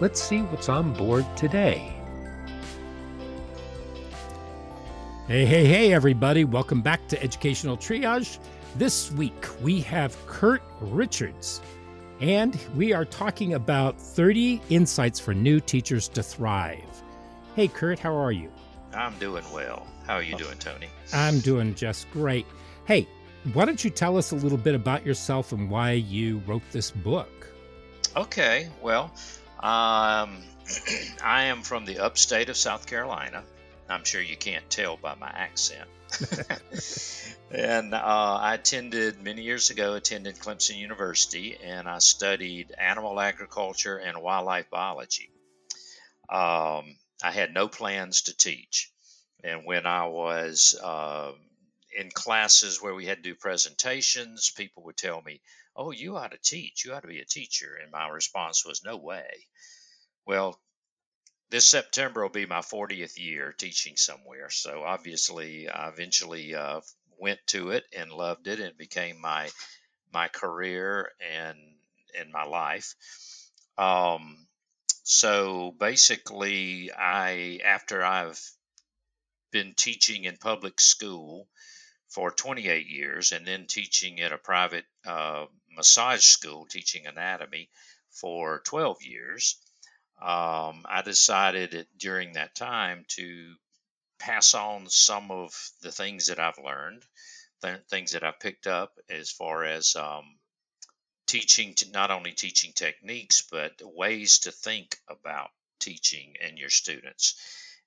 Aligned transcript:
let's 0.00 0.22
see 0.22 0.40
what's 0.42 0.68
on 0.68 0.92
board 0.92 1.24
today. 1.36 1.94
Hey, 5.26 5.46
hey, 5.46 5.64
hey, 5.64 5.92
everybody. 5.92 6.44
Welcome 6.44 6.82
back 6.82 7.06
to 7.08 7.22
Educational 7.22 7.76
Triage. 7.76 8.38
This 8.76 9.10
week 9.12 9.46
we 9.62 9.80
have 9.82 10.14
Curt 10.26 10.62
Richards, 10.80 11.62
and 12.20 12.58
we 12.74 12.92
are 12.92 13.04
talking 13.04 13.54
about 13.54 13.98
30 13.98 14.60
insights 14.68 15.20
for 15.20 15.32
new 15.32 15.60
teachers 15.60 16.08
to 16.08 16.22
thrive. 16.22 17.02
Hey, 17.54 17.68
Curt, 17.68 17.98
how 17.98 18.14
are 18.16 18.32
you? 18.32 18.50
I'm 18.92 19.16
doing 19.18 19.44
well. 19.52 19.86
How 20.06 20.16
are 20.16 20.22
you 20.22 20.36
doing, 20.36 20.58
Tony? 20.58 20.88
I'm 21.12 21.38
doing 21.40 21.74
just 21.74 22.10
great. 22.10 22.46
Hey, 22.84 23.08
why 23.52 23.64
don't 23.64 23.82
you 23.82 23.90
tell 23.90 24.18
us 24.18 24.32
a 24.32 24.36
little 24.36 24.58
bit 24.58 24.74
about 24.74 25.06
yourself 25.06 25.52
and 25.52 25.70
why 25.70 25.92
you 25.92 26.42
wrote 26.46 26.62
this 26.72 26.90
book? 26.90 27.30
Okay, 28.16 28.68
well, 28.82 29.12
um, 29.64 30.42
I 31.24 31.44
am 31.44 31.62
from 31.62 31.86
the 31.86 32.00
upstate 32.00 32.50
of 32.50 32.56
South 32.56 32.86
Carolina. 32.86 33.42
I'm 33.88 34.04
sure 34.04 34.20
you 34.20 34.36
can't 34.36 34.68
tell 34.68 34.98
by 34.98 35.14
my 35.14 35.28
accent. 35.28 35.88
and 37.50 37.94
uh, 37.94 38.38
I 38.40 38.54
attended 38.54 39.22
many 39.22 39.42
years 39.42 39.70
ago, 39.70 39.94
attended 39.94 40.38
Clemson 40.38 40.76
University, 40.76 41.56
and 41.62 41.88
I 41.88 41.98
studied 41.98 42.72
animal 42.76 43.18
agriculture 43.18 43.96
and 43.96 44.20
wildlife 44.20 44.68
biology. 44.68 45.30
Um, 46.28 46.96
I 47.22 47.30
had 47.30 47.54
no 47.54 47.66
plans 47.66 48.22
to 48.22 48.36
teach. 48.36 48.90
And 49.42 49.64
when 49.64 49.86
I 49.86 50.06
was 50.08 50.78
uh, 50.82 51.32
in 51.98 52.10
classes 52.10 52.82
where 52.82 52.94
we 52.94 53.06
had 53.06 53.22
to 53.22 53.30
do 53.30 53.34
presentations, 53.34 54.50
people 54.54 54.82
would 54.84 54.98
tell 54.98 55.22
me, 55.22 55.40
Oh, 55.76 55.90
you 55.90 56.16
ought 56.16 56.30
to 56.32 56.38
teach. 56.38 56.84
You 56.84 56.94
ought 56.94 57.00
to 57.02 57.08
be 57.08 57.20
a 57.20 57.24
teacher. 57.24 57.78
And 57.82 57.90
my 57.90 58.08
response 58.08 58.64
was, 58.64 58.84
No 58.84 58.96
way. 58.96 59.48
Well, 60.26 60.58
this 61.50 61.66
September 61.66 62.22
will 62.22 62.30
be 62.30 62.46
my 62.46 62.60
40th 62.60 63.18
year 63.18 63.52
teaching 63.52 63.96
somewhere. 63.96 64.50
So 64.50 64.82
obviously, 64.82 65.68
I 65.68 65.88
eventually 65.88 66.54
uh, 66.54 66.80
went 67.18 67.40
to 67.48 67.70
it 67.70 67.84
and 67.96 68.10
loved 68.10 68.46
it, 68.48 68.60
and 68.60 68.76
became 68.76 69.20
my 69.20 69.50
my 70.12 70.28
career 70.28 71.10
and 71.20 71.58
in 72.20 72.30
my 72.32 72.44
life. 72.44 72.94
Um, 73.76 74.46
so 75.02 75.74
basically, 75.78 76.90
I 76.92 77.60
after 77.64 78.04
I've 78.04 78.40
been 79.50 79.74
teaching 79.74 80.24
in 80.24 80.36
public 80.36 80.80
school 80.80 81.48
for 82.08 82.30
28 82.30 82.86
years, 82.86 83.32
and 83.32 83.46
then 83.46 83.66
teaching 83.66 84.20
at 84.20 84.32
a 84.32 84.38
private 84.38 84.84
uh, 85.06 85.46
massage 85.76 86.24
school, 86.24 86.66
teaching 86.66 87.06
anatomy 87.06 87.68
for 88.10 88.60
12 88.64 89.02
years 89.02 89.56
um, 90.20 90.86
I 90.88 91.02
decided 91.04 91.86
during 91.98 92.34
that 92.34 92.54
time 92.54 93.04
to 93.08 93.54
pass 94.18 94.54
on 94.54 94.88
some 94.88 95.30
of 95.30 95.52
the 95.82 95.92
things 95.92 96.28
that 96.28 96.38
I've 96.38 96.58
learned, 96.58 97.04
th- 97.62 97.80
things 97.90 98.12
that 98.12 98.24
I've 98.24 98.40
picked 98.40 98.66
up 98.66 98.92
as 99.10 99.30
far 99.30 99.64
as 99.64 99.96
um, 99.96 100.24
teaching, 101.26 101.74
to 101.74 101.90
not 101.90 102.10
only 102.10 102.32
teaching 102.32 102.72
techniques, 102.72 103.42
but 103.50 103.72
ways 103.82 104.40
to 104.40 104.52
think 104.52 104.96
about 105.08 105.50
teaching 105.80 106.34
and 106.40 106.58
your 106.58 106.70
students. 106.70 107.34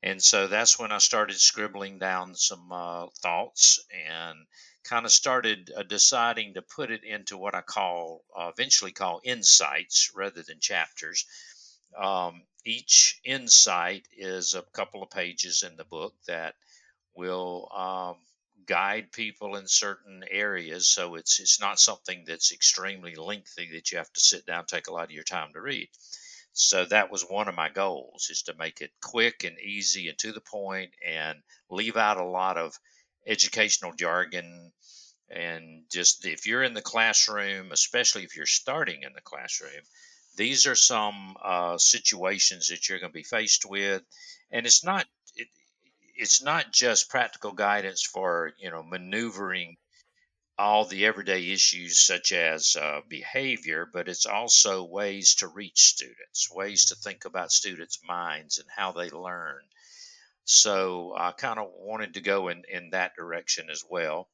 And 0.03 0.21
so 0.21 0.47
that's 0.47 0.77
when 0.77 0.91
I 0.91 0.99
started 0.99 1.39
scribbling 1.39 1.97
down 1.97 2.35
some 2.35 2.71
uh, 2.71 3.07
thoughts 3.21 3.83
and 3.91 4.37
kind 4.89 5.05
of 5.05 5.11
started 5.11 5.71
uh, 5.75 5.83
deciding 5.83 6.55
to 6.55 6.61
put 6.61 6.91
it 6.91 7.03
into 7.03 7.37
what 7.37 7.55
I 7.55 7.61
call, 7.61 8.23
uh, 8.37 8.49
eventually 8.53 8.91
call 8.91 9.21
insights 9.23 10.11
rather 10.15 10.43
than 10.43 10.59
chapters 10.59 11.25
um, 11.97 12.43
each 12.65 13.19
insight 13.23 14.07
is 14.17 14.53
a 14.53 14.61
couple 14.73 15.03
of 15.03 15.09
pages 15.09 15.63
in 15.63 15.77
the 15.77 15.85
book 15.85 16.13
that 16.27 16.55
will 17.15 17.69
um, 17.75 18.15
guide 18.65 19.11
people 19.11 19.55
in 19.55 19.67
certain 19.67 20.23
areas. 20.29 20.87
So 20.87 21.15
it's 21.15 21.39
it's 21.39 21.59
not 21.59 21.79
something 21.79 22.25
that's 22.27 22.51
extremely 22.51 23.15
lengthy 23.15 23.71
that 23.73 23.91
you 23.91 23.97
have 23.97 24.11
to 24.13 24.19
sit 24.19 24.45
down 24.45 24.65
take 24.65 24.87
a 24.87 24.93
lot 24.93 25.05
of 25.05 25.11
your 25.11 25.23
time 25.23 25.53
to 25.53 25.61
read. 25.61 25.89
So 26.53 26.85
that 26.85 27.11
was 27.11 27.23
one 27.23 27.47
of 27.47 27.55
my 27.55 27.69
goals 27.69 28.29
is 28.31 28.43
to 28.43 28.55
make 28.55 28.81
it 28.81 28.91
quick 29.01 29.43
and 29.43 29.59
easy 29.59 30.09
and 30.09 30.17
to 30.19 30.31
the 30.31 30.41
point 30.41 30.91
and 31.07 31.37
leave 31.69 31.97
out 31.97 32.17
a 32.17 32.25
lot 32.25 32.57
of 32.57 32.77
educational 33.27 33.93
jargon 33.93 34.71
and 35.29 35.83
just 35.91 36.25
if 36.25 36.47
you're 36.47 36.63
in 36.63 36.73
the 36.73 36.81
classroom, 36.81 37.71
especially 37.71 38.23
if 38.23 38.35
you're 38.35 38.45
starting 38.45 39.03
in 39.03 39.13
the 39.13 39.21
classroom, 39.21 39.83
these 40.37 40.67
are 40.67 40.75
some 40.75 41.35
uh, 41.43 41.77
situations 41.77 42.67
that 42.67 42.87
you're 42.87 42.99
going 42.99 43.11
to 43.11 43.17
be 43.17 43.23
faced 43.23 43.65
with, 43.65 44.03
and 44.51 44.65
it's 44.65 44.83
not 44.83 45.05
it, 45.35 45.47
it's 46.15 46.41
not 46.41 46.71
just 46.71 47.09
practical 47.09 47.51
guidance 47.51 48.03
for 48.03 48.53
you 48.59 48.71
know 48.71 48.83
maneuvering 48.83 49.75
all 50.59 50.85
the 50.85 51.05
everyday 51.05 51.51
issues 51.51 51.99
such 51.99 52.31
as 52.31 52.75
uh, 52.75 53.01
behavior, 53.07 53.87
but 53.91 54.07
it's 54.07 54.25
also 54.25 54.83
ways 54.83 55.35
to 55.35 55.47
reach 55.47 55.83
students, 55.83 56.49
ways 56.51 56.85
to 56.85 56.95
think 56.95 57.25
about 57.25 57.51
students' 57.51 57.99
minds 58.07 58.57
and 58.57 58.67
how 58.75 58.91
they 58.91 59.09
learn. 59.09 59.61
So 60.47 61.13
I 61.15 61.33
kind 61.33 61.59
of 61.59 61.67
wanted 61.73 62.15
to 62.15 62.21
go 62.21 62.47
in, 62.47 62.63
in 62.69 62.91
that 62.91 63.15
direction 63.15 63.69
as 63.69 63.83
well. 63.89 64.29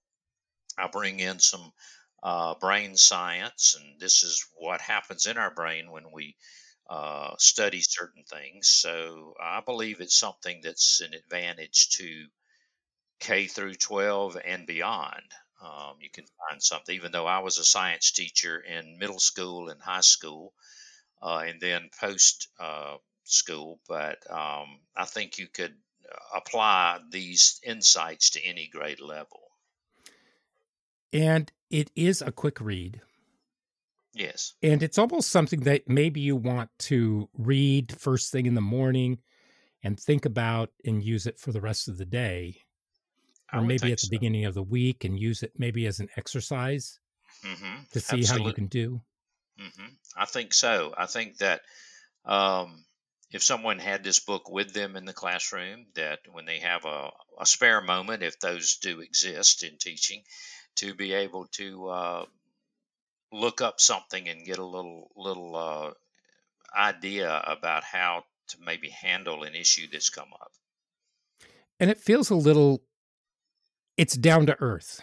I 0.77 0.87
bring 0.87 1.19
in 1.19 1.39
some 1.39 1.73
uh, 2.23 2.55
brain 2.55 2.97
science, 2.97 3.75
and 3.79 3.99
this 3.99 4.23
is 4.23 4.45
what 4.55 4.81
happens 4.81 5.25
in 5.25 5.37
our 5.37 5.51
brain 5.53 5.91
when 5.91 6.11
we 6.11 6.37
uh, 6.89 7.35
study 7.39 7.81
certain 7.81 8.23
things. 8.25 8.69
So 8.69 9.35
I 9.41 9.61
believe 9.61 10.01
it's 10.01 10.17
something 10.17 10.61
that's 10.63 11.01
an 11.01 11.13
advantage 11.15 11.89
to 11.97 12.27
K 13.19 13.47
through 13.47 13.75
12 13.75 14.37
and 14.45 14.67
beyond. 14.67 15.23
Um, 15.61 15.97
you 15.99 16.11
can 16.11 16.25
find 16.49 16.61
something, 16.61 16.93
even 16.95 17.11
though 17.11 17.25
I 17.25 17.39
was 17.39 17.57
a 17.57 17.65
science 17.65 18.11
teacher 18.11 18.59
in 18.59 18.99
middle 18.99 19.19
school 19.19 19.69
and 19.69 19.81
high 19.81 20.01
school, 20.01 20.53
uh, 21.21 21.43
and 21.47 21.61
then 21.61 21.89
post 21.99 22.49
uh, 22.59 22.97
school. 23.25 23.79
But 23.87 24.19
um, 24.31 24.81
I 24.95 25.05
think 25.05 25.39
you 25.39 25.47
could 25.47 25.75
apply 26.35 26.99
these 27.09 27.59
insights 27.63 28.31
to 28.31 28.43
any 28.43 28.69
grade 28.71 28.99
level. 28.99 29.41
And 31.11 31.51
it 31.69 31.91
is 31.95 32.21
a 32.21 32.31
quick 32.31 32.59
read. 32.59 33.01
Yes. 34.13 34.53
And 34.61 34.83
it's 34.83 34.97
almost 34.97 35.31
something 35.31 35.61
that 35.61 35.87
maybe 35.87 36.21
you 36.21 36.35
want 36.35 36.69
to 36.79 37.29
read 37.37 37.95
first 37.99 38.31
thing 38.31 38.45
in 38.45 38.53
the 38.53 38.61
morning 38.61 39.19
and 39.83 39.99
think 39.99 40.25
about 40.25 40.69
and 40.85 41.03
use 41.03 41.25
it 41.25 41.39
for 41.39 41.51
the 41.51 41.61
rest 41.61 41.87
of 41.87 41.97
the 41.97 42.05
day. 42.05 42.57
Or 43.51 43.61
maybe 43.61 43.91
at 43.91 43.99
the 43.99 44.07
so. 44.07 44.09
beginning 44.09 44.45
of 44.45 44.55
the 44.55 44.63
week 44.63 45.03
and 45.03 45.19
use 45.19 45.43
it 45.43 45.53
maybe 45.57 45.85
as 45.85 45.99
an 45.99 46.09
exercise 46.17 46.99
mm-hmm. 47.45 47.83
to 47.91 47.99
see 47.99 48.17
Absolutely. 48.17 48.41
how 48.41 48.47
you 48.47 48.53
can 48.53 48.67
do. 48.67 49.01
hmm 49.59 49.85
I 50.15 50.25
think 50.25 50.53
so. 50.53 50.93
I 50.97 51.05
think 51.05 51.37
that 51.37 51.61
um, 52.25 52.85
if 53.33 53.43
someone 53.43 53.79
had 53.79 54.03
this 54.03 54.19
book 54.19 54.49
with 54.49 54.73
them 54.73 54.95
in 54.95 55.05
the 55.05 55.13
classroom, 55.13 55.87
that 55.95 56.19
when 56.31 56.45
they 56.45 56.59
have 56.59 56.85
a, 56.85 57.09
a 57.39 57.45
spare 57.45 57.81
moment, 57.81 58.21
if 58.21 58.39
those 58.39 58.77
do 58.77 59.01
exist 59.01 59.63
in 59.63 59.77
teaching, 59.77 60.21
to 60.75 60.93
be 60.93 61.13
able 61.13 61.47
to 61.47 61.87
uh, 61.89 62.25
look 63.31 63.59
up 63.59 63.81
something 63.81 64.29
and 64.29 64.45
get 64.45 64.59
a 64.59 64.65
little 64.65 65.11
little 65.17 65.55
uh, 65.55 65.91
idea 66.77 67.43
about 67.45 67.83
how 67.83 68.23
to 68.49 68.57
maybe 68.63 68.89
handle 68.89 69.43
an 69.43 69.55
issue 69.55 69.87
that's 69.91 70.09
come 70.09 70.29
up. 70.39 70.51
And 71.79 71.89
it 71.89 71.97
feels 71.97 72.29
a 72.29 72.35
little 72.35 72.83
it's 73.97 74.15
down 74.15 74.45
to 74.45 74.55
earth. 74.61 75.01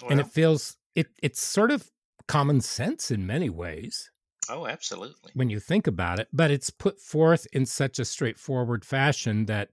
Well, 0.00 0.12
and 0.12 0.20
it 0.20 0.28
feels 0.28 0.76
it 0.94 1.08
it's 1.20 1.42
sort 1.42 1.72
of 1.72 1.90
common 2.28 2.60
sense 2.60 3.10
in 3.10 3.26
many 3.26 3.50
ways. 3.50 4.09
Oh, 4.50 4.66
absolutely. 4.66 5.30
When 5.34 5.48
you 5.48 5.60
think 5.60 5.86
about 5.86 6.18
it, 6.18 6.28
but 6.32 6.50
it's 6.50 6.70
put 6.70 7.00
forth 7.00 7.46
in 7.52 7.66
such 7.66 8.00
a 8.00 8.04
straightforward 8.04 8.84
fashion 8.84 9.46
that 9.46 9.70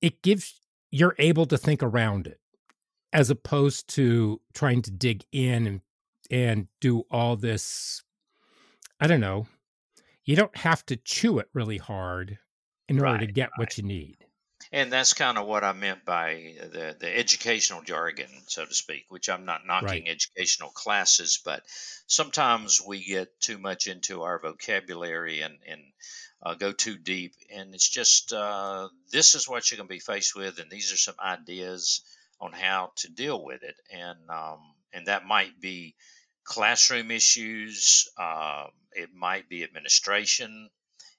it 0.00 0.22
gives 0.22 0.60
you're 0.90 1.14
able 1.18 1.46
to 1.46 1.56
think 1.56 1.82
around 1.82 2.26
it 2.26 2.40
as 3.12 3.30
opposed 3.30 3.88
to 3.90 4.40
trying 4.52 4.82
to 4.82 4.90
dig 4.90 5.24
in 5.30 5.66
and 5.66 5.80
and 6.30 6.66
do 6.80 7.04
all 7.10 7.36
this 7.36 8.02
I 9.00 9.06
don't 9.06 9.20
know. 9.20 9.46
You 10.24 10.36
don't 10.36 10.56
have 10.56 10.84
to 10.86 10.96
chew 10.96 11.38
it 11.38 11.48
really 11.54 11.78
hard 11.78 12.38
in 12.88 13.00
order 13.00 13.26
to 13.26 13.32
get 13.32 13.50
right. 13.52 13.58
what 13.58 13.78
you 13.78 13.84
need. 13.84 14.19
And 14.72 14.92
that's 14.92 15.14
kind 15.14 15.36
of 15.36 15.48
what 15.48 15.64
I 15.64 15.72
meant 15.72 16.04
by 16.04 16.54
the, 16.60 16.96
the 16.98 17.18
educational 17.18 17.82
jargon, 17.82 18.30
so 18.46 18.64
to 18.64 18.72
speak, 18.74 19.06
which 19.08 19.28
I'm 19.28 19.44
not 19.44 19.66
knocking 19.66 20.04
right. 20.04 20.08
educational 20.08 20.70
classes, 20.70 21.40
but 21.44 21.64
sometimes 22.06 22.80
we 22.80 23.04
get 23.04 23.40
too 23.40 23.58
much 23.58 23.88
into 23.88 24.22
our 24.22 24.38
vocabulary 24.38 25.40
and, 25.40 25.58
and 25.66 25.80
uh, 26.40 26.54
go 26.54 26.70
too 26.70 26.96
deep. 26.96 27.34
And 27.52 27.74
it's 27.74 27.88
just 27.88 28.32
uh, 28.32 28.88
this 29.10 29.34
is 29.34 29.48
what 29.48 29.70
you're 29.70 29.78
going 29.78 29.88
to 29.88 29.94
be 29.94 29.98
faced 29.98 30.36
with, 30.36 30.60
and 30.60 30.70
these 30.70 30.92
are 30.92 30.96
some 30.96 31.16
ideas 31.20 32.02
on 32.40 32.52
how 32.52 32.92
to 32.96 33.10
deal 33.10 33.44
with 33.44 33.64
it. 33.64 33.74
And, 33.90 34.18
um, 34.30 34.60
and 34.92 35.06
that 35.06 35.26
might 35.26 35.60
be 35.60 35.96
classroom 36.44 37.10
issues, 37.10 38.08
uh, 38.16 38.66
it 38.92 39.10
might 39.12 39.48
be 39.48 39.64
administration, 39.64 40.70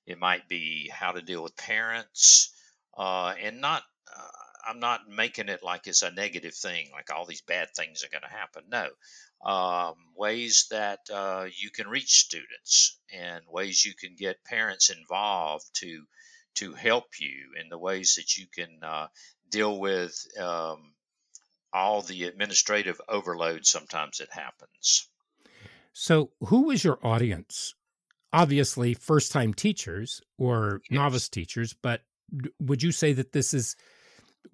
it 0.06 0.18
might 0.18 0.48
be 0.48 0.90
how 0.90 1.12
to 1.12 1.22
deal 1.22 1.44
with 1.44 1.58
parents 1.58 2.54
uh, 2.98 3.34
and 3.42 3.62
not 3.62 3.84
uh, 4.08 4.28
I'm 4.68 4.80
not 4.80 5.10
making 5.10 5.50
it 5.50 5.64
like 5.64 5.88
it's 5.88 6.02
a 6.02 6.12
negative 6.12 6.54
thing, 6.54 6.90
like 6.92 7.12
all 7.12 7.26
these 7.26 7.42
bad 7.42 7.70
things 7.76 8.04
are 8.04 8.10
going 8.10 8.22
to 8.22 8.38
happen. 8.38 8.64
No, 8.70 8.90
um, 9.50 9.96
ways 10.16 10.68
that 10.72 11.00
uh, 11.12 11.48
you 11.58 11.70
can 11.72 11.88
reach 11.88 12.12
students 12.12 13.00
and 13.14 13.44
ways 13.48 13.86
you 13.86 13.94
can 13.96 14.16
get 14.16 14.44
parents 14.46 14.90
involved 14.90 15.66
to 15.76 16.04
to 16.56 16.74
help 16.74 17.06
you 17.20 17.54
in 17.62 17.70
the 17.70 17.78
ways 17.78 18.16
that 18.16 18.38
you 18.38 18.46
can 18.54 18.80
uh, 18.84 19.08
deal 19.50 19.80
with 19.80 20.14
um, 20.40 20.94
all 21.74 22.02
the 22.02 22.26
administrative 22.26 23.00
overload 23.08 23.66
sometimes 23.66 24.20
it 24.20 24.30
happens. 24.32 25.08
So, 25.94 26.32
who 26.46 26.64
was 26.64 26.84
your 26.84 27.00
audience? 27.06 27.74
Obviously, 28.34 28.94
first 28.94 29.32
time 29.32 29.54
teachers 29.54 30.22
or 30.38 30.82
yes. 30.90 30.96
novice 30.98 31.30
teachers, 31.30 31.76
but 31.82 32.02
would 32.60 32.84
you 32.84 32.92
say 32.92 33.14
that 33.14 33.32
this 33.32 33.54
is 33.54 33.76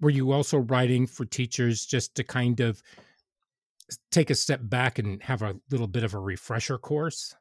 were 0.00 0.10
you 0.10 0.32
also 0.32 0.58
writing 0.58 1.06
for 1.06 1.24
teachers 1.24 1.84
just 1.84 2.14
to 2.16 2.24
kind 2.24 2.60
of 2.60 2.82
take 4.10 4.30
a 4.30 4.34
step 4.34 4.60
back 4.62 4.98
and 4.98 5.22
have 5.22 5.42
a 5.42 5.56
little 5.70 5.86
bit 5.86 6.04
of 6.04 6.14
a 6.14 6.18
refresher 6.18 6.78
course? 6.78 7.34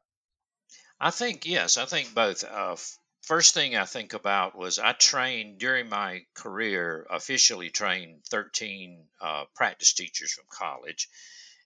I 1.00 1.12
think 1.12 1.46
yes 1.46 1.78
i 1.78 1.86
think 1.86 2.14
both 2.14 2.44
uh, 2.44 2.76
first 3.22 3.54
thing 3.54 3.76
i 3.76 3.86
think 3.86 4.14
about 4.14 4.58
was 4.58 4.80
i 4.80 4.94
trained 4.94 5.60
during 5.60 5.90
my 5.90 6.24
career 6.34 7.06
officially 7.12 7.70
trained 7.70 8.24
13 8.30 9.06
uh, 9.22 9.44
practice 9.56 9.94
teachers 9.94 10.34
from 10.34 10.46
college 10.50 11.08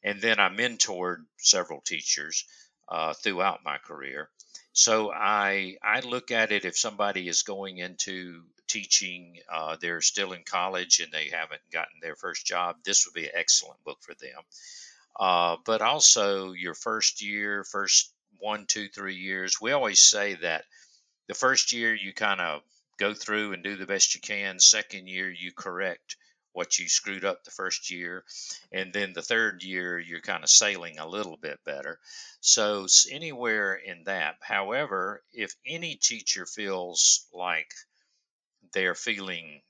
and 0.04 0.22
then 0.22 0.40
i 0.40 0.50
mentored 0.50 1.24
several 1.38 1.80
teachers 1.82 2.46
uh, 2.90 3.14
throughout 3.14 3.60
my 3.64 3.78
career 3.78 4.30
so 4.74 5.12
I 5.12 5.78
I 5.84 6.00
look 6.02 6.32
at 6.32 6.52
it 6.52 6.66
if 6.66 6.78
somebody 6.78 7.28
is 7.28 7.44
going 7.44 7.78
into 7.78 8.44
teaching, 8.68 9.38
uh, 9.52 9.76
they're 9.82 10.02
still 10.02 10.32
in 10.32 10.44
college 10.44 11.02
and 11.02 11.12
they 11.12 11.30
haven't 11.30 11.62
gotten 11.72 12.00
their 12.02 12.16
first 12.16 12.46
job. 12.46 12.78
This 12.84 13.06
would 13.06 13.14
be 13.14 13.26
an 13.26 13.34
excellent 13.34 13.84
book 13.84 14.00
for 14.02 14.14
them. 14.16 14.42
Uh, 15.20 15.58
but 15.66 15.82
also 15.82 16.54
your 16.54 16.74
first 16.74 17.22
year, 17.22 17.66
first 17.66 18.14
one, 18.40 18.66
two, 18.66 18.88
three 18.88 19.16
years. 19.16 19.60
We 19.60 19.74
always 19.74 20.00
say 20.00 20.36
that 20.36 20.64
the 21.28 21.34
first 21.34 21.74
year 21.74 21.94
you 21.94 22.14
kind 22.14 22.40
of 22.40 22.62
go 22.98 23.14
through 23.14 23.54
and 23.54 23.64
do 23.64 23.76
the 23.76 23.86
best 23.86 24.16
you 24.16 24.22
can. 24.22 24.60
Second 24.60 25.08
year 25.08 25.30
you 25.30 25.52
correct 25.52 26.16
what 26.54 26.78
you 26.80 26.88
screwed 26.88 27.26
up 27.26 27.44
the 27.44 27.52
first 27.52 27.90
year. 27.90 28.24
And 28.72 28.94
then 28.94 29.14
the 29.14 29.22
third 29.22 29.64
year, 29.64 30.00
you're 30.00 30.22
kind 30.22 30.44
of 30.44 30.50
sailing 30.50 31.00
a 31.00 31.08
little 31.08 31.38
bit 31.38 31.60
better. 31.66 32.00
So, 32.42 32.88
anywhere 33.10 33.76
in 33.76 34.04
that. 34.06 34.36
However, 34.42 35.24
if 35.34 35.56
any 35.66 35.96
teacher 35.96 36.46
feels 36.46 37.26
like 37.34 37.72
they're 38.74 38.96
feeling 38.96 39.62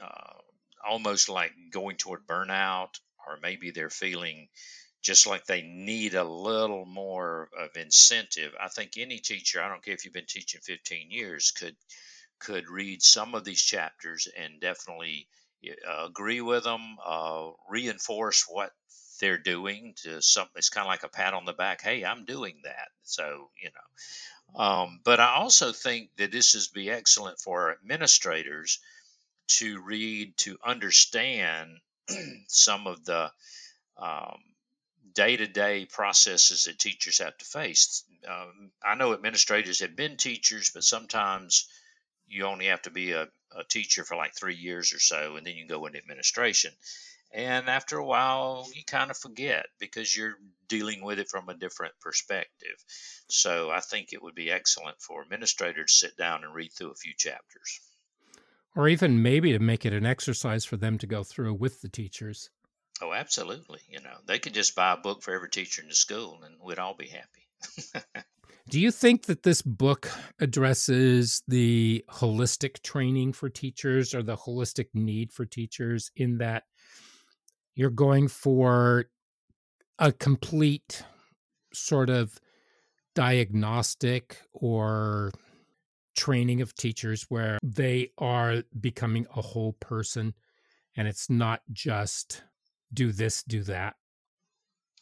uh, 0.00 0.38
almost 0.86 1.28
like 1.28 1.52
going 1.70 1.96
toward 1.96 2.26
burnout, 2.26 2.98
or 3.26 3.38
maybe 3.42 3.70
they're 3.70 3.90
feeling 3.90 4.48
just 5.02 5.26
like 5.26 5.46
they 5.46 5.62
need 5.62 6.14
a 6.14 6.24
little 6.24 6.84
more 6.84 7.48
of 7.58 7.76
incentive. 7.76 8.52
I 8.60 8.68
think 8.68 8.92
any 8.96 9.18
teacher, 9.18 9.62
I 9.62 9.68
don't 9.68 9.82
care 9.82 9.94
if 9.94 10.04
you've 10.04 10.14
been 10.14 10.26
teaching 10.26 10.60
15 10.62 11.10
years, 11.10 11.52
could 11.52 11.76
could 12.38 12.68
read 12.70 13.02
some 13.02 13.34
of 13.34 13.44
these 13.44 13.60
chapters 13.60 14.26
and 14.36 14.60
definitely 14.60 15.28
uh, 15.64 16.06
agree 16.06 16.40
with 16.40 16.64
them, 16.64 16.96
uh, 17.04 17.50
reinforce 17.68 18.46
what 18.48 18.72
they're 19.20 19.38
doing 19.38 19.94
to 20.02 20.22
something. 20.22 20.52
It's 20.56 20.70
kind 20.70 20.86
of 20.86 20.90
like 20.90 21.02
a 21.02 21.08
pat 21.08 21.34
on 21.34 21.44
the 21.44 21.52
back. 21.52 21.82
Hey, 21.82 22.04
I'm 22.04 22.24
doing 22.24 22.60
that. 22.64 22.88
So 23.02 23.50
you 23.62 23.70
know. 23.70 24.62
Um, 24.62 25.00
but 25.04 25.20
I 25.20 25.34
also 25.34 25.72
think 25.72 26.10
that 26.16 26.32
this 26.32 26.54
is 26.54 26.68
be 26.68 26.90
excellent 26.90 27.38
for 27.38 27.70
administrators 27.70 28.80
to 29.46 29.80
read 29.80 30.36
to 30.38 30.58
understand 30.64 31.78
some 32.48 32.86
of 32.86 33.04
the 33.04 33.30
day 35.20 35.36
to 35.36 35.46
day 35.46 35.86
processes 35.86 36.64
that 36.64 36.78
teachers 36.78 37.18
have 37.18 37.36
to 37.38 37.44
face. 37.44 38.04
Um, 38.26 38.70
I 38.82 38.94
know 38.94 39.12
administrators 39.12 39.80
have 39.80 39.96
been 39.96 40.16
teachers, 40.16 40.70
but 40.72 40.84
sometimes 40.84 41.68
you 42.26 42.46
only 42.46 42.66
have 42.66 42.82
to 42.82 42.90
be 42.90 43.12
a, 43.12 43.28
a 43.56 43.64
teacher 43.64 44.04
for 44.04 44.16
like 44.16 44.34
three 44.34 44.54
years 44.54 44.92
or 44.92 45.00
so, 45.00 45.36
and 45.36 45.46
then 45.46 45.56
you 45.56 45.66
go 45.66 45.86
into 45.86 45.98
administration. 45.98 46.72
And 47.32 47.68
after 47.68 47.96
a 47.96 48.04
while, 48.04 48.68
you 48.74 48.82
kind 48.84 49.10
of 49.10 49.16
forget 49.16 49.66
because 49.78 50.16
you're 50.16 50.36
dealing 50.68 51.02
with 51.02 51.20
it 51.20 51.28
from 51.28 51.48
a 51.48 51.54
different 51.54 51.94
perspective. 52.00 52.84
So 53.28 53.70
I 53.70 53.80
think 53.80 54.12
it 54.12 54.22
would 54.22 54.34
be 54.34 54.50
excellent 54.50 55.00
for 55.00 55.22
administrators 55.22 55.92
to 55.92 56.06
sit 56.06 56.16
down 56.16 56.42
and 56.42 56.52
read 56.52 56.72
through 56.72 56.90
a 56.90 56.96
few 56.96 57.12
chapters. 57.16 57.80
Or 58.74 58.88
even 58.88 59.22
maybe 59.22 59.52
to 59.52 59.58
make 59.58 59.86
it 59.86 59.92
an 59.92 60.06
exercise 60.06 60.64
for 60.64 60.76
them 60.76 60.98
to 60.98 61.06
go 61.06 61.22
through 61.22 61.54
with 61.54 61.82
the 61.82 61.88
teachers. 61.88 62.50
Oh, 63.00 63.12
absolutely. 63.12 63.80
You 63.88 64.00
know, 64.00 64.16
they 64.26 64.38
could 64.38 64.54
just 64.54 64.74
buy 64.74 64.92
a 64.92 64.96
book 64.96 65.22
for 65.22 65.32
every 65.32 65.50
teacher 65.50 65.82
in 65.82 65.88
the 65.88 65.94
school 65.94 66.40
and 66.44 66.56
we'd 66.62 66.78
all 66.78 66.94
be 66.94 67.08
happy. 67.08 68.24
Do 68.68 68.80
you 68.80 68.90
think 68.90 69.26
that 69.26 69.42
this 69.42 69.62
book 69.62 70.10
addresses 70.38 71.42
the 71.48 72.04
holistic 72.08 72.82
training 72.82 73.32
for 73.32 73.48
teachers 73.48 74.14
or 74.14 74.22
the 74.22 74.36
holistic 74.36 74.86
need 74.94 75.32
for 75.32 75.44
teachers 75.44 76.10
in 76.16 76.38
that 76.38 76.64
you're 77.74 77.90
going 77.90 78.28
for 78.28 79.06
a 79.98 80.12
complete 80.12 81.02
sort 81.72 82.10
of 82.10 82.38
diagnostic 83.14 84.38
or 84.52 85.30
training 86.16 86.60
of 86.60 86.74
teachers 86.74 87.26
where 87.28 87.58
they 87.62 88.10
are 88.18 88.62
becoming 88.80 89.26
a 89.36 89.42
whole 89.42 89.72
person 89.74 90.34
and 90.96 91.08
it's 91.08 91.30
not 91.30 91.62
just 91.72 92.42
do 92.92 93.12
this, 93.12 93.42
do 93.42 93.62
that? 93.62 93.94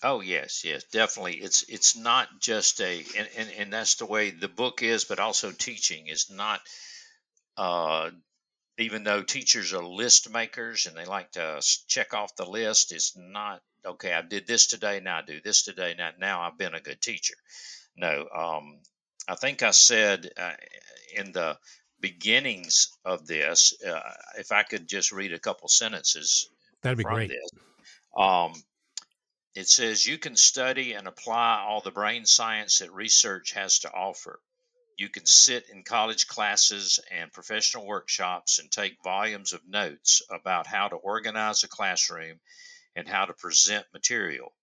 Oh 0.02 0.20
yes, 0.20 0.64
yes, 0.64 0.84
definitely. 0.84 1.36
It's 1.36 1.64
it's 1.68 1.96
not 1.96 2.28
just 2.40 2.80
a 2.80 3.04
and, 3.16 3.28
and, 3.36 3.50
and 3.58 3.72
that's 3.72 3.96
the 3.96 4.06
way 4.06 4.30
the 4.30 4.48
book 4.48 4.82
is, 4.82 5.04
but 5.04 5.18
also 5.18 5.50
teaching 5.50 6.06
is 6.06 6.30
not 6.30 6.60
uh 7.56 8.10
even 8.78 9.02
though 9.02 9.22
teachers 9.22 9.72
are 9.72 9.84
list 9.84 10.30
makers 10.30 10.86
and 10.86 10.96
they 10.96 11.04
like 11.04 11.32
to 11.32 11.60
check 11.88 12.14
off 12.14 12.36
the 12.36 12.46
list, 12.46 12.92
it's 12.92 13.16
not 13.16 13.60
okay. 13.84 14.14
I 14.14 14.22
did 14.22 14.46
this 14.46 14.68
today, 14.68 15.00
now 15.00 15.18
I 15.18 15.22
do 15.22 15.40
this 15.40 15.64
today. 15.64 15.94
Now, 15.98 16.10
now 16.18 16.42
I've 16.42 16.56
been 16.58 16.74
a 16.74 16.80
good 16.80 17.00
teacher. 17.00 17.34
No, 17.96 18.28
um, 18.32 18.78
I 19.26 19.34
think 19.34 19.64
I 19.64 19.72
said 19.72 20.30
uh, 20.36 20.52
in 21.16 21.32
the 21.32 21.58
beginnings 22.00 22.96
of 23.04 23.26
this, 23.26 23.74
uh, 23.84 24.00
if 24.38 24.52
I 24.52 24.62
could 24.62 24.88
just 24.88 25.10
read 25.10 25.32
a 25.32 25.40
couple 25.40 25.68
sentences. 25.68 26.48
That'd 26.82 26.98
be 26.98 27.04
great. 27.04 27.30
This, 27.30 27.50
um, 28.16 28.52
it 29.58 29.68
says 29.68 30.06
you 30.06 30.18
can 30.18 30.36
study 30.36 30.92
and 30.92 31.08
apply 31.08 31.64
all 31.66 31.80
the 31.80 31.90
brain 31.90 32.24
science 32.24 32.78
that 32.78 32.92
research 32.92 33.54
has 33.54 33.80
to 33.80 33.92
offer. 33.92 34.40
You 34.96 35.08
can 35.08 35.26
sit 35.26 35.68
in 35.68 35.82
college 35.82 36.28
classes 36.28 37.00
and 37.10 37.32
professional 37.32 37.84
workshops 37.84 38.60
and 38.60 38.70
take 38.70 39.02
volumes 39.02 39.52
of 39.52 39.66
notes 39.66 40.22
about 40.30 40.68
how 40.68 40.86
to 40.86 40.94
organize 40.94 41.64
a 41.64 41.68
classroom 41.68 42.38
and 42.94 43.08
how 43.08 43.24
to 43.24 43.32
present 43.32 43.84
material. 43.92 44.54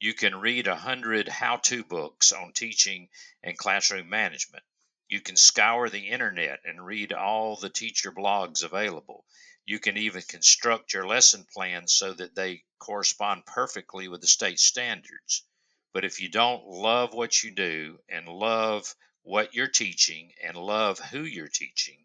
You 0.00 0.14
can 0.14 0.40
read 0.40 0.66
a 0.66 0.76
hundred 0.76 1.28
how 1.28 1.58
to 1.64 1.84
books 1.84 2.32
on 2.32 2.54
teaching 2.54 3.10
and 3.42 3.58
classroom 3.58 4.08
management. 4.08 4.64
You 5.10 5.20
can 5.20 5.36
scour 5.36 5.90
the 5.90 6.08
internet 6.08 6.60
and 6.64 6.86
read 6.86 7.12
all 7.12 7.56
the 7.56 7.68
teacher 7.68 8.12
blogs 8.12 8.62
available. 8.62 9.26
You 9.68 9.78
can 9.78 9.98
even 9.98 10.22
construct 10.22 10.94
your 10.94 11.06
lesson 11.06 11.44
plans 11.52 11.92
so 11.92 12.14
that 12.14 12.34
they 12.34 12.64
correspond 12.78 13.44
perfectly 13.44 14.08
with 14.08 14.22
the 14.22 14.26
state 14.26 14.58
standards. 14.58 15.44
But 15.92 16.06
if 16.06 16.22
you 16.22 16.30
don't 16.30 16.64
love 16.64 17.12
what 17.12 17.42
you 17.42 17.50
do 17.50 17.98
and 18.08 18.26
love 18.26 18.94
what 19.24 19.54
you're 19.54 19.68
teaching 19.68 20.32
and 20.42 20.56
love 20.56 20.98
who 20.98 21.20
you're 21.20 21.48
teaching, 21.48 21.98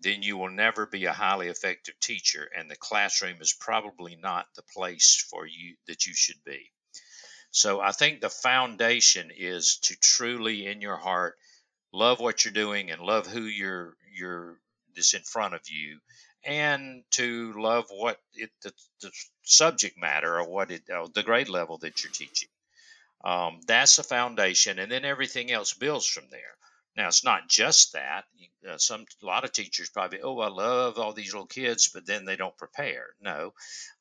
then 0.00 0.22
you 0.22 0.38
will 0.38 0.48
never 0.48 0.86
be 0.86 1.04
a 1.04 1.12
highly 1.12 1.48
effective 1.48 2.00
teacher, 2.00 2.48
and 2.56 2.70
the 2.70 2.76
classroom 2.76 3.42
is 3.42 3.52
probably 3.52 4.16
not 4.16 4.46
the 4.54 4.62
place 4.62 5.22
for 5.30 5.44
you 5.44 5.76
that 5.88 6.06
you 6.06 6.14
should 6.14 6.42
be. 6.46 6.72
So 7.50 7.78
I 7.78 7.92
think 7.92 8.22
the 8.22 8.30
foundation 8.30 9.30
is 9.36 9.80
to 9.82 9.98
truly, 10.00 10.66
in 10.66 10.80
your 10.80 10.96
heart, 10.96 11.36
love 11.92 12.20
what 12.20 12.46
you're 12.46 12.54
doing 12.54 12.90
and 12.90 13.02
love 13.02 13.26
who 13.26 13.42
you're 13.42 13.98
you're 14.10 14.58
this 14.94 15.12
in 15.12 15.20
front 15.24 15.52
of 15.52 15.60
you 15.68 16.00
and 16.46 17.02
to 17.10 17.52
love 17.54 17.86
what 17.90 18.18
it, 18.34 18.50
the, 18.62 18.72
the 19.02 19.10
subject 19.42 19.98
matter 19.98 20.38
or 20.38 20.48
what 20.48 20.70
it 20.70 20.82
uh, 20.88 21.08
the 21.12 21.22
grade 21.22 21.48
level 21.48 21.78
that 21.78 22.02
you're 22.02 22.12
teaching. 22.12 22.48
Um, 23.24 23.60
that's 23.66 23.96
the 23.96 24.04
foundation, 24.04 24.78
and 24.78 24.90
then 24.90 25.04
everything 25.04 25.50
else 25.50 25.74
builds 25.74 26.06
from 26.06 26.24
there. 26.30 26.40
Now 26.96 27.08
it's 27.08 27.24
not 27.24 27.48
just 27.48 27.92
that. 27.92 28.24
Uh, 28.66 28.78
some 28.78 29.04
a 29.22 29.26
lot 29.26 29.44
of 29.44 29.52
teachers 29.52 29.90
probably, 29.90 30.20
oh, 30.22 30.38
I 30.38 30.48
love 30.48 30.98
all 30.98 31.12
these 31.12 31.32
little 31.34 31.46
kids, 31.46 31.90
but 31.92 32.06
then 32.06 32.24
they 32.24 32.36
don't 32.36 32.56
prepare. 32.56 33.06
No, 33.20 33.52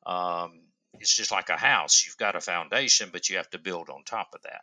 um, 0.05 0.61
it's 0.99 1.15
just 1.15 1.31
like 1.31 1.49
a 1.49 1.57
house. 1.57 2.05
You've 2.05 2.17
got 2.17 2.35
a 2.35 2.41
foundation, 2.41 3.09
but 3.11 3.29
you 3.29 3.37
have 3.37 3.49
to 3.49 3.59
build 3.59 3.89
on 3.89 4.03
top 4.03 4.29
of 4.33 4.43
that. 4.43 4.61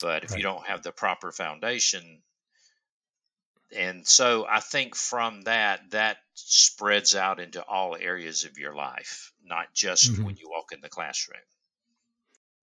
But 0.00 0.24
if 0.24 0.30
right. 0.30 0.38
you 0.38 0.42
don't 0.42 0.66
have 0.66 0.82
the 0.82 0.92
proper 0.92 1.30
foundation, 1.30 2.22
and 3.76 4.06
so 4.06 4.46
I 4.48 4.60
think 4.60 4.96
from 4.96 5.42
that, 5.42 5.90
that 5.90 6.18
spreads 6.34 7.14
out 7.14 7.40
into 7.40 7.62
all 7.62 7.96
areas 7.96 8.44
of 8.44 8.58
your 8.58 8.74
life, 8.74 9.32
not 9.44 9.72
just 9.74 10.12
mm-hmm. 10.12 10.24
when 10.24 10.36
you 10.36 10.48
walk 10.50 10.72
in 10.72 10.80
the 10.80 10.88
classroom. 10.88 11.40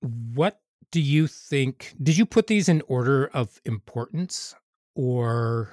What 0.01 0.59
do 0.91 1.01
you 1.01 1.27
think? 1.27 1.93
Did 2.01 2.17
you 2.17 2.25
put 2.25 2.47
these 2.47 2.69
in 2.69 2.81
order 2.87 3.27
of 3.27 3.61
importance 3.65 4.55
or? 4.95 5.69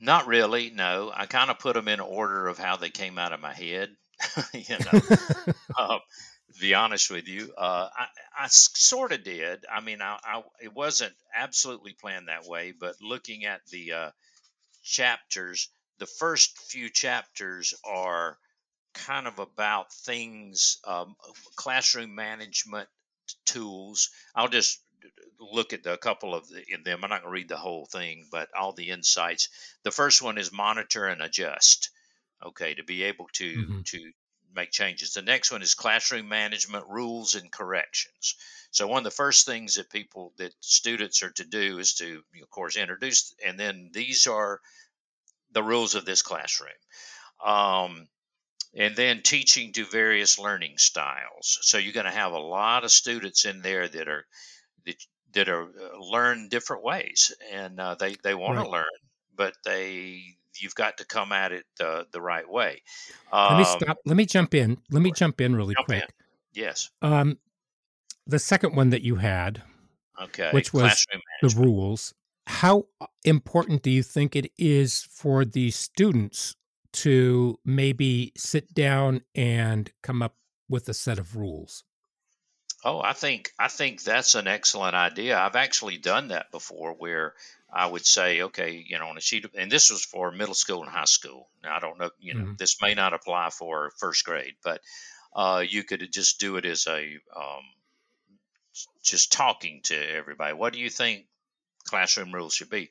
Not 0.00 0.26
really. 0.26 0.70
No, 0.70 1.12
I 1.14 1.26
kind 1.26 1.50
of 1.50 1.58
put 1.58 1.74
them 1.74 1.88
in 1.88 2.00
order 2.00 2.48
of 2.48 2.58
how 2.58 2.76
they 2.76 2.90
came 2.90 3.18
out 3.18 3.32
of 3.32 3.40
my 3.40 3.54
head. 3.54 3.90
you 4.54 4.76
know, 4.78 5.00
to 6.54 6.60
be 6.60 6.74
honest 6.74 7.10
with 7.10 7.28
you, 7.28 7.52
uh, 7.56 7.88
I, 7.96 8.06
I 8.44 8.46
sort 8.48 9.12
of 9.12 9.24
did. 9.24 9.64
I 9.70 9.80
mean, 9.80 10.00
I, 10.02 10.18
I, 10.22 10.42
it 10.62 10.72
wasn't 10.72 11.14
absolutely 11.34 11.94
planned 11.94 12.28
that 12.28 12.46
way, 12.46 12.72
but 12.78 12.94
looking 13.00 13.44
at 13.44 13.60
the 13.70 13.92
uh, 13.92 14.10
chapters, 14.84 15.68
the 15.98 16.06
first 16.06 16.58
few 16.58 16.88
chapters 16.88 17.74
are 17.84 18.38
kind 18.92 19.26
of 19.26 19.38
about 19.38 19.92
things, 19.92 20.78
um, 20.84 21.16
classroom 21.56 22.14
management 22.14 22.88
tools. 23.44 24.10
I'll 24.34 24.48
just 24.48 24.80
look 25.40 25.72
at 25.72 25.86
a 25.86 25.96
couple 25.96 26.34
of 26.34 26.48
the, 26.48 26.64
them. 26.84 27.00
I'm 27.02 27.10
not 27.10 27.22
going 27.22 27.30
to 27.30 27.30
read 27.30 27.48
the 27.48 27.56
whole 27.56 27.86
thing, 27.86 28.28
but 28.30 28.48
all 28.56 28.72
the 28.72 28.90
insights. 28.90 29.48
The 29.82 29.90
first 29.90 30.22
one 30.22 30.38
is 30.38 30.52
monitor 30.52 31.06
and 31.06 31.20
adjust. 31.20 31.90
Okay, 32.44 32.74
to 32.74 32.84
be 32.84 33.04
able 33.04 33.28
to 33.34 33.56
mm-hmm. 33.56 33.80
to 33.82 34.12
make 34.54 34.70
changes. 34.70 35.12
The 35.12 35.22
next 35.22 35.50
one 35.50 35.62
is 35.62 35.74
classroom 35.74 36.28
management 36.28 36.86
rules 36.88 37.34
and 37.34 37.50
corrections. 37.50 38.36
So 38.70 38.86
one 38.86 38.98
of 38.98 39.04
the 39.04 39.10
first 39.10 39.46
things 39.46 39.74
that 39.74 39.90
people 39.90 40.32
that 40.38 40.52
students 40.60 41.22
are 41.22 41.30
to 41.32 41.44
do 41.44 41.78
is 41.78 41.94
to 41.94 42.22
of 42.42 42.50
course 42.50 42.76
introduce 42.76 43.34
and 43.44 43.58
then 43.58 43.90
these 43.92 44.26
are 44.26 44.60
the 45.52 45.62
rules 45.62 45.94
of 45.94 46.04
this 46.04 46.22
classroom. 46.22 46.72
Um, 47.44 48.08
and 48.76 48.96
then 48.96 49.22
teaching 49.22 49.72
to 49.72 49.84
various 49.84 50.38
learning 50.38 50.78
styles. 50.78 51.58
So 51.62 51.78
you're 51.78 51.92
going 51.92 52.06
to 52.06 52.12
have 52.12 52.32
a 52.32 52.38
lot 52.38 52.84
of 52.84 52.90
students 52.90 53.44
in 53.44 53.62
there 53.62 53.88
that 53.88 54.08
are 54.08 54.26
that, 54.86 54.96
that 55.34 55.48
are 55.48 55.62
uh, 55.62 55.98
learn 55.98 56.48
different 56.48 56.82
ways, 56.82 57.32
and 57.52 57.78
uh, 57.78 57.94
they 57.94 58.16
they 58.22 58.34
want 58.34 58.56
right. 58.56 58.64
to 58.64 58.70
learn, 58.70 58.84
but 59.36 59.54
they 59.64 60.36
you've 60.60 60.74
got 60.74 60.98
to 60.98 61.06
come 61.06 61.32
at 61.32 61.52
it 61.52 61.64
the 61.78 62.06
the 62.12 62.20
right 62.20 62.48
way. 62.48 62.82
Um, 63.32 63.54
Let 63.54 63.58
me 63.58 63.64
um, 63.64 63.80
stop. 63.80 63.98
Let 64.04 64.16
me 64.16 64.26
jump 64.26 64.54
in. 64.54 64.78
Let 64.90 65.02
me 65.02 65.12
jump 65.12 65.40
in 65.40 65.54
really 65.56 65.74
jump 65.74 65.86
quick. 65.86 66.02
In. 66.02 66.08
Yes. 66.62 66.90
Um, 67.02 67.38
the 68.26 68.38
second 68.38 68.74
one 68.76 68.90
that 68.90 69.02
you 69.02 69.16
had, 69.16 69.62
okay, 70.22 70.50
which 70.52 70.72
was 70.72 71.06
the 71.42 71.54
rules. 71.56 72.14
How 72.46 72.86
important 73.24 73.82
do 73.82 73.90
you 73.90 74.02
think 74.02 74.36
it 74.36 74.52
is 74.58 75.02
for 75.02 75.44
the 75.44 75.70
students 75.70 76.56
to 76.92 77.58
maybe 77.64 78.32
sit 78.36 78.74
down 78.74 79.22
and 79.34 79.90
come 80.02 80.22
up 80.22 80.36
with 80.68 80.88
a 80.88 80.94
set 80.94 81.18
of 81.18 81.36
rules? 81.36 81.84
Oh, 82.84 83.00
I 83.00 83.14
think 83.14 83.52
I 83.58 83.68
think 83.68 84.02
that's 84.02 84.34
an 84.34 84.46
excellent 84.46 84.94
idea. 84.94 85.38
I've 85.38 85.56
actually 85.56 85.96
done 85.96 86.28
that 86.28 86.50
before, 86.50 86.92
where 86.92 87.32
I 87.74 87.86
would 87.86 88.06
say, 88.06 88.42
okay, 88.42 88.84
you 88.86 89.00
know, 89.00 89.08
on 89.08 89.18
a 89.18 89.20
sheet, 89.20 89.44
of, 89.44 89.50
and 89.58 89.70
this 89.70 89.90
was 89.90 90.04
for 90.04 90.30
middle 90.30 90.54
school 90.54 90.82
and 90.84 90.90
high 90.90 91.06
school. 91.06 91.48
Now 91.62 91.76
I 91.76 91.80
don't 91.80 91.98
know, 91.98 92.10
you 92.20 92.34
know, 92.34 92.44
mm-hmm. 92.44 92.54
this 92.56 92.80
may 92.80 92.94
not 92.94 93.12
apply 93.12 93.50
for 93.50 93.90
first 93.98 94.24
grade, 94.24 94.54
but 94.62 94.80
uh, 95.34 95.64
you 95.68 95.82
could 95.82 96.06
just 96.12 96.38
do 96.38 96.56
it 96.56 96.66
as 96.66 96.86
a 96.86 97.18
um, 97.36 97.62
just 99.02 99.32
talking 99.32 99.80
to 99.84 99.96
everybody. 99.96 100.54
What 100.54 100.72
do 100.72 100.78
you 100.78 100.88
think 100.88 101.26
classroom 101.84 102.32
rules 102.32 102.54
should 102.54 102.70
be? 102.70 102.90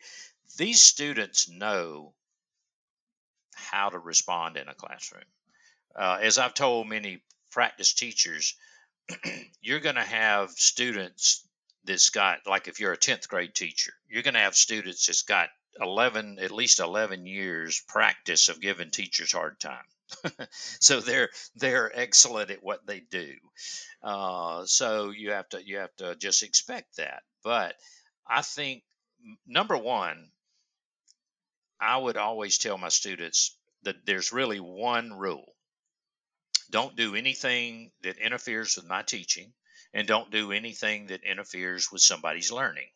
These 0.58 0.82
students 0.82 1.50
know 1.50 2.14
how 3.56 3.90
to 3.90 3.98
respond 3.98 4.58
in 4.58 4.68
a 4.68 4.76
classroom. 4.76 5.24
Uh, 5.96 6.20
as 6.22 6.38
I've 6.38 6.54
told 6.54 6.90
many 6.90 7.22
practice 7.52 7.94
teachers, 7.94 8.56
you're 9.62 9.80
going 9.80 9.96
to 9.96 10.02
have 10.02 10.52
students 10.52 11.48
that's 11.86 12.10
got, 12.10 12.40
like 12.48 12.68
if 12.68 12.80
you're 12.80 12.94
a 12.94 12.98
10th 12.98 13.28
grade 13.28 13.54
teacher, 13.54 13.94
you're 14.08 14.24
going 14.24 14.34
to 14.34 14.40
have 14.40 14.56
students 14.56 15.08
that's 15.08 15.24
got 15.24 15.50
11, 15.80 16.40
at 16.40 16.52
least 16.52 16.80
11 16.80 17.26
years 17.26 17.82
practice 17.88 18.50
of 18.50 18.62
giving 18.62 18.92
teachers 18.92 19.32
hard 19.32 19.60
time. 19.60 19.86
so 20.52 21.00
they're 21.00 21.30
they're 21.56 21.92
excellent 21.98 22.52
at 22.52 22.62
what 22.62 22.86
they 22.86 23.00
do. 23.00 23.34
Uh, 24.04 24.64
so 24.66 25.10
you 25.10 25.32
have 25.32 25.48
to 25.50 25.66
you 25.66 25.78
have 25.78 25.96
to 25.96 26.16
just 26.16 26.44
expect 26.44 26.98
that. 26.98 27.24
But 27.44 27.76
I 28.28 28.42
think 28.42 28.84
number 29.48 29.78
one, 29.78 30.30
I 31.80 31.98
would 31.98 32.18
always 32.18 32.58
tell 32.60 32.78
my 32.78 32.90
students 32.90 33.58
that 33.84 34.06
there's 34.06 34.34
really 34.34 34.60
one 34.60 35.14
rule 35.14 35.54
don't 36.74 36.96
do 36.96 37.16
anything 37.16 37.92
that 38.02 38.18
interferes 38.18 38.76
with 38.76 38.88
my 38.88 39.04
teaching, 39.04 39.54
and 39.94 40.08
don't 40.08 40.32
do 40.32 40.52
anything 40.52 41.08
that 41.08 41.24
interferes 41.24 41.92
with 41.92 42.02
somebody's 42.02 42.52
learning. 42.52 42.90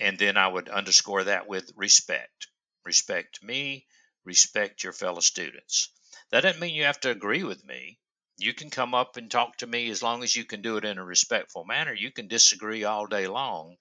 And 0.00 0.18
then 0.18 0.36
I 0.36 0.46
would 0.46 0.68
underscore 0.68 1.24
that 1.24 1.48
with 1.48 1.72
respect. 1.76 2.46
Respect 2.84 3.42
me, 3.42 3.86
respect 4.24 4.84
your 4.84 4.92
fellow 4.92 5.20
students. 5.20 5.90
That 6.30 6.42
doesn't 6.42 6.60
mean 6.60 6.74
you 6.74 6.84
have 6.84 7.00
to 7.00 7.10
agree 7.10 7.42
with 7.42 7.64
me. 7.64 7.98
You 8.38 8.54
can 8.54 8.70
come 8.70 8.94
up 8.94 9.16
and 9.16 9.30
talk 9.30 9.56
to 9.58 9.66
me 9.66 9.90
as 9.90 10.02
long 10.02 10.22
as 10.22 10.36
you 10.36 10.44
can 10.44 10.62
do 10.62 10.76
it 10.76 10.84
in 10.84 10.98
a 10.98 11.04
respectful 11.04 11.64
manner. 11.64 11.92
You 11.92 12.12
can 12.12 12.28
disagree 12.28 12.84
all 12.84 13.06
day 13.06 13.26
long 13.26 13.76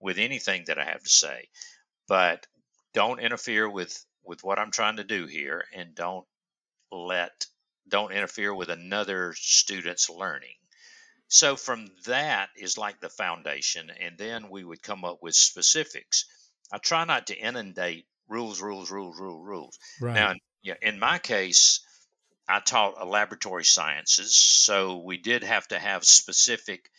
with 0.00 0.18
anything 0.18 0.64
that 0.66 0.78
I 0.78 0.84
have 0.84 1.02
to 1.02 1.10
say. 1.10 1.48
But 2.06 2.46
don't 2.94 3.20
interfere 3.20 3.68
with 3.68 4.04
with 4.24 4.44
what 4.44 4.58
I'm 4.58 4.70
trying 4.70 4.96
to 4.96 5.04
do 5.04 5.26
here 5.26 5.64
and 5.74 5.94
don't 5.94 6.26
let 6.90 7.46
don't 7.88 8.12
interfere 8.12 8.54
with 8.54 8.70
another 8.70 9.34
student's 9.34 10.10
learning. 10.10 10.56
So 11.28 11.56
from 11.56 11.88
that 12.04 12.50
is 12.56 12.78
like 12.78 13.00
the 13.00 13.10
foundation 13.10 13.90
and 13.90 14.18
then 14.18 14.50
we 14.50 14.64
would 14.64 14.82
come 14.82 15.04
up 15.04 15.22
with 15.22 15.34
specifics. 15.36 16.26
I 16.72 16.78
try 16.78 17.04
not 17.04 17.28
to 17.28 17.36
inundate 17.38 18.06
rules 18.28 18.60
rules 18.60 18.90
rules 18.90 19.18
rules 19.18 19.46
rules. 19.46 19.78
Right. 20.00 20.14
Now 20.14 20.34
yeah, 20.62 20.74
in 20.82 20.98
my 20.98 21.18
case 21.18 21.80
I 22.48 22.60
taught 22.60 23.00
a 23.00 23.04
laboratory 23.04 23.64
sciences, 23.64 24.34
so 24.36 24.98
we 24.98 25.18
did 25.18 25.44
have 25.44 25.68
to 25.68 25.78
have 25.78 26.04
specific 26.04 26.90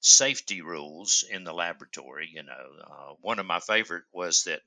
safety 0.00 0.62
rules 0.62 1.24
in 1.28 1.44
the 1.44 1.52
laboratory. 1.54 2.30
You 2.32 2.44
know, 2.44 2.72
uh, 2.84 3.14
one 3.20 3.38
of 3.38 3.46
my 3.46 3.60
favorite 3.60 4.04
was 4.12 4.44
that 4.44 4.62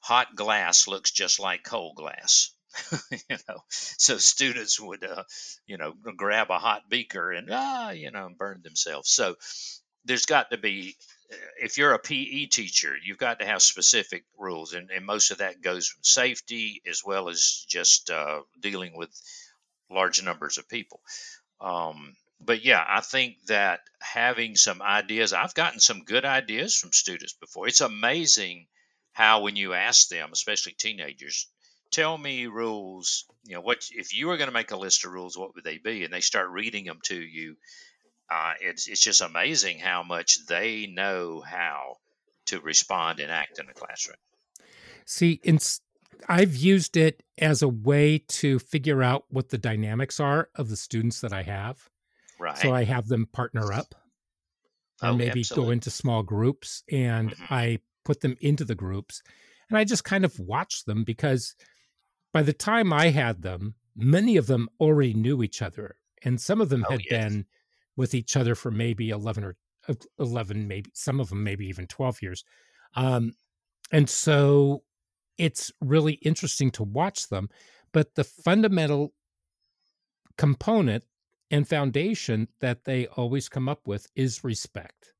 hot 0.00 0.34
glass 0.36 0.88
looks 0.88 1.10
just 1.12 1.40
like 1.40 1.64
cold 1.64 1.96
glass. 1.96 2.52
you 3.10 3.36
know, 3.48 3.62
so 3.68 4.18
students 4.18 4.80
would, 4.80 5.04
uh, 5.04 5.24
you 5.66 5.76
know, 5.76 5.94
grab 6.16 6.50
a 6.50 6.58
hot 6.58 6.88
beaker 6.88 7.32
and 7.32 7.48
ah, 7.50 7.90
you 7.90 8.10
know, 8.10 8.28
burn 8.36 8.60
themselves. 8.62 9.10
So 9.10 9.36
there's 10.04 10.26
got 10.26 10.50
to 10.50 10.58
be, 10.58 10.96
uh, 11.32 11.36
if 11.62 11.78
you're 11.78 11.92
a 11.92 11.98
PE 11.98 12.46
teacher, 12.46 12.94
you've 13.02 13.18
got 13.18 13.40
to 13.40 13.46
have 13.46 13.62
specific 13.62 14.24
rules, 14.38 14.74
and, 14.74 14.90
and 14.90 15.04
most 15.04 15.30
of 15.30 15.38
that 15.38 15.62
goes 15.62 15.88
from 15.88 16.02
safety 16.02 16.82
as 16.88 17.02
well 17.04 17.28
as 17.28 17.64
just 17.68 18.10
uh, 18.10 18.40
dealing 18.60 18.96
with 18.96 19.10
large 19.90 20.22
numbers 20.22 20.58
of 20.58 20.68
people. 20.68 21.00
Um, 21.60 22.14
but 22.40 22.64
yeah, 22.64 22.84
I 22.86 23.00
think 23.00 23.36
that 23.46 23.80
having 24.00 24.56
some 24.56 24.80
ideas, 24.80 25.32
I've 25.32 25.54
gotten 25.54 25.80
some 25.80 26.04
good 26.04 26.24
ideas 26.24 26.76
from 26.76 26.92
students 26.92 27.32
before. 27.32 27.66
It's 27.66 27.80
amazing 27.80 28.66
how 29.12 29.42
when 29.42 29.56
you 29.56 29.74
ask 29.74 30.08
them, 30.08 30.30
especially 30.32 30.72
teenagers, 30.72 31.48
tell 31.90 32.16
me 32.16 32.46
rules. 32.46 33.24
You 33.44 33.56
know, 33.56 33.60
what 33.60 33.78
if 33.90 34.14
you 34.14 34.26
were 34.26 34.36
going 34.36 34.48
to 34.48 34.54
make 34.54 34.70
a 34.70 34.76
list 34.76 35.04
of 35.04 35.12
rules? 35.12 35.36
What 35.36 35.54
would 35.54 35.64
they 35.64 35.78
be? 35.78 36.04
And 36.04 36.12
they 36.12 36.20
start 36.20 36.50
reading 36.50 36.84
them 36.84 37.00
to 37.04 37.16
you. 37.16 37.56
Uh, 38.30 38.54
it's 38.60 38.88
it's 38.88 39.02
just 39.02 39.20
amazing 39.20 39.78
how 39.78 40.02
much 40.02 40.46
they 40.46 40.86
know 40.86 41.40
how 41.40 41.96
to 42.46 42.60
respond 42.60 43.20
and 43.20 43.30
act 43.30 43.58
in 43.58 43.66
the 43.66 43.74
classroom. 43.74 44.16
See, 45.06 45.40
in, 45.42 45.58
I've 46.28 46.54
used 46.54 46.96
it 46.96 47.22
as 47.38 47.62
a 47.62 47.68
way 47.68 48.18
to 48.18 48.58
figure 48.58 49.02
out 49.02 49.24
what 49.30 49.48
the 49.48 49.58
dynamics 49.58 50.20
are 50.20 50.50
of 50.54 50.68
the 50.68 50.76
students 50.76 51.20
that 51.20 51.32
I 51.32 51.42
have. 51.42 51.88
Right. 52.38 52.58
So 52.58 52.72
I 52.72 52.84
have 52.84 53.08
them 53.08 53.26
partner 53.26 53.72
up 53.72 53.94
or 55.02 55.10
Oh, 55.10 55.16
maybe 55.16 55.40
absolutely. 55.40 55.66
go 55.66 55.70
into 55.72 55.90
small 55.90 56.22
groups 56.22 56.82
and 56.90 57.30
Mhm. 57.30 57.50
I 57.50 57.78
put 58.04 58.20
them 58.20 58.36
into 58.40 58.64
the 58.64 58.74
groups 58.74 59.22
and 59.68 59.78
I 59.78 59.84
just 59.84 60.04
kind 60.04 60.24
of 60.24 60.38
watch 60.38 60.84
them 60.84 61.04
because 61.04 61.54
by 62.32 62.42
the 62.42 62.52
time 62.52 62.92
I 62.92 63.08
had 63.10 63.42
them, 63.42 63.74
many 63.96 64.36
of 64.36 64.46
them 64.46 64.68
already 64.80 65.14
knew 65.14 65.42
each 65.42 65.62
other 65.62 65.96
and 66.24 66.40
some 66.40 66.60
of 66.60 66.68
them 66.68 66.84
Oh, 66.84 66.88
had 66.88 67.08
yes. 67.08 67.08
been 67.08 67.46
with 67.96 68.14
each 68.14 68.36
other 68.36 68.54
for 68.54 68.70
maybe 68.70 69.10
11 69.10 69.44
or 69.44 69.56
uh, 69.88 69.94
11 70.18 70.68
maybe 70.68 70.90
some 70.94 71.20
of 71.20 71.30
them 71.30 71.42
maybe 71.44 71.66
even 71.66 71.86
12 71.86 72.22
years. 72.22 72.44
Um 72.94 73.34
and 73.92 74.08
so 74.10 74.84
it's 75.38 75.72
really 75.82 76.14
interesting 76.14 76.70
to 76.72 76.84
watch 76.84 77.28
them 77.28 77.48
but 77.92 78.14
the 78.16 78.24
fundamental 78.24 79.14
component 80.36 81.04
and 81.50 81.66
foundation 81.68 82.48
that 82.60 82.84
they 82.84 83.06
always 83.08 83.48
come 83.48 83.68
up 83.68 83.86
with 83.86 84.06
is 84.14 84.44
respect 84.44 85.14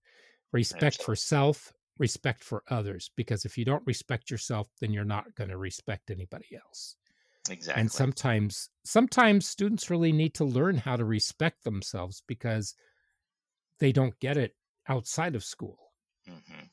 respect 0.53 1.03
for 1.03 1.17
self 1.17 1.73
respect 1.99 2.45
for 2.45 2.65
others 2.69 3.11
because 3.17 3.47
if 3.47 3.59
you 3.59 3.65
don't 3.67 3.87
respect 3.87 4.31
yourself 4.31 4.69
then 4.81 4.93
you're 4.93 5.05
not 5.07 5.35
going 5.37 5.51
to 5.51 5.59
respect 5.59 6.11
anybody 6.11 6.57
else 6.57 6.97
Exactly. 7.51 7.81
and 7.81 7.91
sometimes 7.91 8.71
sometimes 8.85 9.47
students 9.47 9.91
really 9.91 10.13
need 10.13 10.35
to 10.35 10.45
learn 10.45 10.77
how 10.77 10.97
to 10.97 11.05
respect 11.05 11.65
themselves 11.65 12.23
because 12.27 12.75
they 13.79 13.93
don't 13.93 14.19
get 14.21 14.37
it 14.37 14.55
outside 14.89 15.35
of 15.35 15.45
school 15.45 15.79
hmm 16.27 16.65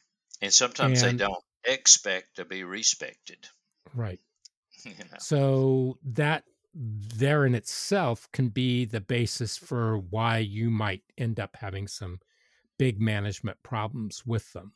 And 0.42 0.54
sometimes 0.54 1.02
And- 1.02 1.20
they 1.20 1.26
don't 1.26 1.44
expect 1.64 2.36
to 2.36 2.46
be 2.46 2.64
respected. 2.64 3.48
right 3.94 4.20
You 4.86 4.92
know. 4.92 5.18
So 5.20 5.98
that 6.04 6.44
there 6.74 7.46
in 7.46 7.56
itself 7.56 8.28
can 8.34 8.50
be 8.50 8.84
the 8.86 9.00
basis 9.00 9.58
for 9.58 9.98
why 9.98 10.40
you 10.40 10.70
might 10.70 11.04
end 11.18 11.40
up 11.40 11.56
having 11.56 11.88
some 11.88 12.20
big 12.78 13.00
management 13.00 13.58
problems 13.64 14.24
with 14.26 14.52
them. 14.52 14.74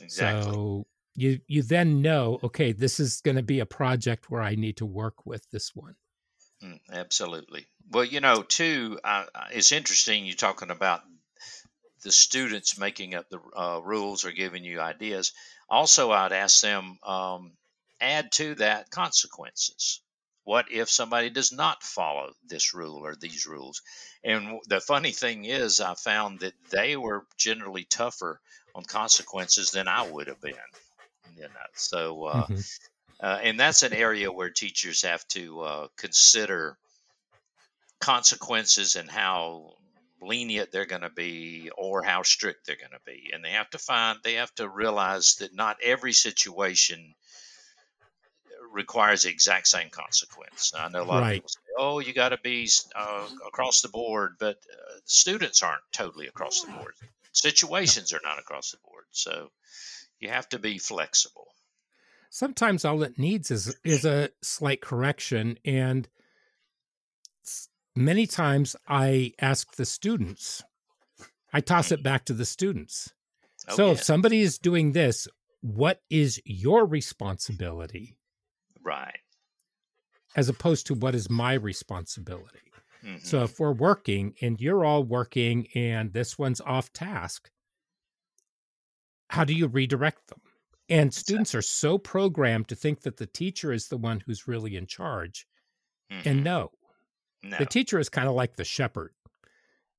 Exactly. 0.00 0.52
So 0.52 0.86
you 1.14 1.40
you 1.46 1.62
then 1.62 2.02
know, 2.02 2.38
okay, 2.42 2.72
this 2.72 3.00
is 3.00 3.20
going 3.20 3.36
to 3.36 3.42
be 3.42 3.60
a 3.60 3.66
project 3.66 4.30
where 4.30 4.42
I 4.42 4.54
need 4.54 4.78
to 4.78 4.86
work 4.86 5.26
with 5.26 5.48
this 5.50 5.74
one. 5.74 5.94
Mm, 6.62 6.80
absolutely. 6.92 7.66
Well, 7.90 8.04
you 8.04 8.20
know, 8.20 8.42
too, 8.42 8.98
uh, 9.02 9.24
it's 9.50 9.72
interesting 9.72 10.24
you're 10.24 10.36
talking 10.36 10.70
about 10.70 11.02
the 12.02 12.12
students 12.12 12.78
making 12.78 13.14
up 13.14 13.28
the 13.28 13.40
uh, 13.56 13.80
rules 13.82 14.24
or 14.24 14.32
giving 14.32 14.64
you 14.64 14.80
ideas. 14.80 15.32
Also, 15.68 16.10
I'd 16.10 16.32
ask 16.32 16.60
them 16.60 16.98
um, 17.02 17.52
add 18.00 18.32
to 18.32 18.54
that 18.56 18.90
consequences. 18.90 20.00
What 20.44 20.72
if 20.72 20.90
somebody 20.90 21.30
does 21.30 21.52
not 21.52 21.84
follow 21.84 22.32
this 22.48 22.74
rule 22.74 23.04
or 23.04 23.14
these 23.14 23.46
rules? 23.46 23.82
And 24.24 24.58
the 24.66 24.80
funny 24.80 25.12
thing 25.12 25.44
is, 25.44 25.80
I 25.80 25.94
found 25.94 26.40
that 26.40 26.54
they 26.70 26.96
were 26.96 27.24
generally 27.36 27.84
tougher 27.84 28.40
on 28.74 28.84
consequences 28.84 29.70
than 29.70 29.86
I 29.86 30.10
would 30.10 30.26
have 30.26 30.40
been. 30.40 30.54
You 31.36 31.48
know, 31.48 31.66
so 31.74 32.24
uh, 32.24 32.48
Mhm. 32.48 32.64
uh, 33.20 33.40
and 33.42 33.60
that's 33.60 33.82
an 33.82 33.92
area 33.94 34.32
where 34.32 34.50
teachers 34.50 35.02
have 35.02 35.26
to 35.28 35.60
uh, 35.62 35.88
consider 35.96 36.78
consequences 38.00 38.96
and 38.96 39.10
how 39.10 39.76
lenient 40.20 40.70
they're 40.70 40.84
going 40.86 41.02
to 41.02 41.10
be 41.10 41.70
or 41.76 42.02
how 42.02 42.22
strict 42.22 42.66
they're 42.66 42.76
going 42.76 42.90
to 42.92 43.00
be. 43.06 43.30
And 43.32 43.44
they 43.44 43.52
have 43.52 43.70
to 43.70 43.78
find 43.78 44.18
they 44.22 44.34
have 44.34 44.54
to 44.56 44.68
realize 44.68 45.36
that 45.36 45.54
not 45.54 45.78
every 45.82 46.12
situation 46.12 47.14
requires 48.70 49.22
the 49.22 49.30
exact 49.30 49.66
same 49.66 49.90
consequence. 49.90 50.72
I 50.74 50.88
know 50.88 51.02
a 51.02 51.04
lot 51.04 51.22
of 51.22 51.28
people 51.28 51.48
say 51.48 51.60
oh 51.78 51.98
you 51.98 52.12
got 52.12 52.30
to 52.30 52.38
be 52.38 52.68
uh, 52.94 53.28
across 53.46 53.82
the 53.82 53.88
board 53.88 54.36
but 54.38 54.56
uh, 54.72 54.98
students 55.04 55.62
aren't 55.62 55.82
totally 55.92 56.26
across 56.28 56.60
the 56.60 56.68
board. 56.68 56.94
Situations 57.32 58.12
are 58.12 58.20
not 58.22 58.38
across 58.38 58.70
the 58.70 58.78
board. 58.84 59.04
So 59.10 59.50
you 60.22 60.30
have 60.30 60.48
to 60.48 60.58
be 60.58 60.78
flexible 60.78 61.48
Sometimes 62.34 62.86
all 62.86 63.02
it 63.02 63.18
needs 63.18 63.50
is 63.50 63.76
is 63.84 64.06
a 64.06 64.30
slight 64.40 64.80
correction 64.80 65.58
and 65.66 66.08
many 67.94 68.26
times 68.26 68.74
I 68.88 69.34
ask 69.38 69.76
the 69.76 69.84
students. 69.84 70.64
I 71.52 71.60
toss 71.60 71.92
it 71.92 72.02
back 72.02 72.24
to 72.24 72.32
the 72.32 72.46
students. 72.46 73.12
oh, 73.68 73.76
so 73.76 73.86
yeah. 73.86 73.92
if 73.92 74.02
somebody 74.02 74.40
is 74.40 74.58
doing 74.58 74.92
this, 74.92 75.28
what 75.60 76.00
is 76.08 76.40
your 76.46 76.86
responsibility 76.86 78.16
right 78.82 79.18
as 80.34 80.48
opposed 80.48 80.86
to 80.86 80.94
what 80.94 81.14
is 81.14 81.28
my 81.28 81.52
responsibility? 81.52 82.72
Mhm. 83.04 83.20
So 83.22 83.42
if 83.42 83.60
we're 83.60 83.72
working 83.72 84.34
and 84.40 84.58
you're 84.58 84.86
all 84.86 85.04
working 85.04 85.68
and 85.74 86.14
this 86.14 86.38
one's 86.38 86.62
off 86.62 86.94
task, 86.94 87.50
how 89.32 89.44
do 89.44 89.54
you 89.54 89.66
redirect 89.66 90.28
them? 90.28 90.40
And 90.90 91.12
students 91.14 91.54
are 91.54 91.62
so 91.62 91.96
programmed 91.96 92.68
to 92.68 92.74
think 92.74 93.00
that 93.00 93.16
the 93.16 93.26
teacher 93.26 93.72
is 93.72 93.88
the 93.88 93.96
one 93.96 94.20
who's 94.20 94.46
really 94.46 94.76
in 94.76 94.86
charge. 94.86 95.46
Mhm. 96.10 96.26
And 96.26 96.44
no, 96.44 96.70
no 97.42 97.56
the 97.56 97.64
teacher 97.64 97.98
is 97.98 98.10
kind 98.10 98.28
of 98.28 98.34
like 98.34 98.56
the 98.56 98.64
shepherd. 98.64 99.14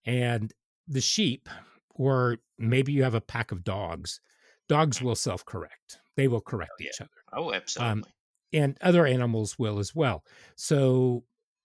And 0.06 0.54
the 0.88 1.02
sheep, 1.02 1.50
or 1.96 2.38
maybe 2.60 2.94
you 2.94 3.02
have 3.02 3.16
a 3.16 3.22
pack 3.22 3.52
of 3.52 3.64
dogs, 3.64 4.22
dogs 4.70 5.02
will 5.02 5.16
self 5.16 5.44
correct. 5.44 5.98
They 6.16 6.28
will 6.28 6.42
correct 6.42 6.74
yeah. 6.80 6.90
each 6.90 7.02
other. 7.02 7.10
oh 7.34 7.54
absolutely 7.54 8.04
and 8.54 8.78
other 8.82 9.08
animals 9.08 9.58
will 9.58 9.80
as 9.80 9.96
well. 9.96 10.24
So, 10.56 11.24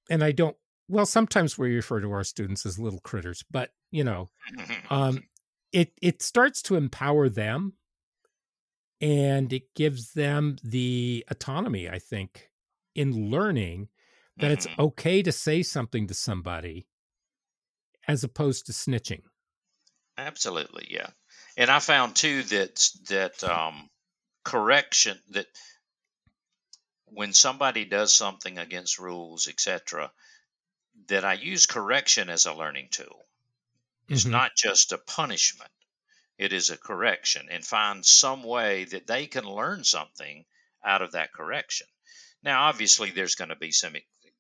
and 0.08 0.24
I 0.24 0.32
don't, 0.32 0.56
well, 0.88 1.04
sometimes 1.04 1.58
we 1.58 1.74
refer 1.74 2.00
to 2.00 2.10
our 2.12 2.24
students 2.24 2.64
as 2.64 2.78
little 2.78 3.00
critters, 3.00 3.44
but 3.50 3.72
you 3.90 4.04
know, 4.04 4.30
um, 4.90 5.22
it 5.72 5.92
it 6.02 6.22
starts 6.22 6.62
to 6.62 6.76
empower 6.76 7.28
them, 7.28 7.74
and 9.00 9.52
it 9.52 9.74
gives 9.74 10.12
them 10.12 10.56
the 10.62 11.24
autonomy. 11.30 11.88
I 11.88 11.98
think 11.98 12.50
in 12.94 13.30
learning 13.30 13.88
that 14.38 14.50
it's 14.50 14.66
Mhm. 14.66 14.78
okay 14.78 15.22
to 15.22 15.32
say 15.32 15.62
something 15.62 16.06
to 16.08 16.14
somebody, 16.14 16.88
as 18.08 18.24
opposed 18.24 18.66
to 18.66 18.72
snitching. 18.72 19.22
Absolutely, 20.18 20.86
yeah. 20.90 21.10
And 21.56 21.70
I 21.70 21.78
found 21.78 22.16
too 22.16 22.42
that 22.44 22.90
that 23.08 23.42
um, 23.44 23.88
correction 24.44 25.20
that 25.30 25.48
when 27.06 27.32
somebody 27.32 27.84
does 27.84 28.14
something 28.14 28.56
against 28.56 29.00
rules, 29.00 29.48
etc., 29.48 30.12
that 31.08 31.24
I 31.24 31.34
use 31.34 31.66
correction 31.66 32.30
as 32.30 32.46
a 32.46 32.54
learning 32.54 32.90
tool. 32.90 33.27
Mhm. 34.08 34.30
not 34.30 34.52
just 34.56 34.92
a 34.92 34.98
punishment; 34.98 35.72
it 36.38 36.52
is 36.52 36.70
a 36.70 36.78
correction, 36.78 37.48
and 37.50 37.66
find 37.66 38.06
some 38.06 38.42
way 38.44 38.84
that 38.84 39.06
they 39.06 39.26
can 39.26 39.44
learn 39.44 39.84
something 39.84 40.46
out 40.84 41.02
of 41.02 41.12
that 41.12 41.32
correction. 41.32 41.86
Now, 42.42 42.64
obviously, 42.64 43.10
there's 43.10 43.36
going 43.36 43.50
to 43.50 43.56
be 43.56 43.72
some 43.72 43.96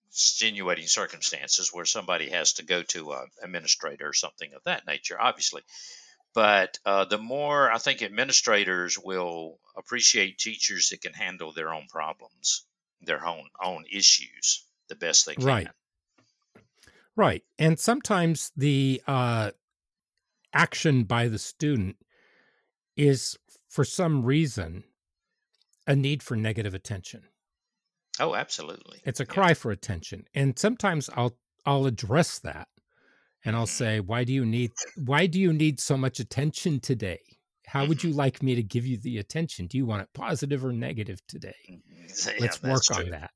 extenuating 0.08 0.88
circumstances 0.88 1.72
where 1.72 1.86
somebody 1.86 2.30
has 2.30 2.54
to 2.54 2.64
go 2.64 2.82
to 2.84 3.12
an 3.14 3.28
administrator 3.42 4.08
or 4.08 4.14
something 4.14 4.54
of 4.54 4.64
that 4.64 4.86
nature, 4.86 5.20
obviously. 5.20 5.62
But 6.34 6.78
uh, 6.86 7.04
the 7.06 7.18
more 7.18 7.70
I 7.70 7.78
think 7.78 8.02
administrators 8.02 8.98
will 8.98 9.60
appreciate 9.76 10.38
teachers 10.38 10.88
that 10.90 11.02
can 11.02 11.12
handle 11.14 11.52
their 11.52 11.72
own 11.74 11.86
problems, 11.88 12.66
their 13.02 13.24
own 13.26 13.50
own 13.60 13.84
issues 13.90 14.64
the 14.88 14.96
best 14.96 15.26
they 15.26 15.36
can. 15.36 15.60
Right. 15.60 15.70
Right. 17.18 17.44
And 17.58 17.78
sometimes 17.78 18.52
the 18.56 19.02
uh, 19.06 19.50
action 20.52 21.04
by 21.04 21.28
the 21.28 21.38
student 21.38 21.96
is, 22.96 23.38
for 23.68 23.84
some 23.84 24.24
reason, 24.24 24.84
a 25.88 25.96
need 25.96 26.22
for 26.22 26.36
negative 26.36 26.72
attention. 26.74 27.24
Oh, 28.20 28.34
absolutely. 28.36 29.02
It's 29.04 29.20
a 29.20 29.26
Yeah. 29.26 29.34
cry 29.34 29.54
for 29.54 29.70
attention. 29.72 30.26
And 30.34 30.58
sometimes 30.58 31.08
I'll 31.14 31.38
I'll 31.66 31.86
address 31.86 32.38
that 32.40 32.68
and 33.44 33.56
I'll 33.56 33.66
Mhm. 33.66 33.68
say, 33.68 34.00
why 34.00 34.24
do 34.24 34.32
you 34.32 34.46
need 34.46 34.74
why 34.96 35.26
do 35.26 35.40
you 35.40 35.52
need 35.52 35.80
so 35.80 35.96
much 35.96 36.20
attention 36.20 36.80
today? 36.80 37.20
How 37.66 37.86
would 37.86 38.02
Mhm. 38.02 38.04
you 38.04 38.12
like 38.12 38.42
me 38.42 38.54
to 38.56 38.62
give 38.62 38.86
you 38.86 38.98
the 38.98 39.18
attention? 39.18 39.66
Do 39.68 39.78
you 39.78 39.86
want 39.86 40.02
it 40.02 40.10
positive 40.14 40.64
or 40.64 40.72
negative 40.72 41.26
today? 41.28 41.54
Yeah, 42.38 42.38
Let's 42.38 42.62
work 42.62 42.90
that's 42.90 42.90
on 42.90 43.10
that. 43.10 43.32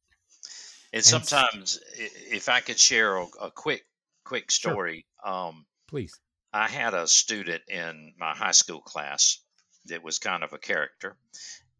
And 0.92 1.05
sometimes, 1.05 1.81
if 1.96 2.48
I 2.48 2.61
could 2.61 2.78
share 2.78 3.16
a, 3.16 3.26
a 3.40 3.50
quick 3.50 3.85
quick 4.24 4.50
Sure. 4.50 4.72
story, 4.72 5.07
um, 5.24 5.66
Please. 5.88 6.18
I 6.52 6.68
had 6.68 6.94
a 6.94 7.09
student 7.09 7.62
in 7.68 8.14
my 8.18 8.35
high 8.35 8.52
school 8.52 8.81
class 8.81 9.38
that 9.87 10.02
was 10.02 10.18
kind 10.18 10.44
of 10.44 10.52
a 10.52 10.59
character, 10.59 11.16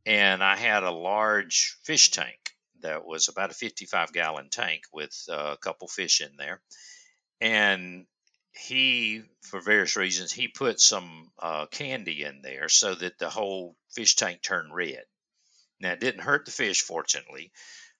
and 0.07 0.43
I 0.43 0.57
had 0.57 0.83
a 0.83 0.91
large 0.91 1.77
fish 1.85 2.11
tank 2.11 2.39
that 2.81 3.05
was 3.05 3.29
about 3.29 3.51
a 3.51 3.55
55 3.55 4.13
gallon 4.13 4.49
tank 4.51 4.83
with 4.93 5.15
uh, 5.29 5.55
a 5.55 5.57
couple 5.57 5.89
fish 5.89 6.21
in 6.21 6.37
there. 6.37 6.61
And 7.41 8.07
he, 8.53 9.23
for 9.43 9.61
various 9.61 9.97
reasons, 9.97 10.33
he 10.33 10.49
put 10.49 10.81
some 10.81 11.31
uh, 11.39 11.67
candy 11.67 12.25
in 12.25 12.43
there 12.43 12.69
so 12.69 12.95
that 12.95 13.19
the 13.19 13.31
whole 13.31 13.77
fish 13.95 14.17
tank 14.17 14.43
turned 14.43 14.75
red. 14.75 15.05
Now, 15.81 15.93
it 15.93 16.01
didn't 16.01 16.23
hurt 16.23 16.45
the 16.45 16.51
fish, 16.51 16.83
fortunately, 16.83 17.53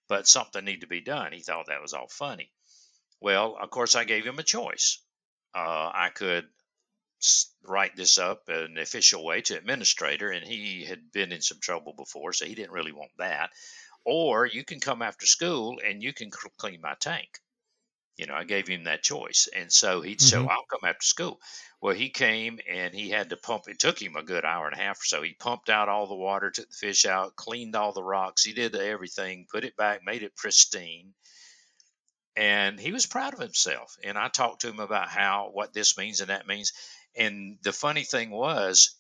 but 0.09 0.29
something 0.29 0.65
needed 0.65 0.83
to 0.83 0.87
be 0.87 1.01
done. 1.01 1.33
He 1.33 1.41
thought 1.41 1.67
that 1.67 1.83
was 1.83 1.95
all 1.95 2.09
funny. 2.09 2.51
Well, 3.21 3.57
of 3.61 3.71
course, 3.71 3.95
I 3.95 4.05
gave 4.05 4.27
him 4.27 4.39
a 4.39 4.43
choice. 4.43 4.99
Uh, 5.55 5.91
I 5.95 6.11
could 6.15 6.49
write 7.63 7.95
this 7.95 8.19
up 8.19 8.49
an 8.49 8.79
official 8.79 9.25
way 9.25 9.43
to 9.43 9.57
administrator, 9.57 10.31
and 10.31 10.47
he 10.47 10.85
had 10.85 11.13
been 11.13 11.33
in 11.33 11.41
some 11.41 11.61
trouble 11.61 11.93
before, 11.93 12.33
so 12.33 12.47
he 12.47 12.55
didn't 12.55 12.73
really 12.73 12.93
want 12.93 13.13
that. 13.19 13.51
Or 14.05 14.47
you 14.47 14.65
can 14.65 14.81
come 14.81 15.03
after 15.03 15.27
school 15.27 15.81
and 15.85 16.03
you 16.03 16.13
can 16.13 16.31
clean 16.31 16.81
my 16.81 16.95
tank. 16.95 17.41
You 18.17 18.27
know, 18.27 18.35
I 18.35 18.45
gave 18.45 18.69
him 18.69 18.85
that 18.85 19.03
choice, 19.03 19.49
and 19.55 19.73
so 19.73 20.01
he'd 20.01 20.19
mm-hmm. 20.19 20.27
say, 20.27 20.37
"I'll 20.39 20.67
come 20.71 20.89
after 20.89 21.05
school." 21.07 21.41
Well, 21.81 21.95
he 21.95 22.11
came 22.11 22.61
and 22.69 22.95
he 22.95 23.11
had 23.11 23.31
to 23.31 23.37
pump. 23.37 23.65
It 23.67 23.81
took 23.81 24.01
him 24.01 24.15
a 24.17 24.23
good 24.23 24.45
hour 24.45 24.67
and 24.67 24.79
a 24.79 24.83
half 24.83 25.01
or 25.01 25.05
so. 25.05 25.23
He 25.23 25.33
pumped 25.33 25.69
out 25.69 25.89
all 25.89 26.07
the 26.07 26.15
water, 26.15 26.51
took 26.51 26.69
the 26.69 26.77
fish 26.77 27.07
out, 27.07 27.35
cleaned 27.35 27.75
all 27.75 27.93
the 27.93 28.05
rocks. 28.05 28.45
He 28.45 28.53
did 28.53 28.77
everything, 28.77 29.47
put 29.51 29.65
it 29.65 29.77
back, 29.77 30.05
made 30.05 30.23
it 30.23 30.37
pristine 30.37 31.15
and 32.35 32.81
he 32.81 32.93
was 32.93 33.05
proud 33.05 33.35
of 33.35 33.41
himself 33.41 33.95
and 34.03 34.17
i 34.17 34.27
talked 34.27 34.63
to 34.63 34.69
him 34.71 34.81
about 34.81 35.07
how 35.07 35.51
what 35.53 35.75
this 35.75 35.99
means 35.99 36.23
and 36.23 36.31
that 36.31 36.47
means 36.47 36.73
and 37.15 37.59
the 37.63 37.73
funny 37.73 38.05
thing 38.05 38.31
was, 38.31 38.97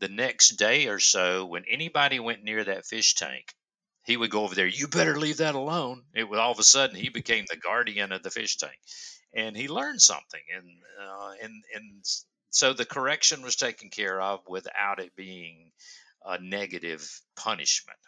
the 0.00 0.08
next 0.08 0.56
day 0.56 0.88
or 0.88 0.98
so, 0.98 1.46
when 1.46 1.64
anybody 1.68 2.18
went 2.18 2.42
near 2.42 2.64
that 2.64 2.86
fish 2.86 3.14
tank, 3.14 3.54
he 4.04 4.16
would 4.16 4.30
go 4.30 4.42
over 4.44 4.54
there. 4.54 4.66
You 4.66 4.88
better 4.88 5.18
leave 5.18 5.38
that 5.38 5.54
alone. 5.54 6.02
It 6.14 6.28
was 6.28 6.38
all 6.38 6.52
of 6.52 6.58
a 6.58 6.64
sudden 6.64 6.96
he 6.96 7.08
became 7.08 7.44
the 7.48 7.56
guardian 7.56 8.12
of 8.12 8.22
the 8.22 8.30
fish 8.30 8.56
tank, 8.56 8.78
and 9.32 9.56
he 9.56 9.68
learned 9.68 10.02
something. 10.02 10.42
And 10.54 10.66
uh, 11.00 11.32
and 11.42 11.64
and 11.74 12.04
so 12.50 12.72
the 12.72 12.84
correction 12.84 13.42
was 13.42 13.56
taken 13.56 13.90
care 13.90 14.20
of 14.20 14.40
without 14.48 14.98
it 14.98 15.16
being 15.16 15.72
a 16.24 16.38
negative 16.38 17.20
punishment. 17.36 17.98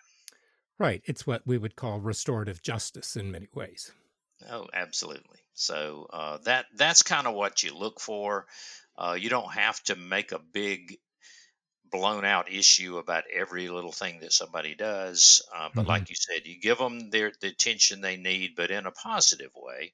Right. 0.78 1.02
It's 1.04 1.26
what 1.26 1.46
we 1.46 1.58
would 1.58 1.76
call 1.76 2.00
restorative 2.00 2.62
justice 2.62 3.16
in 3.16 3.30
many 3.30 3.48
ways. 3.54 3.92
Oh, 4.50 4.66
absolutely. 4.72 5.38
So 5.54 6.08
uh, 6.12 6.38
that 6.44 6.66
that's 6.76 7.02
kind 7.02 7.26
of 7.26 7.34
what 7.34 7.62
you 7.62 7.74
look 7.74 8.00
for. 8.00 8.46
Uh, 8.96 9.16
you 9.18 9.28
don't 9.28 9.52
have 9.52 9.82
to 9.84 9.96
make 9.96 10.32
a 10.32 10.38
big 10.38 10.98
blown 11.94 12.24
out 12.24 12.52
issue 12.52 12.98
about 12.98 13.22
every 13.32 13.68
little 13.68 13.92
thing 13.92 14.18
that 14.20 14.32
somebody 14.32 14.74
does. 14.74 15.46
Uh, 15.54 15.68
but 15.72 15.82
mm-hmm. 15.82 15.90
like 15.90 16.10
you 16.10 16.16
said, 16.16 16.44
you 16.44 16.60
give 16.60 16.76
them 16.76 17.08
their, 17.10 17.30
the 17.40 17.46
attention 17.46 18.00
they 18.00 18.16
need, 18.16 18.56
but 18.56 18.72
in 18.72 18.84
a 18.84 18.90
positive 18.90 19.52
way. 19.54 19.92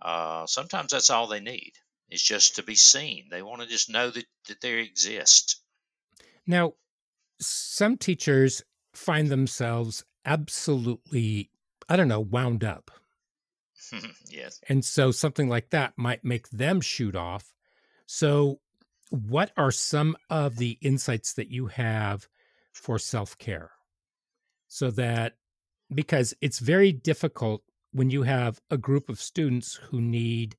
Uh, 0.00 0.46
sometimes 0.46 0.92
that's 0.92 1.10
all 1.10 1.26
they 1.26 1.40
need. 1.40 1.72
It's 2.08 2.22
just 2.22 2.56
to 2.56 2.62
be 2.62 2.74
seen. 2.74 3.26
They 3.30 3.42
want 3.42 3.60
to 3.60 3.68
just 3.68 3.90
know 3.90 4.08
that, 4.08 4.24
that 4.48 4.62
they 4.62 4.78
exist. 4.80 5.60
Now, 6.46 6.72
some 7.40 7.98
teachers 7.98 8.62
find 8.94 9.28
themselves 9.28 10.02
absolutely, 10.24 11.50
I 11.90 11.96
don't 11.96 12.08
know, 12.08 12.20
wound 12.20 12.64
up. 12.64 12.90
yes. 14.30 14.60
And 14.66 14.82
so 14.82 15.10
something 15.10 15.50
like 15.50 15.68
that 15.70 15.92
might 15.98 16.24
make 16.24 16.48
them 16.48 16.80
shoot 16.80 17.14
off 17.14 17.54
so, 18.06 18.60
what 19.14 19.52
are 19.56 19.70
some 19.70 20.16
of 20.28 20.56
the 20.56 20.78
insights 20.80 21.32
that 21.34 21.50
you 21.50 21.66
have 21.66 22.28
for 22.72 22.98
self 22.98 23.38
care? 23.38 23.70
So 24.68 24.90
that, 24.92 25.34
because 25.94 26.34
it's 26.40 26.58
very 26.58 26.92
difficult 26.92 27.62
when 27.92 28.10
you 28.10 28.24
have 28.24 28.60
a 28.70 28.76
group 28.76 29.08
of 29.08 29.20
students 29.20 29.74
who 29.74 30.00
need 30.00 30.56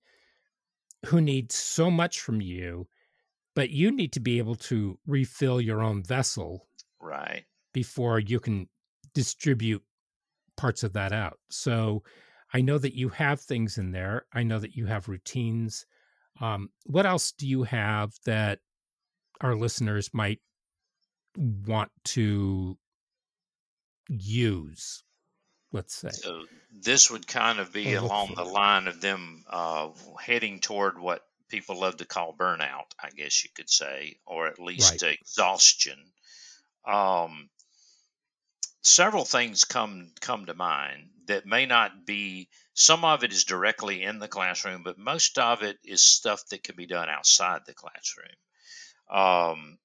who 1.07 1.21
need 1.21 1.51
so 1.51 1.91
much 1.91 2.19
from 2.19 2.41
you 2.41 2.87
but 3.55 3.69
you 3.69 3.91
need 3.91 4.11
to 4.11 4.19
be 4.19 4.37
able 4.37 4.55
to 4.55 4.99
refill 5.07 5.61
your 5.61 5.81
own 5.81 6.03
vessel 6.03 6.67
right. 7.01 7.45
before 7.73 8.19
you 8.19 8.39
can 8.39 8.67
distribute 9.13 9.81
parts 10.57 10.83
of 10.83 10.93
that 10.93 11.11
out. 11.11 11.39
So 11.49 12.03
i 12.53 12.61
know 12.61 12.77
that 12.77 12.95
you 12.95 13.09
have 13.09 13.41
things 13.41 13.77
in 13.77 13.91
there. 13.91 14.25
I 14.33 14.43
know 14.43 14.59
that 14.59 14.75
you 14.75 14.85
have 14.85 15.09
routines 15.09 15.85
um, 16.41 16.69
what 16.85 17.05
else 17.05 17.31
do 17.31 17.47
you 17.47 17.63
have 17.63 18.11
that 18.25 18.59
our 19.41 19.55
listeners 19.55 20.09
might 20.13 20.39
want 21.37 21.91
to 22.05 22.77
use? 24.09 25.03
Let's 25.71 25.95
say. 25.95 26.09
So 26.09 26.45
this 26.71 27.11
would 27.11 27.27
kind 27.27 27.59
of 27.59 27.73
be 27.73 27.93
along 27.93 28.33
the 28.35 28.43
line 28.43 28.87
of 28.87 29.01
them 29.01 29.43
uh, 29.49 29.89
heading 30.21 30.59
toward 30.59 30.99
what 30.99 31.21
people 31.49 31.79
love 31.79 31.97
to 31.97 32.05
call 32.05 32.33
burnout, 32.33 32.91
I 33.01 33.09
guess 33.09 33.43
you 33.43 33.49
could 33.53 33.69
say, 33.69 34.17
or 34.25 34.47
at 34.47 34.59
least 34.59 35.01
right. 35.01 35.17
exhaustion. 35.19 35.97
Um, 36.85 37.49
several 38.85 39.25
things 39.25 39.63
come 39.63 40.11
come 40.21 40.45
to 40.45 40.53
mind 40.53 41.09
that 41.25 41.47
may 41.47 41.65
not 41.65 42.05
be 42.05 42.47
some 42.75 43.03
of 43.03 43.23
it 43.23 43.33
is 43.33 43.43
directly 43.43 44.03
in 44.03 44.19
the 44.19 44.27
classroom 44.27 44.83
but 44.83 44.99
most 44.99 45.39
of 45.39 45.63
it 45.63 45.79
is 45.83 46.03
stuff 46.03 46.47
that 46.49 46.63
can 46.63 46.75
be 46.75 46.85
done 46.85 47.09
outside 47.09 47.61
the 47.65 47.73
classroom. 47.73 48.27
Um, 49.09 49.79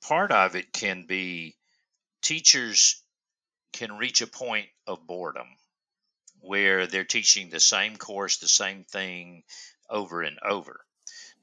part 0.00 0.32
of 0.32 0.56
it 0.56 0.72
can 0.72 1.04
be 1.06 1.54
teachers 2.22 3.02
can 3.74 3.98
reach 3.98 4.22
a 4.22 4.26
point 4.26 4.68
of 4.86 5.06
boredom 5.06 5.46
where 6.40 6.86
they're 6.86 7.04
teaching 7.04 7.50
the 7.50 7.60
same 7.60 7.98
course 7.98 8.38
the 8.38 8.48
same 8.48 8.84
thing 8.84 9.42
over 9.90 10.22
and 10.22 10.38
over. 10.42 10.80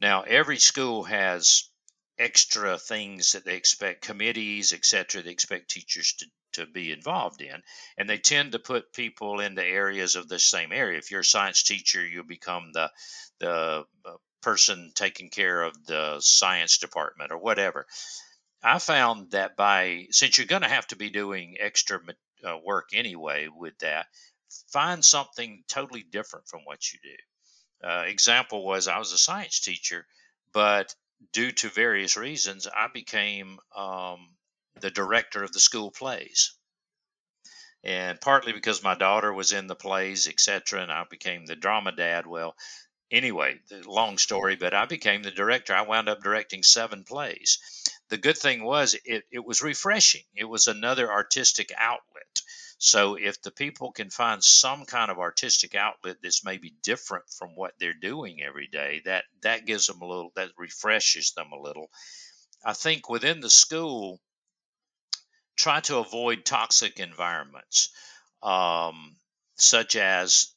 Now 0.01 0.23
every 0.23 0.57
school 0.57 1.03
has 1.03 1.69
extra 2.17 2.79
things 2.79 3.33
that 3.33 3.45
they 3.45 3.55
expect 3.55 4.01
committees 4.01 4.73
etc 4.73 5.21
they 5.21 5.29
expect 5.29 5.69
teachers 5.69 6.13
to 6.13 6.25
to 6.57 6.67
be 6.67 6.91
involved 6.91 7.41
in. 7.41 7.63
And 7.97 8.09
they 8.09 8.17
tend 8.17 8.51
to 8.51 8.59
put 8.59 8.93
people 8.93 9.39
into 9.39 9.63
areas 9.63 10.15
of 10.15 10.27
the 10.27 10.39
same 10.39 10.71
area. 10.71 10.99
If 10.99 11.09
you're 11.09 11.21
a 11.21 11.25
science 11.25 11.63
teacher, 11.63 12.05
you 12.05 12.23
become 12.23 12.71
the 12.73 12.91
the 13.39 13.85
uh, 14.05 14.17
person 14.41 14.91
taking 14.95 15.29
care 15.29 15.61
of 15.63 15.85
the 15.85 16.17
science 16.19 16.77
department 16.77 17.31
or 17.31 17.37
whatever. 17.37 17.85
I 18.63 18.79
found 18.79 19.31
that 19.31 19.55
by 19.55 20.07
since 20.11 20.37
you're 20.37 20.47
going 20.47 20.63
to 20.63 20.67
have 20.67 20.87
to 20.87 20.95
be 20.95 21.09
doing 21.09 21.57
extra 21.59 21.99
uh, 22.43 22.57
work 22.63 22.89
anyway 22.93 23.47
with 23.47 23.77
that, 23.79 24.07
find 24.71 25.03
something 25.03 25.63
totally 25.67 26.03
different 26.03 26.47
from 26.47 26.61
what 26.65 26.91
you 26.91 26.99
do. 27.03 27.87
Uh, 27.87 28.03
example 28.07 28.65
was 28.65 28.87
I 28.87 28.97
was 28.97 29.13
a 29.13 29.17
science 29.17 29.59
teacher, 29.59 30.05
but 30.53 30.95
due 31.33 31.51
to 31.51 31.69
various 31.69 32.17
reasons, 32.17 32.67
I 32.67 32.87
became 32.93 33.59
um, 33.75 34.27
the 34.81 34.91
director 34.91 35.43
of 35.43 35.51
the 35.51 35.59
school 35.59 35.91
plays. 35.91 36.53
And 37.83 38.19
partly 38.19 38.53
because 38.53 38.83
my 38.83 38.95
daughter 38.95 39.31
was 39.31 39.53
in 39.53 39.67
the 39.67 39.75
plays, 39.75 40.27
etc., 40.27 40.81
and 40.81 40.91
I 40.91 41.05
became 41.09 41.45
the 41.45 41.55
drama 41.55 41.91
dad. 41.91 42.25
Well, 42.25 42.55
anyway, 43.11 43.59
long 43.85 44.17
story, 44.17 44.55
but 44.55 44.73
I 44.73 44.85
became 44.85 45.23
the 45.23 45.31
director. 45.31 45.73
I 45.73 45.81
wound 45.81 46.09
up 46.09 46.21
directing 46.21 46.63
seven 46.63 47.03
plays. 47.03 47.59
The 48.09 48.17
good 48.17 48.37
thing 48.37 48.63
was 48.63 48.95
it, 49.05 49.25
it 49.31 49.45
was 49.45 49.61
refreshing. 49.61 50.23
It 50.33 50.45
was 50.45 50.67
another 50.67 51.11
artistic 51.11 51.71
outlet. 51.77 52.41
So 52.79 53.15
if 53.15 53.41
the 53.41 53.51
people 53.51 53.91
can 53.91 54.09
find 54.09 54.43
some 54.43 54.85
kind 54.85 55.09
of 55.09 55.17
artistic 55.17 55.73
outlet 55.73 56.17
that's 56.21 56.43
maybe 56.43 56.75
different 56.83 57.29
from 57.29 57.55
what 57.55 57.73
they're 57.79 57.93
doing 57.93 58.41
every 58.41 58.67
day, 58.67 59.01
that 59.05 59.25
that 59.41 59.65
gives 59.65 59.87
them 59.87 60.01
a 60.01 60.05
little 60.05 60.31
that 60.35 60.51
refreshes 60.57 61.31
them 61.31 61.51
a 61.51 61.59
little. 61.59 61.89
I 62.63 62.73
think 62.73 63.09
within 63.09 63.39
the 63.39 63.49
school, 63.49 64.19
try 65.57 65.81
to 65.81 65.97
avoid 65.97 66.45
toxic 66.45 66.99
environments, 66.99 67.89
um, 68.43 69.15
such 69.55 69.95
as, 69.95 70.53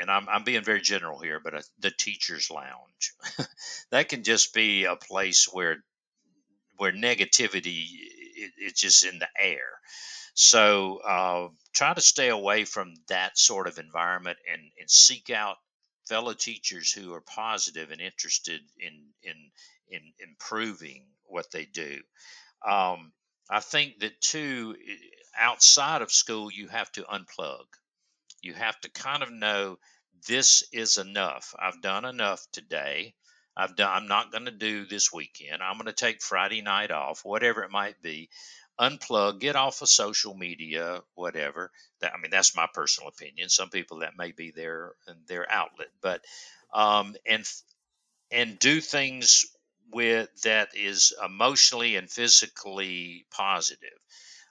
and 0.00 0.10
I'm, 0.10 0.28
I'm 0.28 0.44
being 0.44 0.62
very 0.62 0.80
general 0.80 1.18
here, 1.18 1.40
but 1.42 1.54
a, 1.54 1.62
the 1.80 1.90
teacher's 1.90 2.50
lounge. 2.50 3.14
that 3.90 4.08
can 4.08 4.22
just 4.22 4.54
be 4.54 4.84
a 4.84 4.96
place 4.96 5.48
where 5.50 5.82
where 6.76 6.92
negativity 6.92 7.84
it, 8.40 8.52
it's 8.56 8.80
just 8.80 9.04
in 9.04 9.18
the 9.18 9.28
air. 9.38 9.68
So 10.32 10.98
uh, 10.98 11.48
try 11.74 11.92
to 11.92 12.00
stay 12.00 12.28
away 12.28 12.64
from 12.64 12.94
that 13.08 13.36
sort 13.36 13.66
of 13.66 13.78
environment 13.78 14.38
and, 14.50 14.62
and 14.80 14.90
seek 14.90 15.28
out 15.28 15.56
fellow 16.08 16.32
teachers 16.32 16.90
who 16.90 17.12
are 17.12 17.20
positive 17.20 17.90
and 17.90 18.00
interested 18.00 18.60
in 18.78 18.94
in 19.22 19.36
in 19.88 20.00
improving 20.26 21.04
what 21.24 21.50
they 21.50 21.66
do. 21.66 22.00
Um, 22.66 23.12
I 23.50 23.60
think 23.60 24.00
that 24.00 24.20
too, 24.22 24.76
outside 25.38 26.02
of 26.02 26.12
school, 26.12 26.50
you 26.52 26.68
have 26.68 26.92
to 26.92 27.04
unplug. 27.04 27.66
You 28.42 28.54
have 28.54 28.80
to 28.82 28.90
kind 28.90 29.22
of 29.22 29.30
know 29.32 29.78
this 30.28 30.64
is 30.72 30.98
enough. 30.98 31.54
I've 31.58 31.82
done 31.82 32.04
enough 32.04 32.46
today. 32.52 33.14
I've 33.56 33.76
done. 33.76 33.90
I'm 33.90 34.08
not 34.08 34.32
going 34.32 34.46
to 34.46 34.50
do 34.52 34.86
this 34.86 35.12
weekend. 35.12 35.62
I'm 35.62 35.74
going 35.74 35.86
to 35.86 35.92
take 35.92 36.22
Friday 36.22 36.62
night 36.62 36.90
off, 36.92 37.24
whatever 37.24 37.62
it 37.64 37.70
might 37.72 38.00
be. 38.02 38.30
unplug, 38.80 39.40
get 39.40 39.56
off 39.56 39.82
of 39.82 39.88
social 39.88 40.34
media, 40.34 41.02
whatever. 41.14 41.70
That 42.00 42.14
I 42.14 42.18
mean, 42.20 42.30
that's 42.30 42.56
my 42.56 42.68
personal 42.72 43.08
opinion. 43.10 43.48
Some 43.50 43.70
people 43.70 44.00
that 44.00 44.16
may 44.18 44.32
be 44.32 44.52
their 44.52 44.92
their 45.28 45.50
outlet, 45.50 45.88
but 46.02 46.22
um, 46.72 47.16
and 47.26 47.44
and 48.30 48.58
do 48.58 48.80
things 48.80 49.46
with 49.92 50.28
that 50.42 50.70
is 50.74 51.12
emotionally 51.24 51.96
and 51.96 52.10
physically 52.10 53.26
positive. 53.30 53.88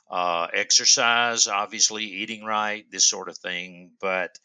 Uh, 0.09 0.47
exercise, 0.53 1.47
obviously, 1.47 2.03
eating 2.03 2.43
right, 2.43 2.85
this 2.91 3.05
sort 3.05 3.29
of 3.29 3.37
thing, 3.37 3.91
but 4.01 4.37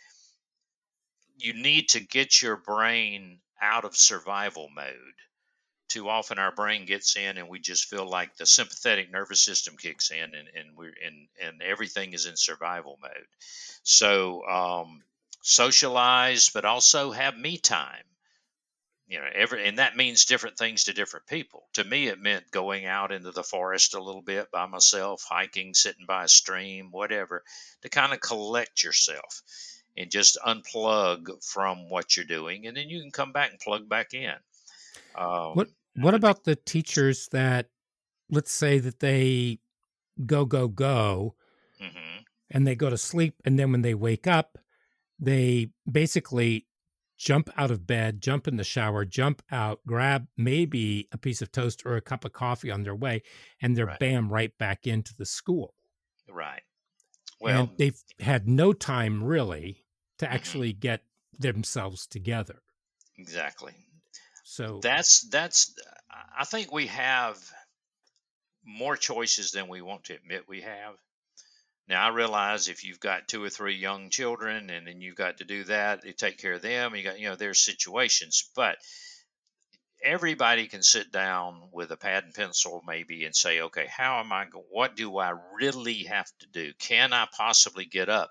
you 1.37 1.55
need 1.55 1.89
to 1.89 2.01
get 2.01 2.43
your 2.43 2.57
brain 2.57 3.39
out 3.61 3.85
of 3.85 3.97
survival 3.97 4.69
mode. 4.75 4.95
Too 5.89 6.09
often 6.09 6.39
our 6.39 6.53
brain 6.53 6.87
gets 6.87 7.17
in 7.17 7.39
and 7.39 7.49
we 7.49 7.61
just 7.61 7.89
feel 7.89 8.09
like 8.09 8.37
the 8.37 8.47
sympathetic 8.47 9.11
nervous 9.11 9.41
system 9.41 9.77
kicks 9.77 10.11
in 10.11 10.19
and, 10.19 10.49
and 10.55 10.77
we're 10.77 10.89
in 10.89 11.29
and 11.43 11.63
everything 11.63 12.13
is 12.13 12.27
in 12.27 12.37
survival 12.37 12.99
mode. 13.01 13.27
So 13.85 14.45
um, 14.47 15.03
socialize, 15.43 16.51
but 16.51 16.65
also 16.65 17.11
have 17.11 17.37
me 17.37 17.59
time 17.59 18.05
you 19.07 19.19
know 19.19 19.27
every 19.35 19.67
and 19.67 19.79
that 19.79 19.97
means 19.97 20.25
different 20.25 20.57
things 20.57 20.85
to 20.85 20.93
different 20.93 21.27
people 21.27 21.65
to 21.75 21.85
me 21.85 22.09
it 22.09 22.19
meant 22.19 22.51
going 22.51 22.87
out 22.87 23.13
into 23.13 23.31
the 23.31 23.43
forest 23.43 23.95
a 23.95 24.03
little 24.03 24.23
bit 24.23 24.51
by 24.51 24.67
myself 24.67 25.25
hiking 25.29 25.75
sitting 25.75 26.07
by 26.07 26.25
a 26.25 26.29
stream 26.29 26.89
whatever 26.91 27.43
to 27.83 27.89
kind 27.89 28.13
of 28.13 28.21
collect 28.21 28.83
yourself 28.83 29.43
and 29.97 30.11
just 30.11 30.39
unplug 30.45 31.29
from 31.45 31.89
what 31.89 32.17
you're 32.17 32.27
doing 32.27 32.67
and 32.67 32.77
then 32.77 32.89
you 32.89 33.01
can 33.01 33.11
come 33.11 33.33
back 33.33 33.51
and 33.51 33.61
plug 33.61 33.89
back 33.89 34.15
in 34.15 34.35
um, 35.15 35.53
what 35.55 35.69
what 35.97 36.15
about 36.15 36.45
the 36.45 36.57
teachers 36.57 37.29
that 37.29 37.69
let's 38.31 38.53
say 38.53 38.79
that 38.79 39.01
they 39.01 39.59
go 40.25 40.45
go 40.45 40.67
go 40.67 41.35
mm-hmm. 41.81 42.23
and 42.51 42.67
they 42.67 42.75
go 42.75 42.89
to 42.89 42.99
sleep 42.99 43.35
and 43.45 43.59
then 43.59 43.71
when 43.71 43.83
they 43.83 43.95
wake 43.95 44.27
up 44.27 44.59
they 45.21 45.69
basically 45.91 46.67
jump 47.17 47.51
out 47.57 47.71
of 47.71 47.87
bed, 47.87 48.21
jump 48.21 48.49
in 48.49 48.57
the 48.57 48.65
shower, 48.65 49.05
jump 49.05 49.43
out, 49.51 49.81
grab 49.87 50.27
maybe 50.37 51.09
a 51.13 51.19
piece 51.19 51.43
of 51.43 51.53
toast 51.53 51.83
or 51.85 51.97
a 51.97 52.01
cup 52.01 52.25
of 52.25 52.33
coffee 52.33 52.71
on 52.71 52.83
their 52.83 52.95
way, 52.95 53.23
and 53.61 53.77
they're 53.77 53.87
right. 53.87 53.99
bam 53.99 54.33
right 54.33 54.57
back 54.59 54.87
into 54.87 55.15
the 55.17 55.27
school. 55.27 55.75
Right. 56.29 56.63
Well, 57.41 57.61
and 57.61 57.71
they've 57.79 58.01
had 58.21 58.49
no 58.49 58.73
time 58.73 59.23
really 59.23 59.85
to 60.19 60.27
mm-hmm. 60.27 60.35
actually 60.35 60.73
get 60.73 61.03
themselves 61.39 62.07
together. 62.07 62.63
Exactly. 63.19 63.73
So 64.45 64.81
that's 64.83 65.29
that's 65.29 65.75
I 66.37 66.45
think 66.45 66.73
we 66.73 66.87
have 66.89 67.39
more 68.65 68.97
choices 68.97 69.51
than 69.53 69.69
we 69.69 69.83
want 69.83 70.05
to 70.05 70.15
admit 70.15 70.49
we 70.49 70.63
have. 70.63 70.95
Now 71.89 72.07
I 72.07 72.15
realize 72.15 72.69
if 72.69 72.85
you've 72.85 73.01
got 73.01 73.29
two 73.29 73.45
or 73.45 73.51
three 73.51 73.77
young 73.77 74.11
children 74.11 74.71
and 74.71 74.87
then 74.87 75.01
you've 75.01 75.17
got 75.17 75.39
to 75.39 75.45
do 75.45 75.65
that, 75.65 76.05
you 76.05 76.13
take 76.13 76.39
care 76.39 76.55
of 76.55 76.63
them. 76.63 76.95
You 76.95 77.03
got 77.03 77.19
you 77.19 77.29
know 77.29 77.37
there's 77.37 77.61
situations, 77.61 78.51
but 78.57 78.77
everybody 80.03 80.67
can 80.67 80.83
sit 80.83 81.11
down 81.11 81.69
with 81.73 81.91
a 81.91 81.97
pad 81.97 82.25
and 82.25 82.35
pencil 82.35 82.83
maybe 82.87 83.25
and 83.25 83.35
say, 83.35 83.63
okay, 83.63 83.87
how 83.87 84.21
am 84.21 84.33
I? 84.33 84.47
What 84.71 84.97
do 84.97 85.19
I 85.19 85.35
really 85.55 86.05
have 86.05 86.31
to 86.41 86.47
do? 86.47 86.73
Can 86.79 87.13
I 87.13 87.27
possibly 87.37 87.87
get 87.87 88.09
up 88.09 88.31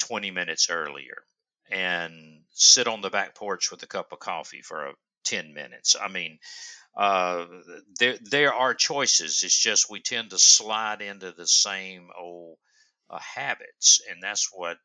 20 0.00 0.30
minutes 0.30 0.68
earlier 0.70 1.22
and 1.70 2.42
sit 2.50 2.88
on 2.88 3.02
the 3.02 3.10
back 3.10 3.34
porch 3.34 3.70
with 3.70 3.82
a 3.82 3.86
cup 3.86 4.12
of 4.12 4.18
coffee 4.18 4.62
for 4.62 4.86
a 4.86 4.92
10 5.24 5.52
minutes? 5.52 5.96
I 6.00 6.08
mean, 6.08 6.38
uh, 6.94 7.46
there 7.98 8.18
there 8.20 8.54
are 8.54 8.74
choices. 8.74 9.42
It's 9.42 9.58
just 9.58 9.90
we 9.90 10.00
tend 10.00 10.30
to 10.30 10.38
slide 10.38 11.00
into 11.00 11.32
the 11.32 11.46
same 11.46 12.10
old 12.18 12.58
uh, 13.08 13.18
habits, 13.18 14.02
and 14.10 14.22
that's 14.22 14.50
what 14.52 14.76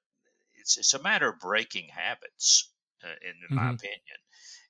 it's. 0.56 0.78
It's 0.78 0.94
a 0.94 1.02
matter 1.02 1.30
of 1.30 1.40
breaking 1.40 1.90
habits, 1.90 2.70
uh, 3.04 3.08
in, 3.08 3.30
in 3.30 3.36
mm-hmm. 3.48 3.56
my 3.56 3.72
opinion. 3.72 4.18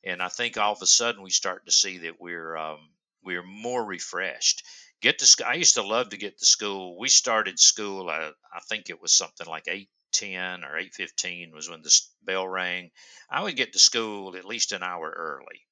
And 0.03 0.21
I 0.21 0.29
think 0.29 0.57
all 0.57 0.73
of 0.73 0.81
a 0.81 0.87
sudden 0.87 1.21
we 1.21 1.29
start 1.29 1.65
to 1.65 1.71
see 1.71 1.99
that 1.99 2.19
we're 2.19 2.57
um, 2.57 2.79
we're 3.23 3.43
more 3.43 3.85
refreshed. 3.85 4.63
Get 5.01 5.19
to 5.19 5.47
I 5.47 5.55
used 5.55 5.75
to 5.75 5.83
love 5.83 6.09
to 6.09 6.17
get 6.17 6.39
to 6.39 6.45
school. 6.45 6.97
We 6.97 7.09
started 7.09 7.59
school. 7.59 8.09
Uh, 8.09 8.31
I 8.51 8.59
think 8.67 8.89
it 8.89 8.99
was 8.99 9.13
something 9.13 9.45
like 9.45 9.67
eight 9.67 9.89
ten 10.11 10.63
or 10.63 10.75
eight 10.75 10.95
fifteen 10.95 11.53
was 11.53 11.69
when 11.69 11.83
the 11.83 12.01
bell 12.23 12.47
rang. 12.47 12.89
I 13.29 13.43
would 13.43 13.55
get 13.55 13.73
to 13.73 13.79
school 13.79 14.35
at 14.35 14.45
least 14.45 14.71
an 14.71 14.81
hour 14.81 15.13
early 15.15 15.66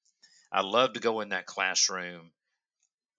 I 0.56 0.62
loved 0.62 0.94
to 0.94 1.02
go 1.02 1.20
in 1.20 1.30
that 1.30 1.46
classroom 1.46 2.32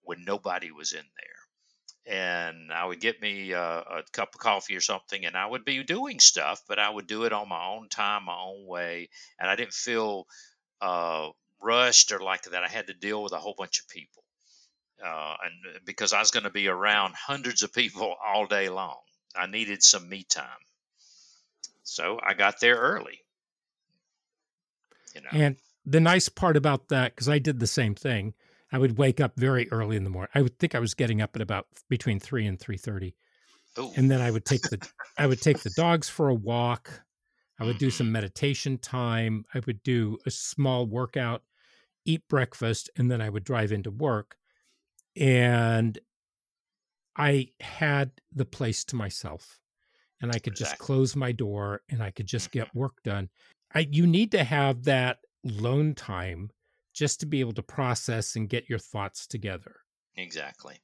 when 0.01 0.25
nobody 0.25 0.71
was 0.71 0.91
in 0.91 1.03
there. 1.03 2.17
And 2.17 2.73
I 2.73 2.83
would 2.83 2.99
get 2.99 3.21
me 3.21 3.51
a, 3.51 3.61
a 3.61 4.03
cup 4.11 4.33
of 4.33 4.39
coffee 4.39 4.75
or 4.75 4.81
something, 4.81 5.23
and 5.23 5.37
I 5.37 5.45
would 5.45 5.63
be 5.63 5.83
doing 5.83 6.19
stuff, 6.19 6.63
but 6.67 6.79
I 6.79 6.89
would 6.89 7.05
do 7.05 7.25
it 7.25 7.33
on 7.33 7.47
my 7.47 7.67
own 7.67 7.89
time, 7.89 8.25
my 8.25 8.39
own 8.39 8.65
way. 8.65 9.09
And 9.39 9.51
I 9.51 9.55
didn't 9.55 9.73
feel 9.73 10.25
uh, 10.81 11.29
rushed 11.61 12.11
or 12.11 12.19
like 12.19 12.41
that 12.43 12.63
I 12.63 12.69
had 12.69 12.87
to 12.87 12.95
deal 12.95 13.21
with 13.21 13.33
a 13.33 13.39
whole 13.39 13.53
bunch 13.55 13.81
of 13.81 13.87
people. 13.87 14.23
Uh, 15.05 15.35
and 15.43 15.85
because 15.85 16.13
I 16.13 16.19
was 16.19 16.31
going 16.31 16.45
to 16.45 16.49
be 16.49 16.69
around 16.69 17.13
hundreds 17.13 17.61
of 17.61 17.71
people 17.71 18.15
all 18.25 18.47
day 18.47 18.69
long, 18.69 18.97
I 19.35 19.45
needed 19.45 19.83
some 19.83 20.09
me 20.09 20.23
time. 20.23 20.47
So 21.83 22.19
I 22.25 22.33
got 22.33 22.59
there 22.61 22.77
early. 22.77 23.19
You 25.13 25.21
know. 25.21 25.29
And 25.33 25.55
the 25.87 26.01
nice 26.01 26.27
part 26.27 26.57
about 26.57 26.89
that, 26.89 27.15
because 27.15 27.29
I 27.29 27.39
did 27.39 27.59
the 27.59 27.67
same 27.67 27.95
thing, 27.95 28.33
I 28.71 28.77
would 28.77 28.97
wake 28.97 29.21
up 29.21 29.33
very 29.37 29.71
early 29.71 29.95
in 29.95 30.03
the 30.03 30.09
morning. 30.09 30.29
I 30.35 30.41
would 30.41 30.59
think 30.59 30.75
I 30.75 30.79
was 30.79 30.93
getting 30.93 31.21
up 31.21 31.35
at 31.35 31.41
about 31.41 31.67
between 31.89 32.19
three 32.19 32.45
and 32.45 32.59
three 32.59 32.77
thirty, 32.77 33.15
and 33.95 34.11
then 34.11 34.21
I 34.21 34.29
would 34.29 34.45
take 34.45 34.63
the 34.63 34.85
I 35.17 35.25
would 35.25 35.41
take 35.41 35.59
the 35.59 35.69
dogs 35.77 36.09
for 36.09 36.27
a 36.27 36.35
walk. 36.35 37.01
I 37.59 37.63
would 37.63 37.77
do 37.77 37.89
some 37.89 38.07
mm-hmm. 38.07 38.13
meditation 38.13 38.77
time. 38.77 39.45
I 39.53 39.61
would 39.65 39.81
do 39.81 40.19
a 40.25 40.29
small 40.31 40.85
workout, 40.85 41.43
eat 42.05 42.27
breakfast, 42.27 42.89
and 42.97 43.09
then 43.09 43.21
I 43.21 43.29
would 43.29 43.45
drive 43.45 43.71
into 43.71 43.89
work. 43.89 44.35
And 45.15 45.97
I 47.15 47.49
had 47.61 48.11
the 48.35 48.45
place 48.45 48.83
to 48.85 48.95
myself, 48.97 49.59
and 50.21 50.31
I 50.31 50.39
could 50.39 50.53
exactly. 50.53 50.65
just 50.65 50.77
close 50.79 51.15
my 51.15 51.31
door 51.31 51.81
and 51.89 52.03
I 52.03 52.11
could 52.11 52.27
just 52.27 52.51
get 52.51 52.67
mm-hmm. 52.67 52.79
work 52.79 53.03
done. 53.05 53.29
I 53.73 53.87
you 53.89 54.05
need 54.05 54.33
to 54.33 54.43
have 54.43 54.83
that 54.83 55.19
lone 55.51 55.95
time 55.95 56.51
just 56.93 57.19
to 57.19 57.25
be 57.25 57.39
able 57.39 57.53
to 57.53 57.63
process 57.63 58.35
and 58.35 58.49
get 58.49 58.69
your 58.69 58.79
thoughts 58.79 59.27
together. 59.27 59.77
Exactly. 60.15 60.75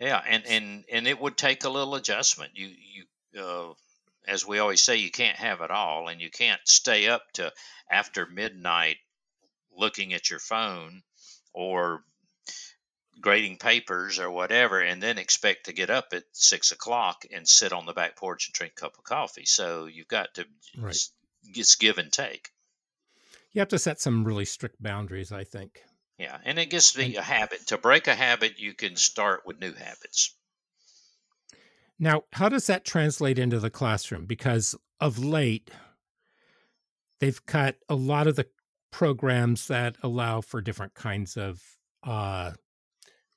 Yeah, 0.00 0.22
and 0.26 0.46
and 0.46 0.84
and 0.92 1.08
it 1.08 1.20
would 1.20 1.36
take 1.36 1.64
a 1.64 1.68
little 1.68 1.96
adjustment. 1.96 2.52
You 2.54 2.68
you 2.68 3.42
uh, 3.42 3.72
as 4.26 4.46
we 4.46 4.60
always 4.60 4.80
say, 4.80 4.96
you 4.96 5.10
can't 5.10 5.36
have 5.36 5.60
it 5.60 5.70
all, 5.70 6.08
and 6.08 6.20
you 6.20 6.30
can't 6.30 6.60
stay 6.64 7.08
up 7.08 7.22
to 7.34 7.52
after 7.90 8.26
midnight 8.26 8.98
looking 9.76 10.14
at 10.14 10.30
your 10.30 10.38
phone 10.38 11.02
or 11.52 12.04
grading 13.20 13.56
papers 13.56 14.20
or 14.20 14.30
whatever, 14.30 14.80
and 14.80 15.02
then 15.02 15.18
expect 15.18 15.66
to 15.66 15.72
get 15.72 15.90
up 15.90 16.08
at 16.12 16.22
six 16.32 16.70
o'clock 16.70 17.24
and 17.34 17.48
sit 17.48 17.72
on 17.72 17.84
the 17.84 17.92
back 17.92 18.14
porch 18.14 18.46
and 18.46 18.54
drink 18.54 18.74
a 18.76 18.80
cup 18.80 18.96
of 18.96 19.02
coffee. 19.02 19.46
So 19.46 19.86
you've 19.86 20.06
got 20.06 20.34
to 20.34 20.46
right. 20.76 20.96
it's 21.54 21.74
give 21.74 21.98
and 21.98 22.12
take 22.12 22.50
you 23.52 23.60
have 23.60 23.68
to 23.68 23.78
set 23.78 24.00
some 24.00 24.24
really 24.24 24.44
strict 24.44 24.82
boundaries, 24.82 25.32
I 25.32 25.44
think. 25.44 25.82
Yeah, 26.18 26.38
and 26.44 26.58
it 26.58 26.70
gets 26.70 26.92
to 26.92 26.98
be 26.98 27.16
a 27.16 27.22
habit. 27.22 27.68
To 27.68 27.78
break 27.78 28.08
a 28.08 28.14
habit, 28.14 28.58
you 28.58 28.74
can 28.74 28.96
start 28.96 29.42
with 29.46 29.60
new 29.60 29.72
habits. 29.72 30.34
Now, 31.98 32.24
how 32.32 32.48
does 32.48 32.66
that 32.66 32.84
translate 32.84 33.38
into 33.38 33.60
the 33.60 33.70
classroom? 33.70 34.26
Because 34.26 34.74
of 35.00 35.18
late, 35.18 35.70
they've 37.20 37.44
cut 37.46 37.76
a 37.88 37.94
lot 37.94 38.26
of 38.26 38.36
the 38.36 38.46
programs 38.90 39.68
that 39.68 39.96
allow 40.02 40.40
for 40.40 40.60
different 40.60 40.94
kinds 40.94 41.36
of, 41.36 41.62
uh, 42.04 42.52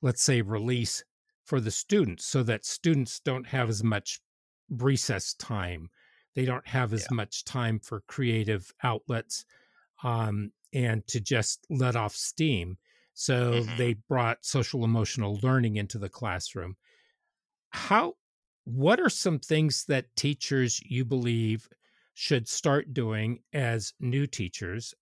let's 0.00 0.22
say, 0.22 0.42
release 0.42 1.04
for 1.44 1.60
the 1.60 1.70
students 1.70 2.24
so 2.24 2.42
that 2.42 2.64
students 2.64 3.20
don't 3.20 3.48
have 3.48 3.68
as 3.68 3.82
much 3.82 4.20
recess 4.68 5.34
time. 5.34 5.88
They 6.34 6.44
don't 6.44 6.66
have 6.68 6.92
as 6.92 7.06
yeah. 7.10 7.16
much 7.16 7.44
time 7.44 7.78
for 7.78 8.02
creative 8.06 8.72
outlets 8.82 9.44
um, 10.02 10.52
and 10.72 11.06
to 11.08 11.20
just 11.20 11.66
let 11.70 11.96
off 11.96 12.14
steam. 12.14 12.78
So 13.14 13.52
mm-hmm. 13.52 13.76
they 13.76 13.94
brought 14.08 14.44
social 14.44 14.84
emotional 14.84 15.38
learning 15.42 15.76
into 15.76 15.98
the 15.98 16.08
classroom. 16.08 16.76
How, 17.70 18.14
what 18.64 19.00
are 19.00 19.10
some 19.10 19.38
things 19.38 19.84
that 19.86 20.14
teachers 20.16 20.80
you 20.82 21.04
believe 21.04 21.68
should 22.14 22.48
start 22.48 22.94
doing 22.94 23.40
as 23.52 23.92
new 24.00 24.26
teachers 24.26 24.94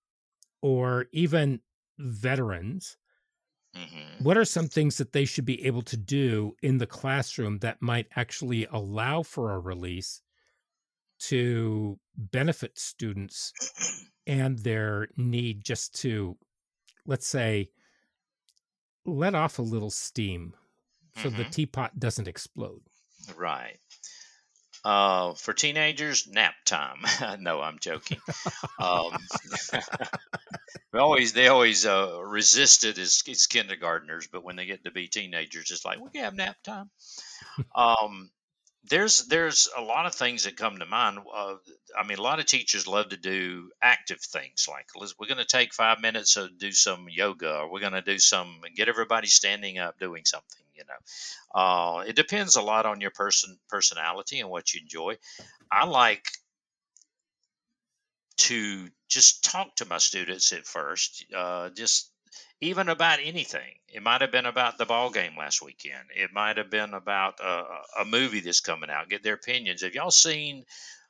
or 0.62 1.06
even 1.12 1.60
veterans? 1.98 2.96
Mm-hmm. 3.76 4.24
What 4.24 4.36
are 4.36 4.44
some 4.44 4.68
things 4.68 4.98
that 4.98 5.12
they 5.12 5.24
should 5.24 5.44
be 5.44 5.64
able 5.64 5.82
to 5.82 5.96
do 5.96 6.56
in 6.62 6.78
the 6.78 6.86
classroom 6.86 7.58
that 7.58 7.80
might 7.80 8.08
actually 8.16 8.66
allow 8.72 9.22
for 9.22 9.52
a 9.52 9.60
release 9.60 10.22
to 11.20 11.98
benefit 12.20 12.78
students 12.78 13.52
and 14.26 14.58
their 14.58 15.08
need 15.16 15.64
just 15.64 16.00
to, 16.00 16.36
let's 17.06 17.26
say, 17.26 17.70
let 19.04 19.34
off 19.34 19.58
a 19.58 19.62
little 19.62 19.90
steam. 19.90 20.54
so 21.16 21.28
mm-hmm. 21.28 21.38
the 21.38 21.44
teapot 21.44 21.98
doesn't 21.98 22.28
explode. 22.28 22.82
Right. 23.36 23.78
Uh, 24.82 25.34
for 25.34 25.52
teenagers, 25.52 26.26
nap 26.26 26.54
time. 26.64 27.02
no, 27.40 27.60
I'm 27.60 27.78
joking. 27.78 28.18
um, 28.78 29.12
they 30.92 30.98
always 30.98 31.34
they 31.34 31.48
always 31.48 31.84
uh, 31.84 32.18
resist 32.24 32.84
it 32.84 32.96
as, 32.98 33.22
as 33.28 33.46
kindergartners, 33.46 34.28
but 34.32 34.42
when 34.42 34.56
they 34.56 34.64
get 34.64 34.84
to 34.84 34.90
be 34.90 35.08
teenagers, 35.08 35.70
it's 35.70 35.84
like 35.84 36.00
we 36.00 36.10
can 36.10 36.24
have 36.24 36.34
nap 36.34 36.56
time. 36.62 36.90
Um, 37.74 38.30
there's 38.84 39.26
there's 39.26 39.68
a 39.76 39.82
lot 39.82 40.06
of 40.06 40.14
things 40.14 40.44
that 40.44 40.56
come 40.56 40.78
to 40.78 40.86
mind. 40.86 41.18
Uh, 41.32 41.56
I 41.98 42.06
mean, 42.06 42.18
a 42.18 42.22
lot 42.22 42.40
of 42.40 42.46
teachers 42.46 42.86
love 42.86 43.10
to 43.10 43.16
do 43.16 43.70
active 43.82 44.20
things 44.20 44.66
like 44.68 44.86
we're 45.18 45.26
going 45.26 45.38
to 45.38 45.44
take 45.44 45.74
five 45.74 46.00
minutes 46.00 46.34
to 46.34 46.48
do 46.48 46.72
some 46.72 47.06
yoga, 47.10 47.58
or 47.58 47.70
we're 47.70 47.80
going 47.80 47.92
to 47.92 48.02
do 48.02 48.18
some 48.18 48.60
get 48.74 48.88
everybody 48.88 49.26
standing 49.26 49.78
up 49.78 49.98
doing 49.98 50.24
something. 50.24 50.62
You 50.74 50.84
know, 50.88 51.60
uh, 51.60 52.04
it 52.06 52.16
depends 52.16 52.56
a 52.56 52.62
lot 52.62 52.86
on 52.86 53.02
your 53.02 53.10
person 53.10 53.58
personality 53.68 54.40
and 54.40 54.48
what 54.48 54.72
you 54.72 54.80
enjoy. 54.80 55.16
I 55.70 55.84
like 55.84 56.24
to 58.38 58.88
just 59.08 59.44
talk 59.44 59.76
to 59.76 59.84
my 59.84 59.98
students 59.98 60.52
at 60.52 60.64
first, 60.64 61.26
uh, 61.36 61.68
just 61.70 62.10
even 62.60 62.88
about 62.88 63.20
anything. 63.22 63.74
It 63.88 64.02
might 64.02 64.20
have 64.20 64.32
been 64.32 64.46
about 64.46 64.78
the 64.78 64.86
ball 64.86 65.10
game 65.10 65.32
last 65.36 65.62
weekend. 65.62 66.10
It 66.14 66.32
might 66.32 66.58
have 66.58 66.70
been 66.70 66.94
about 66.94 67.40
a, 67.40 67.64
a 68.00 68.04
movie 68.04 68.40
that's 68.40 68.60
coming 68.60 68.90
out. 68.90 69.08
Get 69.08 69.22
their 69.22 69.34
opinions. 69.34 69.82
Have 69.82 69.94
y'all 69.94 70.10
seen 70.10 70.64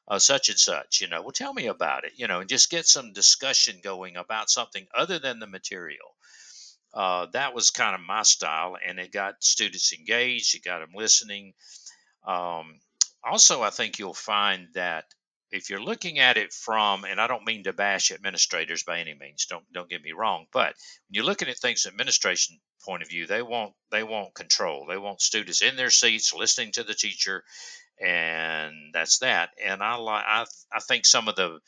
uh, 0.07 0.19
such 0.19 0.49
and 0.49 0.59
such? 0.59 1.01
You 1.01 1.09
know, 1.09 1.23
well, 1.23 1.33
tell 1.33 1.53
me 1.53 1.67
about 1.67 2.05
it. 2.05 2.13
You 2.17 2.29
know, 2.29 2.41
and 2.41 2.49
just 2.49 2.71
get 2.71 2.87
some 2.87 3.13
discussion 3.13 3.81
going 3.83 4.17
about 4.17 4.51
something 4.51 4.87
other 4.95 5.19
than 5.19 5.41
the 5.41 5.47
material. 5.47 6.15
Uh, 6.95 7.27
that 7.33 7.55
was 7.55 7.71
kind 7.71 7.95
of 7.95 8.01
my 8.01 8.23
style, 8.23 8.77
and 8.85 8.99
it 8.99 9.13
got 9.13 9.43
students 9.45 9.93
engaged. 9.93 10.55
It 10.55 10.65
got 10.65 10.81
them 10.81 10.91
listening. 10.95 11.53
Um, 12.27 12.81
also, 13.23 13.63
I 13.63 13.71
think 13.71 13.99
you'll 13.99 14.15
find 14.15 14.69
that 14.75 15.05
if 15.53 15.71
you're 15.71 15.83
looking 15.83 16.19
at 16.19 16.37
it 16.37 16.53
from, 16.53 17.05
and 17.05 17.21
I 17.21 17.27
don't 17.27 17.47
mean 17.47 17.65
to 17.65 17.73
bash 17.73 18.11
administrators 18.11 18.83
by 18.83 19.01
any 19.01 19.15
means, 19.15 19.47
don't 19.47 19.65
don't 19.73 19.91
get 19.91 20.03
me 20.03 20.13
wrong, 20.13 20.47
but 20.53 20.75
when 21.09 21.15
you're 21.15 21.25
looking 21.25 21.49
at 21.49 21.59
things 21.59 21.87
administration 21.87 22.61
point 22.85 23.03
of 23.03 23.09
view, 23.09 23.27
they 23.27 23.43
want 23.43 23.75
they 23.91 24.03
want 24.03 24.35
control. 24.35 24.87
They 24.87 24.97
want 24.99 25.21
students 25.21 25.63
in 25.63 25.77
their 25.77 25.91
seats 25.91 26.35
listening 26.35 26.73
to 26.73 26.85
the 26.85 26.95
teacher, 26.95 27.45
and 28.01 28.93
that's 28.93 29.19
that. 29.19 29.51
And 29.63 29.83
I 29.83 29.97
I 29.97 30.47
I 30.73 30.81
think 30.81 31.05
some 31.07 31.29
of 31.29 31.37
the 31.37 31.59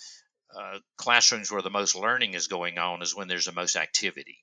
uh, 0.55 0.79
classrooms 0.97 1.51
where 1.51 1.63
the 1.63 1.71
most 1.71 1.95
learning 1.95 2.35
is 2.35 2.47
going 2.47 2.79
on 2.79 3.03
is 3.03 3.15
when 3.15 3.29
there's 3.29 3.47
the 3.47 3.53
most 3.53 3.77
activity. 3.77 4.39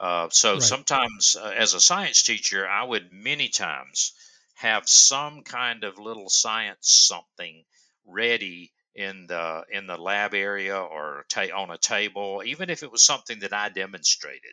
Uh, 0.00 0.30
so 0.30 0.54
right. 0.54 0.62
sometimes, 0.62 1.36
uh, 1.36 1.52
as 1.54 1.74
a 1.74 1.80
science 1.80 2.22
teacher, 2.22 2.66
I 2.66 2.84
would 2.84 3.12
many 3.12 3.48
times 3.48 4.14
have 4.54 4.88
some 4.88 5.42
kind 5.42 5.84
of 5.84 5.98
little 5.98 6.30
science 6.30 6.78
something 6.90 7.64
ready 8.10 8.72
in 8.94 9.26
the 9.28 9.64
in 9.70 9.86
the 9.86 9.96
lab 9.96 10.34
area 10.34 10.76
or 10.76 11.24
ta- 11.28 11.54
on 11.54 11.70
a 11.70 11.78
table, 11.78 12.42
even 12.44 12.70
if 12.70 12.82
it 12.82 12.90
was 12.90 13.02
something 13.04 13.40
that 13.40 13.52
I 13.52 13.68
demonstrated. 13.68 14.52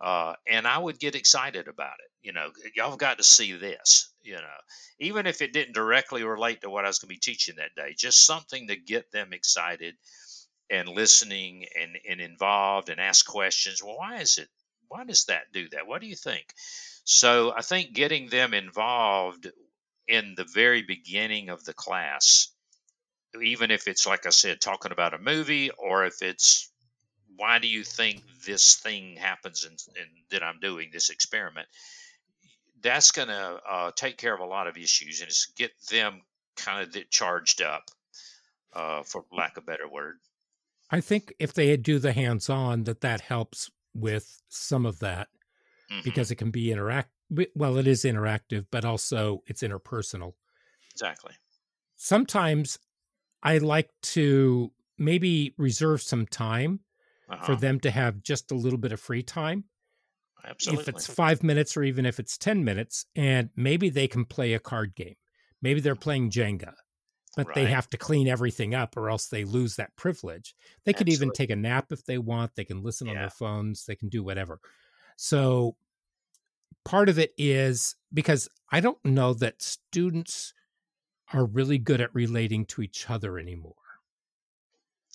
Uh, 0.00 0.34
and 0.46 0.66
I 0.66 0.76
would 0.78 0.98
get 0.98 1.14
excited 1.14 1.68
about 1.68 1.94
it. 2.00 2.10
You 2.22 2.32
know, 2.32 2.50
y'all 2.74 2.96
got 2.96 3.18
to 3.18 3.24
see 3.24 3.52
this. 3.52 4.12
You 4.22 4.34
know, 4.34 4.60
even 4.98 5.26
if 5.26 5.40
it 5.40 5.52
didn't 5.52 5.74
directly 5.74 6.24
relate 6.24 6.62
to 6.62 6.70
what 6.70 6.84
I 6.84 6.88
was 6.88 6.98
going 6.98 7.08
to 7.08 7.14
be 7.14 7.20
teaching 7.20 7.56
that 7.56 7.74
day, 7.76 7.94
just 7.96 8.24
something 8.24 8.68
to 8.68 8.76
get 8.76 9.12
them 9.12 9.32
excited 9.32 9.94
and 10.70 10.88
listening 10.88 11.66
and, 11.80 11.98
and 12.08 12.20
involved 12.20 12.88
and 12.88 13.00
ask 13.00 13.26
questions. 13.26 13.82
Well, 13.82 13.96
why 13.98 14.20
is 14.20 14.38
it? 14.38 14.48
Why 14.88 15.04
does 15.04 15.26
that 15.26 15.52
do 15.52 15.68
that? 15.70 15.86
What 15.86 16.00
do 16.00 16.06
you 16.06 16.16
think? 16.16 16.46
So 17.04 17.52
I 17.56 17.62
think 17.62 17.92
getting 17.92 18.28
them 18.28 18.54
involved 18.54 19.50
in 20.08 20.34
the 20.36 20.44
very 20.44 20.82
beginning 20.82 21.48
of 21.48 21.64
the 21.64 21.74
class 21.74 22.48
even 23.42 23.70
if 23.70 23.88
it's 23.88 24.06
like 24.06 24.26
I 24.26 24.30
said, 24.30 24.60
talking 24.60 24.92
about 24.92 25.14
a 25.14 25.18
movie, 25.18 25.70
or 25.70 26.04
if 26.04 26.22
it's 26.22 26.70
why 27.36 27.58
do 27.58 27.68
you 27.68 27.82
think 27.82 28.22
this 28.46 28.76
thing 28.76 29.16
happens 29.16 29.64
and, 29.64 29.78
that 30.30 30.42
I'm 30.42 30.60
doing 30.60 30.90
this 30.92 31.10
experiment, 31.10 31.66
that's 32.82 33.12
going 33.12 33.28
to 33.28 33.60
uh, 33.68 33.90
take 33.94 34.16
care 34.16 34.34
of 34.34 34.40
a 34.40 34.46
lot 34.46 34.66
of 34.66 34.76
issues 34.76 35.20
and 35.20 35.28
it's 35.28 35.46
get 35.56 35.72
them 35.90 36.22
kind 36.56 36.86
of 36.86 37.10
charged 37.10 37.62
up, 37.62 37.90
uh, 38.72 39.02
for 39.02 39.24
lack 39.32 39.56
of 39.56 39.64
a 39.64 39.66
better 39.66 39.88
word. 39.88 40.16
I 40.90 41.00
think 41.00 41.34
if 41.38 41.54
they 41.54 41.76
do 41.76 41.98
the 41.98 42.12
hands-on, 42.12 42.84
that 42.84 43.00
that 43.00 43.20
helps 43.20 43.70
with 43.94 44.40
some 44.48 44.86
of 44.86 45.00
that 45.00 45.28
mm-hmm. 45.90 46.02
because 46.04 46.30
it 46.30 46.36
can 46.36 46.50
be 46.50 46.70
interact. 46.70 47.10
Well, 47.54 47.78
it 47.78 47.86
is 47.86 48.04
interactive, 48.04 48.66
but 48.70 48.84
also 48.84 49.42
it's 49.46 49.62
interpersonal. 49.62 50.34
Exactly. 50.92 51.32
Sometimes 51.96 52.78
I 53.44 53.58
like 53.58 53.90
to 54.02 54.72
maybe 54.98 55.54
reserve 55.58 56.02
some 56.02 56.26
time 56.26 56.80
uh-huh. 57.28 57.44
for 57.44 57.56
them 57.56 57.78
to 57.80 57.90
have 57.90 58.22
just 58.22 58.50
a 58.50 58.54
little 58.54 58.78
bit 58.78 58.92
of 58.92 59.00
free 59.00 59.22
time. 59.22 59.64
Absolutely. 60.46 60.82
If 60.82 60.88
it's 60.88 61.06
five 61.06 61.42
minutes 61.42 61.76
or 61.76 61.82
even 61.84 62.06
if 62.06 62.18
it's 62.18 62.36
10 62.38 62.64
minutes, 62.64 63.06
and 63.16 63.50
maybe 63.56 63.88
they 63.88 64.08
can 64.08 64.24
play 64.24 64.54
a 64.54 64.58
card 64.58 64.94
game. 64.94 65.14
Maybe 65.62 65.80
they're 65.80 65.94
playing 65.94 66.30
Jenga, 66.30 66.74
but 67.36 67.46
right. 67.46 67.54
they 67.54 67.66
have 67.66 67.88
to 67.90 67.96
clean 67.96 68.28
everything 68.28 68.74
up 68.74 68.96
or 68.96 69.08
else 69.08 69.28
they 69.28 69.44
lose 69.44 69.76
that 69.76 69.96
privilege. 69.96 70.54
They 70.84 70.92
could 70.92 71.08
even 71.08 71.30
take 71.30 71.48
a 71.48 71.56
nap 71.56 71.90
if 71.90 72.04
they 72.04 72.18
want. 72.18 72.54
They 72.54 72.66
can 72.66 72.82
listen 72.82 73.06
yeah. 73.06 73.14
on 73.14 73.18
their 73.20 73.30
phones. 73.30 73.86
They 73.86 73.96
can 73.96 74.10
do 74.10 74.22
whatever. 74.22 74.60
So 75.16 75.76
part 76.84 77.08
of 77.08 77.18
it 77.18 77.32
is 77.38 77.96
because 78.12 78.48
I 78.70 78.80
don't 78.80 79.02
know 79.04 79.32
that 79.34 79.62
students 79.62 80.52
are 81.32 81.44
really 81.44 81.78
good 81.78 82.00
at 82.00 82.14
relating 82.14 82.66
to 82.66 82.82
each 82.82 83.08
other 83.08 83.38
anymore. 83.38 83.74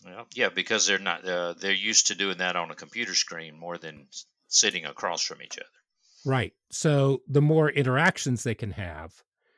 Well, 0.06 0.28
yeah, 0.34 0.50
because 0.50 0.88
they're 0.88 1.00
not 1.00 1.26
uh, 1.26 1.54
they're 1.54 1.72
used 1.72 2.08
to 2.08 2.16
doing 2.16 2.38
that 2.38 2.56
on 2.56 2.72
a 2.72 2.76
computer 2.76 3.14
screen 3.14 3.58
more 3.58 3.78
than 3.78 4.08
sitting 4.48 4.86
across 4.86 5.22
from 5.22 5.42
each 5.42 5.58
other. 5.58 5.68
Right. 6.26 6.54
So 6.72 7.22
the 7.28 7.42
more 7.42 7.70
interactions 7.70 8.44
they 8.44 8.56
can 8.56 8.72
have 8.72 9.14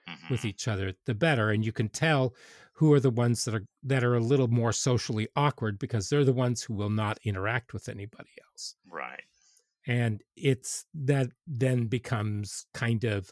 mm-hmm. 0.08 0.34
with 0.34 0.46
each 0.46 0.68
other, 0.68 0.94
the 1.06 1.14
better, 1.14 1.50
and 1.50 1.66
you 1.66 1.72
can 1.72 1.90
tell 1.90 2.34
who 2.74 2.94
are 2.94 3.00
the 3.00 3.12
ones 3.12 3.46
that 3.46 3.54
are 3.54 3.66
that 3.84 4.04
are 4.04 4.16
a 4.16 4.20
little 4.20 4.48
more 4.48 4.74
socially 4.74 5.28
awkward 5.36 5.78
because 5.78 6.10
they're 6.10 6.26
the 6.26 6.34
ones 6.34 6.64
who 6.64 6.74
will 6.74 6.90
not 6.90 7.20
interact 7.24 7.74
with 7.74 7.88
anybody 7.88 8.32
else. 8.50 8.76
Right. 8.90 9.24
And 9.88 10.22
it's 10.36 10.86
that 10.94 11.30
then 11.48 11.88
becomes 11.88 12.66
kind 12.74 13.04
of 13.04 13.32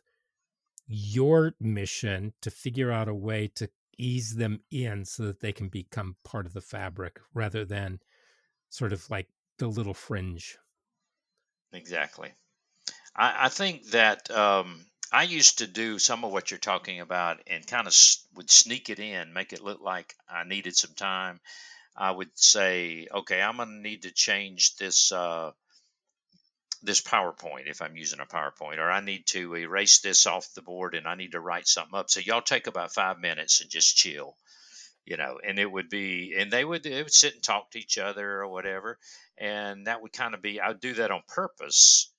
your 0.90 1.54
mission 1.60 2.34
to 2.42 2.50
figure 2.50 2.92
out 2.92 3.08
a 3.08 3.14
way 3.14 3.48
to 3.56 3.70
ease 3.98 4.36
them 4.36 4.60
in 4.72 5.06
so 5.06 5.24
that 5.24 5.40
they 5.40 5.52
can 5.52 5.70
become 5.70 6.16
part 6.24 6.46
of 6.46 6.54
the 6.54 6.62
fabric 6.62 7.20
rather 7.34 7.64
than 7.64 8.00
sort 8.70 8.92
of 8.92 9.08
like 9.10 9.28
the 9.60 9.68
little 9.68 9.94
fringe. 9.94 10.58
Exactly. 11.72 12.32
I, 13.16 13.46
I 13.46 13.50
think 13.50 13.86
that 13.92 14.32
um, 14.32 14.84
I 15.12 15.24
used 15.24 15.60
to 15.60 15.68
do 15.68 16.00
some 16.00 16.26
of 16.26 16.32
what 16.32 16.50
you're 16.50 16.60
talking 16.60 17.02
about 17.02 17.40
and 17.46 17.68
kind 17.68 17.88
of 17.88 17.96
would 18.36 18.50
sneak 18.50 18.90
it 18.90 19.00
in, 19.00 19.34
make 19.34 19.54
it 19.54 19.64
look 19.64 19.82
like 19.82 20.16
I 20.28 20.44
needed 20.44 20.76
some 20.76 20.96
time. 20.96 21.40
I 21.96 22.10
would 22.10 22.32
say, 22.36 23.08
okay, 23.14 23.42
I'm 23.42 23.58
going 23.58 23.70
to 23.70 23.76
need 23.76 24.04
to 24.04 24.12
change 24.12 24.78
this. 24.78 25.12
Uh, 25.12 25.52
this 26.82 27.02
PowerPoint 27.02 27.70
if 27.70 27.82
I'm 27.82 27.98
using 27.98 28.20
a 28.20 28.26
PowerPoint, 28.26 28.78
or 28.78 28.90
I 28.90 29.02
need 29.02 29.26
to 29.28 29.56
erase 29.56 30.00
this 30.00 30.26
off 30.26 30.54
the 30.54 30.62
board 30.62 30.96
and 30.96 31.08
I 31.08 31.16
need 31.16 31.34
to 31.34 31.40
write 31.40 31.68
something 31.68 31.98
up. 31.98 32.10
So 32.10 32.20
y'all 32.20 32.42
take 32.42 32.68
about 32.68 32.94
five 32.94 33.20
minutes 33.20 33.62
and 33.62 33.70
just 33.70 33.98
chill, 33.98 34.36
you 35.06 35.18
know, 35.18 35.40
and 35.46 35.60
it 35.60 35.70
would 35.70 35.90
be, 35.90 36.36
and 36.38 36.52
they 36.52 36.64
would, 36.64 36.84
they 36.84 37.04
would 37.04 37.14
sit 37.14 37.34
and 37.34 37.44
talk 37.44 37.72
to 37.72 37.80
each 37.80 37.98
other 37.98 38.42
or 38.42 38.48
whatever. 38.48 38.98
And 39.38 39.88
that 39.88 40.02
would 40.02 40.14
kind 40.14 40.34
of 40.34 40.42
be, 40.42 40.60
I 40.60 40.70
would 40.70 40.80
do 40.80 40.94
that 40.96 41.12
on 41.12 41.22
purpose. 41.28 42.12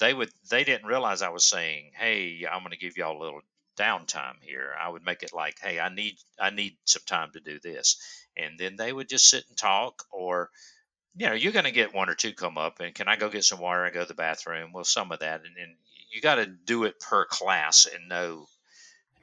They 0.00 0.14
would, 0.14 0.30
they 0.50 0.64
didn't 0.64 0.86
realize 0.86 1.22
I 1.22 1.30
was 1.30 1.44
saying, 1.44 1.92
Hey, 1.94 2.46
I'm 2.50 2.60
going 2.60 2.72
to 2.72 2.78
give 2.78 2.96
y'all 2.96 3.20
a 3.20 3.22
little 3.22 3.40
downtime 3.78 4.36
here. 4.40 4.70
I 4.80 4.88
would 4.88 5.04
make 5.04 5.22
it 5.22 5.32
like, 5.32 5.58
Hey, 5.60 5.78
I 5.78 5.94
need, 5.94 6.16
I 6.40 6.50
need 6.50 6.76
some 6.84 7.02
time 7.06 7.30
to 7.34 7.40
do 7.40 7.60
this. 7.60 7.98
And 8.36 8.58
then 8.58 8.76
they 8.76 8.92
would 8.92 9.08
just 9.08 9.28
sit 9.28 9.44
and 9.48 9.56
talk 9.56 10.04
or, 10.10 10.50
you 11.16 11.26
know, 11.26 11.34
you're 11.34 11.52
going 11.52 11.64
to 11.64 11.70
get 11.70 11.94
one 11.94 12.08
or 12.08 12.14
two 12.14 12.32
come 12.32 12.56
up 12.56 12.80
and 12.80 12.94
can 12.94 13.08
I 13.08 13.16
go 13.16 13.28
get 13.28 13.44
some 13.44 13.60
water 13.60 13.84
and 13.84 13.94
go 13.94 14.00
to 14.00 14.08
the 14.08 14.14
bathroom? 14.14 14.72
Well, 14.72 14.84
some 14.84 15.12
of 15.12 15.20
that. 15.20 15.42
And, 15.44 15.56
and 15.56 15.74
you 16.10 16.20
got 16.20 16.36
to 16.36 16.46
do 16.46 16.84
it 16.84 17.00
per 17.00 17.26
class 17.26 17.86
and 17.86 18.08
know 18.08 18.46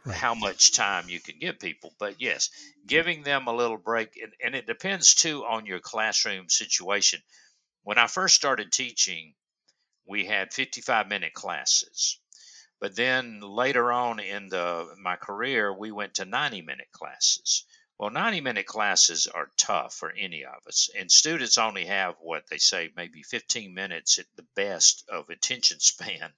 right. 0.06 0.16
how 0.16 0.36
much 0.36 0.74
time 0.74 1.10
you 1.10 1.20
can 1.20 1.40
give 1.40 1.60
people. 1.60 1.94
But 2.00 2.22
yes, 2.22 2.50
giving 2.86 3.24
them 3.24 3.48
a 3.48 3.56
little 3.56 3.78
break. 3.78 4.20
And, 4.22 4.34
and 4.44 4.56
it 4.56 4.68
depends 4.68 5.16
too 5.16 5.46
on 5.46 5.66
your 5.66 5.80
classroom 5.80 6.50
situation. 6.50 7.22
When 7.84 7.98
I 7.98 8.08
first 8.08 8.36
started 8.36 8.72
teaching, 8.72 9.34
we 10.08 10.26
had 10.26 10.54
55 10.54 11.08
minute 11.08 11.34
classes. 11.34 12.20
But 12.80 12.96
then 12.96 13.42
later 13.42 13.92
on 13.92 14.20
in 14.20 14.48
the 14.48 14.96
my 15.02 15.18
career, 15.18 15.74
we 15.74 15.92
went 15.92 16.16
to 16.16 16.26
90 16.26 16.62
minute 16.62 16.92
classes. 16.92 17.66
Well, 18.00 18.12
90 18.12 18.40
minute 18.40 18.66
classes 18.66 19.28
are 19.28 19.52
tough 19.58 19.94
for 19.94 20.10
any 20.10 20.46
of 20.46 20.66
us, 20.66 20.90
and 20.98 21.12
students 21.12 21.58
only 21.58 21.86
have 21.88 22.16
what 22.22 22.48
they 22.48 22.58
say 22.58 22.94
maybe 22.96 23.24
15 23.24 23.74
minutes 23.74 24.20
at 24.20 24.26
the 24.38 24.46
best 24.56 25.04
of 25.10 25.30
attention 25.30 25.80
span. 25.82 26.32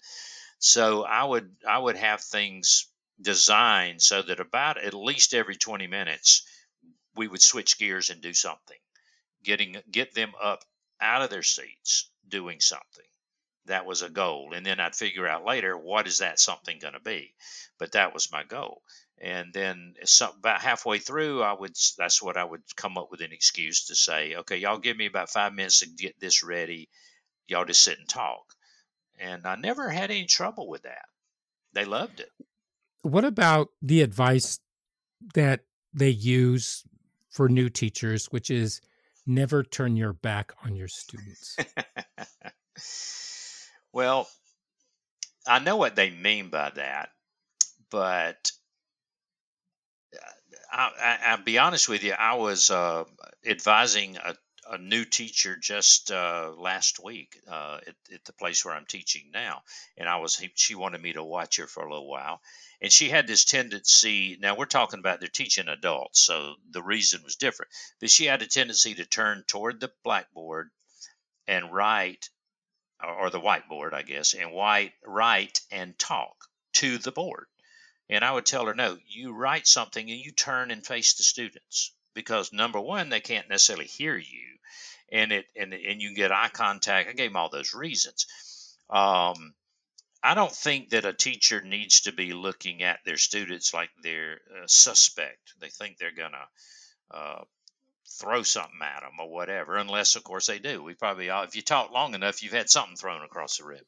So 0.57 1.03
I 1.03 1.23
would 1.23 1.55
I 1.67 1.77
would 1.77 1.97
have 1.97 2.21
things 2.21 2.87
designed 3.21 4.01
so 4.01 4.23
that 4.23 4.39
about 4.39 4.79
at 4.79 4.95
least 4.95 5.35
every 5.35 5.55
20 5.55 5.85
minutes 5.85 6.47
we 7.15 7.27
would 7.27 7.43
switch 7.43 7.77
gears 7.77 8.09
and 8.09 8.21
do 8.21 8.33
something, 8.33 8.79
getting 9.43 9.77
get 9.91 10.15
them 10.15 10.33
up 10.41 10.65
out 10.99 11.21
of 11.21 11.29
their 11.29 11.43
seats 11.43 12.09
doing 12.27 12.59
something. 12.59 13.05
That 13.65 13.85
was 13.85 14.01
a 14.01 14.09
goal, 14.09 14.53
and 14.53 14.65
then 14.65 14.79
I'd 14.79 14.95
figure 14.95 15.27
out 15.27 15.45
later 15.45 15.77
what 15.77 16.07
is 16.07 16.17
that 16.17 16.39
something 16.39 16.79
going 16.79 16.95
to 16.95 16.99
be. 16.99 17.33
But 17.77 17.91
that 17.93 18.13
was 18.13 18.31
my 18.31 18.43
goal, 18.43 18.81
and 19.19 19.53
then 19.53 19.93
some, 20.03 20.31
about 20.39 20.61
halfway 20.61 20.97
through, 20.97 21.43
I 21.43 21.53
would 21.53 21.75
that's 21.97 22.21
what 22.21 22.37
I 22.37 22.43
would 22.43 22.63
come 22.75 22.97
up 22.97 23.09
with 23.11 23.21
an 23.21 23.31
excuse 23.31 23.85
to 23.85 23.95
say, 23.95 24.35
okay, 24.35 24.57
y'all 24.57 24.79
give 24.79 24.97
me 24.97 25.05
about 25.05 25.29
five 25.29 25.53
minutes 25.53 25.81
to 25.81 25.89
get 25.89 26.19
this 26.19 26.43
ready. 26.43 26.89
Y'all 27.47 27.65
just 27.65 27.83
sit 27.83 27.99
and 27.99 28.09
talk, 28.09 28.43
and 29.19 29.45
I 29.45 29.55
never 29.55 29.89
had 29.89 30.09
any 30.09 30.25
trouble 30.25 30.67
with 30.67 30.83
that. 30.83 31.05
They 31.73 31.85
loved 31.85 32.19
it. 32.19 32.29
What 33.03 33.25
about 33.25 33.69
the 33.81 34.01
advice 34.01 34.59
that 35.35 35.61
they 35.93 36.09
use 36.09 36.83
for 37.29 37.47
new 37.47 37.69
teachers, 37.69 38.25
which 38.27 38.49
is 38.49 38.81
never 39.25 39.63
turn 39.63 39.95
your 39.95 40.13
back 40.13 40.53
on 40.63 40.75
your 40.75 40.87
students? 40.87 41.57
well, 43.93 44.27
I 45.47 45.59
know 45.59 45.75
what 45.77 45.95
they 45.95 46.09
mean 46.09 46.49
by 46.49 46.69
that, 46.71 47.09
but 47.89 48.51
I, 50.71 51.35
will 51.35 51.43
be 51.43 51.57
honest 51.57 51.89
with 51.89 52.03
you. 52.03 52.13
I 52.13 52.35
was 52.35 52.71
uh, 52.71 53.03
advising 53.45 54.17
a, 54.17 54.35
a, 54.69 54.77
new 54.77 55.03
teacher 55.03 55.57
just 55.57 56.11
uh, 56.11 56.51
last 56.57 57.03
week 57.03 57.37
uh, 57.47 57.79
at, 57.85 57.95
at, 58.13 58.25
the 58.25 58.33
place 58.33 58.63
where 58.63 58.73
I'm 58.73 58.85
teaching 58.85 59.31
now, 59.33 59.63
and 59.97 60.07
I 60.07 60.17
was 60.17 60.41
she 60.55 60.75
wanted 60.75 61.01
me 61.01 61.13
to 61.13 61.23
watch 61.23 61.57
her 61.57 61.67
for 61.67 61.83
a 61.83 61.91
little 61.91 62.09
while, 62.09 62.41
and 62.81 62.91
she 62.91 63.09
had 63.09 63.27
this 63.27 63.43
tendency. 63.43 64.37
Now 64.39 64.55
we're 64.55 64.65
talking 64.65 64.99
about 64.99 65.19
they're 65.19 65.29
teaching 65.29 65.67
adults, 65.67 66.21
so 66.21 66.55
the 66.69 66.83
reason 66.83 67.23
was 67.23 67.35
different, 67.35 67.71
but 67.99 68.09
she 68.09 68.25
had 68.25 68.41
a 68.41 68.47
tendency 68.47 68.95
to 68.95 69.05
turn 69.05 69.43
toward 69.47 69.79
the 69.81 69.91
blackboard 70.03 70.69
and 71.47 71.73
write, 71.73 72.29
or 73.03 73.29
the 73.29 73.39
whiteboard, 73.39 73.93
I 73.93 74.01
guess, 74.01 74.33
and 74.33 74.51
white 74.51 74.93
write 75.05 75.61
and 75.71 75.97
talk 75.97 76.35
to 76.73 76.97
the 76.97 77.11
board 77.11 77.47
and 78.11 78.25
I 78.25 78.31
would 78.33 78.45
tell 78.45 78.65
her, 78.65 78.73
no, 78.75 78.97
you 79.07 79.31
write 79.33 79.65
something 79.65 80.11
and 80.11 80.19
you 80.19 80.31
turn 80.31 80.69
and 80.69 80.85
face 80.85 81.13
the 81.13 81.23
students 81.23 81.93
because 82.13 82.51
number 82.51 82.79
one, 82.79 83.07
they 83.07 83.21
can't 83.21 83.49
necessarily 83.49 83.85
hear 83.85 84.17
you, 84.17 84.57
and 85.09 85.31
it 85.31 85.45
and 85.55 85.73
and 85.73 86.01
you 86.01 86.13
get 86.13 86.31
eye 86.31 86.49
contact. 86.51 87.09
I 87.09 87.13
gave 87.13 87.29
them 87.29 87.37
all 87.37 87.49
those 87.49 87.73
reasons. 87.73 88.27
Um, 88.89 89.53
I 90.21 90.33
don't 90.35 90.51
think 90.51 90.89
that 90.89 91.05
a 91.05 91.13
teacher 91.13 91.61
needs 91.61 92.01
to 92.01 92.11
be 92.11 92.33
looking 92.33 92.83
at 92.83 92.99
their 93.05 93.17
students 93.17 93.73
like 93.73 93.89
they're 94.03 94.41
a 94.61 94.67
suspect. 94.67 95.53
They 95.61 95.69
think 95.69 95.97
they're 95.97 96.11
gonna 96.11 96.47
uh, 97.11 97.43
throw 98.19 98.43
something 98.43 98.79
at 98.81 99.01
them 99.01 99.19
or 99.19 99.29
whatever, 99.29 99.77
unless 99.77 100.15
of 100.15 100.23
course 100.23 100.47
they 100.47 100.59
do. 100.59 100.83
We 100.83 100.93
probably 100.93 101.29
all, 101.29 101.43
if 101.43 101.55
you 101.55 101.61
talk 101.61 101.91
long 101.91 102.13
enough, 102.15 102.43
you've 102.43 102.53
had 102.53 102.69
something 102.69 102.95
thrown 102.95 103.23
across 103.23 103.57
the 103.57 103.65
rib. 103.65 103.85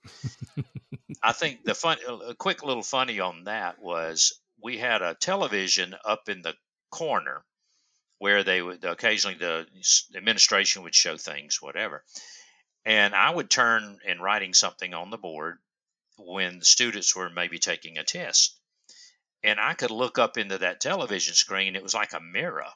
I 1.23 1.31
think 1.31 1.63
the 1.63 1.75
fun, 1.75 1.97
a 2.27 2.35
quick 2.35 2.63
little 2.63 2.83
funny 2.83 3.19
on 3.19 3.45
that 3.45 3.79
was 3.81 4.39
we 4.61 4.77
had 4.77 5.01
a 5.01 5.15
television 5.15 5.95
up 6.05 6.29
in 6.29 6.41
the 6.41 6.53
corner 6.89 7.43
where 8.19 8.43
they 8.43 8.61
would 8.61 8.83
occasionally 8.85 9.37
the 9.37 9.67
administration 10.15 10.83
would 10.83 10.95
show 10.95 11.17
things, 11.17 11.61
whatever. 11.61 12.03
And 12.85 13.15
I 13.15 13.29
would 13.29 13.49
turn 13.49 13.99
and 14.05 14.21
writing 14.21 14.53
something 14.53 14.93
on 14.93 15.09
the 15.09 15.17
board 15.17 15.57
when 16.17 16.59
the 16.59 16.65
students 16.65 17.15
were 17.15 17.29
maybe 17.29 17.59
taking 17.59 17.97
a 17.97 18.03
test. 18.03 18.57
And 19.43 19.59
I 19.59 19.73
could 19.73 19.91
look 19.91 20.19
up 20.19 20.37
into 20.37 20.57
that 20.59 20.79
television 20.79 21.33
screen. 21.33 21.75
It 21.75 21.83
was 21.83 21.93
like 21.93 22.13
a 22.13 22.21
mirror, 22.21 22.71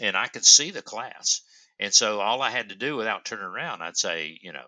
and 0.00 0.16
I 0.16 0.28
could 0.28 0.44
see 0.44 0.70
the 0.70 0.82
class. 0.82 1.42
And 1.78 1.92
so 1.92 2.20
all 2.20 2.42
I 2.42 2.50
had 2.50 2.68
to 2.68 2.74
do 2.74 2.96
without 2.96 3.24
turning 3.24 3.44
around, 3.44 3.82
I'd 3.82 3.96
say, 3.96 4.38
you 4.40 4.52
know, 4.52 4.66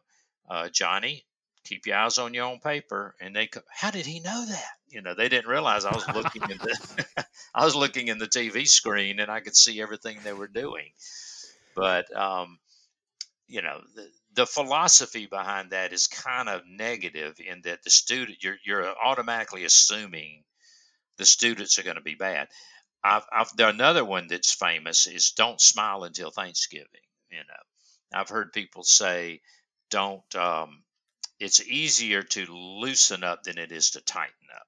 uh, 0.49 0.69
Johnny, 0.69 1.25
keep 1.65 1.87
your 1.87 1.97
eyes 1.97 2.19
on 2.19 2.35
your 2.35 2.45
own 2.45 2.61
paper. 2.61 3.15
And 3.21 3.35
they, 3.35 3.47
go, 3.47 3.61
how 3.69 3.91
did 3.91 4.07
he 4.07 4.21
know 4.21 4.47
that? 4.47 4.71
You 4.89 5.03
know, 5.03 5.15
they 5.15 5.29
didn't 5.29 5.51
realize 5.51 5.85
I 5.85 5.95
was 5.95 6.07
looking 6.09 6.43
in 6.43 6.59
the, 6.59 7.27
I 7.55 7.65
was 7.65 7.77
looking 7.77 8.09
in 8.09 8.19
the 8.19 8.27
TV 8.27 8.69
screen 8.69 9.21
and 9.21 9.31
I 9.31 9.41
could 9.41 9.57
see 9.57 9.81
everything 9.81 10.19
they 10.23 10.33
were 10.33 10.49
doing. 10.49 10.91
But, 11.75 12.15
um, 12.17 12.59
you 13.49 13.63
know, 13.63 13.81
the, 13.95 14.09
the 14.35 14.47
philosophy 14.47 15.27
behind 15.27 15.71
that 15.71 15.93
is 15.93 16.07
kind 16.09 16.49
of 16.49 16.63
negative 16.69 17.37
in 17.39 17.63
that 17.63 17.83
the 17.83 17.91
student, 17.91 18.43
you're, 18.43 18.57
you're 18.65 18.89
automatically 18.89 19.65
assuming 19.65 20.43
the 21.19 21.25
students 21.25 21.79
are 21.79 21.83
going 21.83 21.97
to 21.97 22.03
be 22.03 22.15
bad. 22.15 22.49
I've, 23.03 23.25
I've 23.33 23.53
another 23.59 24.05
one 24.05 24.27
that's 24.29 24.53
famous 24.53 25.07
is 25.07 25.33
don't 25.33 25.61
smile 25.61 26.05
until 26.05 26.31
Thanksgiving. 26.31 26.87
You 27.31 27.39
know, 27.39 28.19
I've 28.21 28.29
heard 28.29 28.53
people 28.53 28.83
say, 28.83 29.41
don't 29.91 30.35
um, 30.35 30.83
it's 31.39 31.67
easier 31.67 32.23
to 32.23 32.47
loosen 32.47 33.23
up 33.23 33.45
than 33.45 33.59
it 33.59 33.73
is 33.73 33.91
to 33.91 34.01
tighten 34.01 34.49
up 34.55 34.67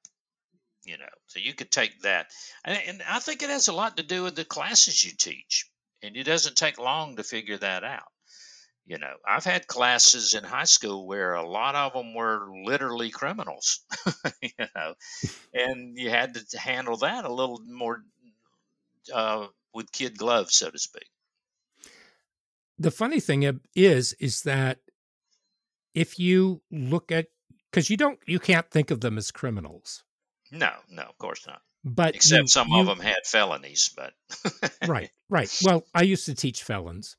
you 0.85 0.97
know. 0.97 1.05
So 1.27 1.39
you 1.39 1.53
could 1.53 1.71
take 1.71 2.01
that. 2.03 2.29
And, 2.65 2.79
and, 2.87 3.03
i 3.07 3.19
think 3.19 3.43
it 3.43 3.51
has 3.51 3.69
a 3.69 3.75
lot 3.75 3.99
to 3.99 4.03
do 4.03 4.23
with 4.23 4.37
the 4.37 4.45
classes 4.45 5.05
you 5.05 5.13
teach 5.13 5.71
and 6.03 6.17
it 6.17 6.25
doesn't 6.25 6.57
take 6.57 6.79
long 6.79 7.17
to 7.17 7.23
figure 7.23 7.59
that 7.59 7.85
out 7.85 8.09
you 8.89 8.99
know. 8.99 9.13
I've 9.27 9.45
had 9.45 9.67
classes 9.67 10.35
in 10.35 10.45
high 10.45 10.65
school 10.65 11.07
where 11.07 11.35
a 11.35 11.47
lot 11.47 11.75
of 11.75 11.93
them 11.93 12.15
were 12.15 12.49
literally 12.65 13.11
criminals 13.11 13.81
you 14.43 14.67
know. 14.75 14.95
And 15.53 15.97
you 15.97 16.11
had 16.11 16.35
to 16.35 16.59
handle 16.59 16.97
that 16.99 17.25
a 17.25 17.33
little 17.33 17.61
more 17.69 18.03
uh, 19.13 19.47
with 19.75 19.93
kid 19.93 20.17
gloves 20.17 20.57
so 20.57 20.71
to 20.71 20.79
speak. 20.79 21.07
The 22.79 22.91
funny 22.91 23.21
thing 23.21 23.61
is 23.75 24.13
is 24.15 24.43
that 24.43 24.79
if 25.95 26.19
you 26.19 26.63
look 26.71 27.11
at 27.11 27.27
because 27.71 27.91
you 27.91 27.97
don't 27.97 28.19
you 28.27 28.39
can't 28.39 28.71
think 28.71 28.91
of 28.91 29.01
them 29.01 29.19
as 29.19 29.31
criminals. 29.31 30.05
No 30.51 30.71
no 30.91 31.03
of 31.03 31.19
course 31.19 31.47
not. 31.47 31.61
But 31.85 32.15
except 32.15 32.43
you, 32.43 32.49
some 32.49 32.69
you, 32.69 32.81
of 32.81 32.87
them 32.87 33.01
had 33.01 33.25
felonies 33.25 33.91
but 33.97 34.13
right 34.87 35.11
right. 35.29 35.59
Well 35.65 35.85
i 35.95 36.03
used 36.03 36.27
to 36.27 36.35
teach 36.35 36.63
felons 36.63 37.17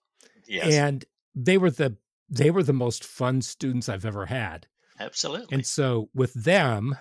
yes. 0.48 0.74
and 0.74 1.06
they 1.36 1.58
were 1.58 1.72
the 1.72 1.98
they 2.30 2.52
were 2.52 2.64
the 2.64 2.74
most 2.74 3.04
fun 3.04 3.42
students 3.42 3.90
i've 3.90 4.06
ever 4.06 4.26
had. 4.26 4.68
Absolutely. 5.00 5.54
and 5.54 5.66
so 5.66 6.10
with 6.14 6.34
them 6.34 6.98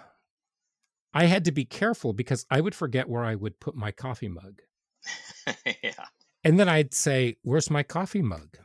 i 1.12 1.24
had 1.24 1.44
to 1.46 1.52
be 1.52 1.64
careful 1.64 2.12
because 2.12 2.46
i 2.48 2.60
would 2.60 2.74
forget 2.74 3.08
where 3.08 3.24
i 3.24 3.34
would 3.34 3.58
put 3.58 3.74
my 3.74 3.90
coffee 3.90 4.28
mug 4.28 4.62
yeah. 5.82 6.06
And 6.44 6.58
then 6.58 6.68
i'd 6.68 6.94
say 6.94 7.36
where's 7.42 7.70
my 7.70 7.82
coffee 7.82 8.22
mug? 8.22 8.58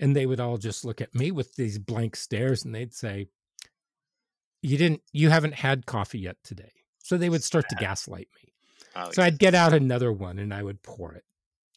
And 0.00 0.16
they 0.16 0.26
would 0.26 0.40
all 0.40 0.58
just 0.58 0.84
look 0.84 1.00
at 1.00 1.14
me 1.14 1.30
with 1.30 1.54
these 1.54 1.78
blank 1.78 2.16
stares 2.16 2.64
and 2.64 2.74
they'd 2.74 2.94
say 2.94 3.28
you 4.62 4.76
didn't 4.76 5.02
you 5.12 5.30
haven't 5.30 5.54
had 5.54 5.86
coffee 5.86 6.20
yet 6.20 6.36
today. 6.42 6.72
So 6.98 7.16
they 7.16 7.28
would 7.28 7.44
start 7.44 7.68
to 7.68 7.76
gaslight 7.76 8.28
me. 8.42 8.52
Oh, 8.96 9.10
so 9.10 9.22
yeah. 9.22 9.26
i'd 9.26 9.38
get 9.38 9.54
out 9.54 9.72
another 9.72 10.12
one 10.12 10.38
and 10.38 10.52
i 10.52 10.62
would 10.62 10.82
pour 10.82 11.12
it. 11.14 11.24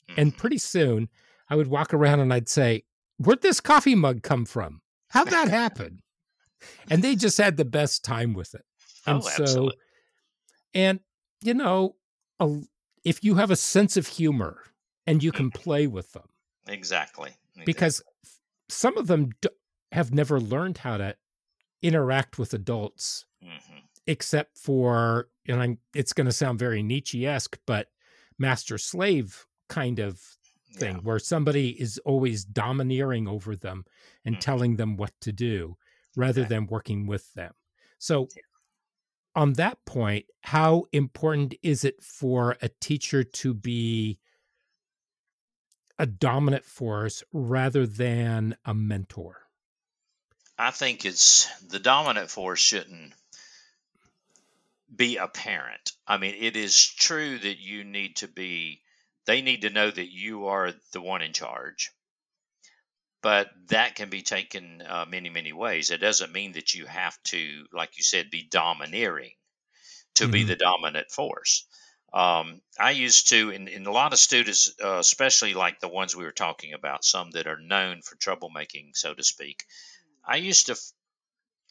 Mm-hmm. 0.09 0.21
and 0.21 0.37
pretty 0.37 0.57
soon 0.57 1.09
i 1.49 1.55
would 1.55 1.67
walk 1.67 1.93
around 1.93 2.21
and 2.21 2.33
i'd 2.33 2.47
say 2.47 2.83
where'd 3.17 3.41
this 3.41 3.59
coffee 3.59 3.95
mug 3.95 4.23
come 4.23 4.45
from? 4.45 4.81
How'd 5.09 5.29
that 5.29 5.49
happen? 5.49 6.01
And 6.89 7.03
they 7.03 7.15
just 7.15 7.37
had 7.37 7.57
the 7.57 7.65
best 7.65 8.03
time 8.03 8.33
with 8.33 8.53
it. 8.55 8.63
And 9.07 9.23
oh, 9.23 9.45
so 9.45 9.71
and 10.73 10.99
you 11.41 11.53
know 11.53 11.95
a, 12.41 12.59
if 13.07 13.23
you 13.23 13.35
have 13.35 13.49
a 13.49 13.55
sense 13.55 13.95
of 13.95 14.05
humor 14.07 14.63
and 15.05 15.23
you 15.23 15.31
can 15.31 15.49
mm-hmm. 15.49 15.61
play 15.61 15.87
with 15.87 16.11
them 16.11 16.27
exactly 16.67 17.31
because 17.65 18.03
some 18.69 18.97
of 18.97 19.07
them 19.07 19.31
d- 19.41 19.49
have 19.93 20.13
never 20.13 20.39
learned 20.39 20.79
how 20.79 20.97
to 20.97 21.15
interact 21.81 22.37
with 22.37 22.53
adults 22.53 23.25
mm-hmm. 23.41 23.77
except 24.05 24.57
for 24.57 25.29
and 25.47 25.61
I'm 25.61 25.77
it's 25.95 26.11
going 26.11 26.25
to 26.25 26.33
sound 26.33 26.59
very 26.59 26.83
Nietzsche-esque 26.83 27.57
but 27.65 27.87
master 28.37 28.77
slave 28.77 29.47
kind 29.69 29.99
of 29.99 30.21
thing 30.73 30.95
yeah. 30.95 31.01
where 31.01 31.19
somebody 31.19 31.69
is 31.81 31.97
always 31.99 32.43
domineering 32.43 33.27
over 33.27 33.55
them 33.55 33.85
and 34.25 34.35
mm-hmm. 34.35 34.41
telling 34.41 34.75
them 34.75 34.97
what 34.97 35.13
to 35.21 35.31
do 35.31 35.77
rather 36.15 36.41
okay. 36.41 36.49
than 36.49 36.67
working 36.67 37.07
with 37.07 37.33
them. 37.35 37.53
So 37.99 38.27
on 39.38 39.53
that 39.53 39.85
point, 39.85 40.25
how 40.41 40.85
important 40.91 41.53
is 41.61 41.85
it 41.85 42.01
for 42.01 42.57
a 42.59 42.69
teacher 42.69 43.23
to 43.23 43.53
be 43.53 44.17
a 45.99 46.07
dominant 46.07 46.65
force 46.65 47.23
rather 47.31 47.85
than 47.85 48.57
a 48.65 48.73
mentor? 48.73 49.43
I 50.57 50.71
think 50.71 51.05
it's 51.05 51.47
the 51.61 51.77
dominant 51.77 52.31
force 52.31 52.59
shouldn't 52.59 53.13
be 54.93 55.17
a 55.17 55.27
parent. 55.27 55.91
I 56.07 56.17
mean, 56.17 56.33
it 56.39 56.57
is 56.57 56.88
true 56.88 57.38
that 57.38 57.59
you 57.59 57.83
need 57.83 58.15
to 58.17 58.27
be, 58.27 58.81
they 59.25 59.43
need 59.43 59.61
to 59.61 59.69
know 59.69 59.91
that 59.91 60.11
you 60.11 60.47
are 60.47 60.73
the 60.93 61.01
one 61.01 61.21
in 61.21 61.33
charge. 61.33 61.91
But 63.22 63.49
that 63.70 63.95
can 63.95 64.09
be 64.09 64.22
taken 64.22 64.82
uh, 64.88 65.05
many 65.07 65.30
many 65.30 65.53
ways. 65.53 65.91
It 65.91 65.97
doesn't 65.97 66.32
mean 66.32 66.53
that 66.53 66.74
you 66.74 66.86
have 66.86 67.18
to 67.26 67.65
like 67.72 67.97
you 67.97 68.03
said 68.03 68.30
be 68.30 68.47
domineering 68.49 69.32
to 70.15 70.24
mm-hmm. 70.24 70.32
be 70.32 70.43
the 70.43 70.55
dominant 70.55 71.11
force. 71.11 71.65
Um, 72.13 72.61
i 72.80 72.91
used 72.91 73.30
to 73.30 73.49
in, 73.49 73.68
in 73.68 73.86
a 73.86 73.91
lot 73.91 74.13
of 74.13 74.20
students 74.20 74.74
uh, 74.82 74.97
especially 74.97 75.53
like 75.53 75.82
the 75.82 75.89
ones 75.89 76.15
we 76.15 76.24
were 76.24 76.32
talking 76.32 76.74
about 76.74 77.03
some 77.03 77.32
that 77.32 77.47
are 77.47 77.59
known 77.59 78.01
for 78.01 78.15
troublemaking 78.15 78.91
so 78.95 79.13
to 79.13 79.24
speak 79.24 79.65
i 80.26 80.38
used 80.38 80.68
to 80.68 80.72
f- 80.72 80.91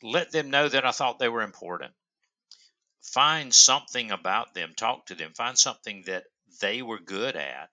let 0.02 0.32
them 0.32 0.50
know 0.50 0.68
that 0.68 0.84
i 0.84 0.90
thought 0.90 1.18
they 1.18 1.30
were 1.30 1.42
important. 1.42 1.92
Find 3.00 3.54
something 3.54 4.10
about 4.10 4.52
them 4.52 4.74
talk 4.76 5.06
to 5.06 5.14
them 5.14 5.32
find 5.34 5.58
something 5.58 6.02
that 6.06 6.24
they 6.60 6.82
were 6.82 7.00
good 7.00 7.34
at 7.34 7.70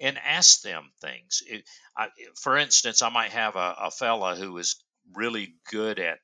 and 0.00 0.18
ask 0.18 0.62
them 0.62 0.90
things. 1.00 1.42
It, 1.46 1.64
I, 1.96 2.08
for 2.40 2.56
instance, 2.56 3.02
I 3.02 3.08
might 3.08 3.30
have 3.30 3.56
a, 3.56 3.76
a 3.84 3.90
fella 3.90 4.36
who 4.36 4.56
is 4.58 4.76
really 5.14 5.54
good 5.70 5.98
at 5.98 6.18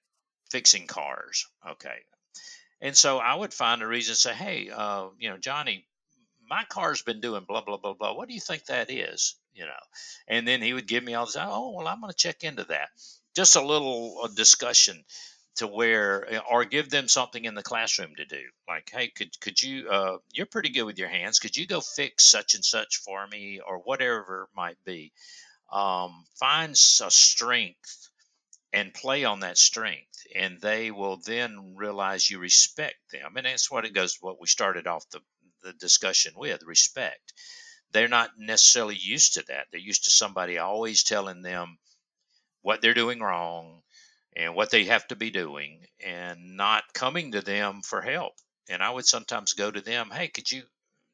fixing 0.50 0.86
cars. 0.86 1.46
Okay. 1.68 1.96
And 2.80 2.96
so 2.96 3.18
I 3.18 3.34
would 3.34 3.54
find 3.54 3.80
a 3.82 3.86
reason 3.86 4.14
to 4.14 4.20
say, 4.20 4.34
hey, 4.34 4.70
uh, 4.74 5.06
you 5.18 5.30
know, 5.30 5.38
Johnny, 5.38 5.86
my 6.48 6.64
car's 6.68 7.02
been 7.02 7.20
doing 7.20 7.44
blah, 7.46 7.62
blah, 7.62 7.76
blah, 7.76 7.94
blah. 7.94 8.14
What 8.14 8.28
do 8.28 8.34
you 8.34 8.40
think 8.40 8.66
that 8.66 8.90
is? 8.90 9.36
You 9.54 9.66
know, 9.66 9.70
and 10.28 10.48
then 10.48 10.62
he 10.62 10.72
would 10.72 10.88
give 10.88 11.04
me 11.04 11.14
all 11.14 11.26
this, 11.26 11.36
oh, 11.38 11.74
well, 11.76 11.86
I'm 11.86 12.00
going 12.00 12.10
to 12.10 12.16
check 12.16 12.42
into 12.42 12.64
that. 12.64 12.88
Just 13.36 13.56
a 13.56 13.64
little 13.64 14.20
uh, 14.24 14.28
discussion 14.34 15.04
to 15.56 15.66
where 15.66 16.32
eh, 16.32 16.40
or 16.50 16.64
give 16.64 16.90
them 16.90 17.08
something 17.08 17.44
in 17.44 17.54
the 17.54 17.62
classroom 17.62 18.14
to 18.16 18.24
do. 18.24 18.42
Like 18.68 18.90
hey 18.92 19.08
could 19.08 19.38
could 19.40 19.60
you 19.60 19.88
uh, 19.88 20.18
you're 20.32 20.46
pretty 20.46 20.70
good 20.70 20.84
with 20.84 20.98
your 20.98 21.08
hands. 21.08 21.38
Could 21.38 21.56
you 21.56 21.66
go 21.66 21.80
fix 21.80 22.24
such 22.24 22.54
and 22.54 22.64
such 22.64 22.98
for 22.98 23.26
me 23.26 23.60
or 23.66 23.78
whatever 23.78 24.48
it 24.50 24.56
might 24.56 24.82
be. 24.84 25.12
Um, 25.70 26.24
find 26.34 26.72
a 26.72 27.10
strength 27.10 28.08
and 28.72 28.92
play 28.92 29.24
on 29.24 29.40
that 29.40 29.58
strength 29.58 30.26
and 30.34 30.60
they 30.60 30.90
will 30.90 31.16
then 31.18 31.74
realize 31.76 32.30
you 32.30 32.38
respect 32.38 32.96
them. 33.10 33.36
And 33.36 33.46
that's 33.46 33.70
what 33.70 33.84
it 33.84 33.94
goes 33.94 34.18
what 34.20 34.40
we 34.40 34.46
started 34.46 34.86
off 34.86 35.08
the, 35.10 35.20
the 35.62 35.72
discussion 35.74 36.32
with 36.36 36.62
respect. 36.64 37.32
They're 37.92 38.08
not 38.08 38.30
necessarily 38.38 38.96
used 38.96 39.34
to 39.34 39.44
that. 39.48 39.66
They're 39.70 39.80
used 39.80 40.04
to 40.04 40.10
somebody 40.10 40.58
always 40.58 41.02
telling 41.02 41.42
them 41.42 41.78
what 42.62 42.80
they're 42.80 42.94
doing 42.94 43.20
wrong 43.20 43.81
and 44.34 44.54
what 44.54 44.70
they 44.70 44.84
have 44.84 45.06
to 45.08 45.16
be 45.16 45.30
doing 45.30 45.86
and 46.04 46.56
not 46.56 46.84
coming 46.94 47.32
to 47.32 47.40
them 47.40 47.82
for 47.82 48.00
help. 48.00 48.34
And 48.68 48.82
I 48.82 48.90
would 48.90 49.06
sometimes 49.06 49.52
go 49.52 49.70
to 49.70 49.80
them, 49.80 50.10
"Hey, 50.10 50.28
could 50.28 50.50
you 50.50 50.62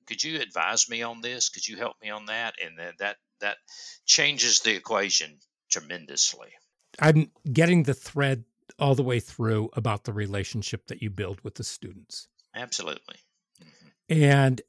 could 0.07 0.23
you 0.23 0.41
advise 0.41 0.89
me 0.89 1.03
on 1.03 1.21
this? 1.21 1.49
Could 1.49 1.67
you 1.67 1.77
help 1.77 2.01
me 2.03 2.11
on 2.11 2.27
that?" 2.27 2.55
And 2.63 2.79
then 2.79 2.95
that 2.99 3.17
that 3.41 3.59
changes 4.05 4.61
the 4.61 4.75
equation 4.75 5.39
tremendously. 5.71 6.53
I'm 7.01 7.31
getting 7.53 7.85
the 7.85 7.95
thread 7.95 8.45
all 8.79 8.95
the 8.95 9.03
way 9.03 9.21
through 9.21 9.71
about 9.75 10.05
the 10.05 10.13
relationship 10.13 10.87
that 10.89 11.03
you 11.03 11.11
build 11.11 11.41
with 11.43 11.55
the 11.55 11.65
students. 11.65 12.29
Absolutely. 12.55 13.17
Mm-hmm. 13.63 14.23
And 14.23 14.63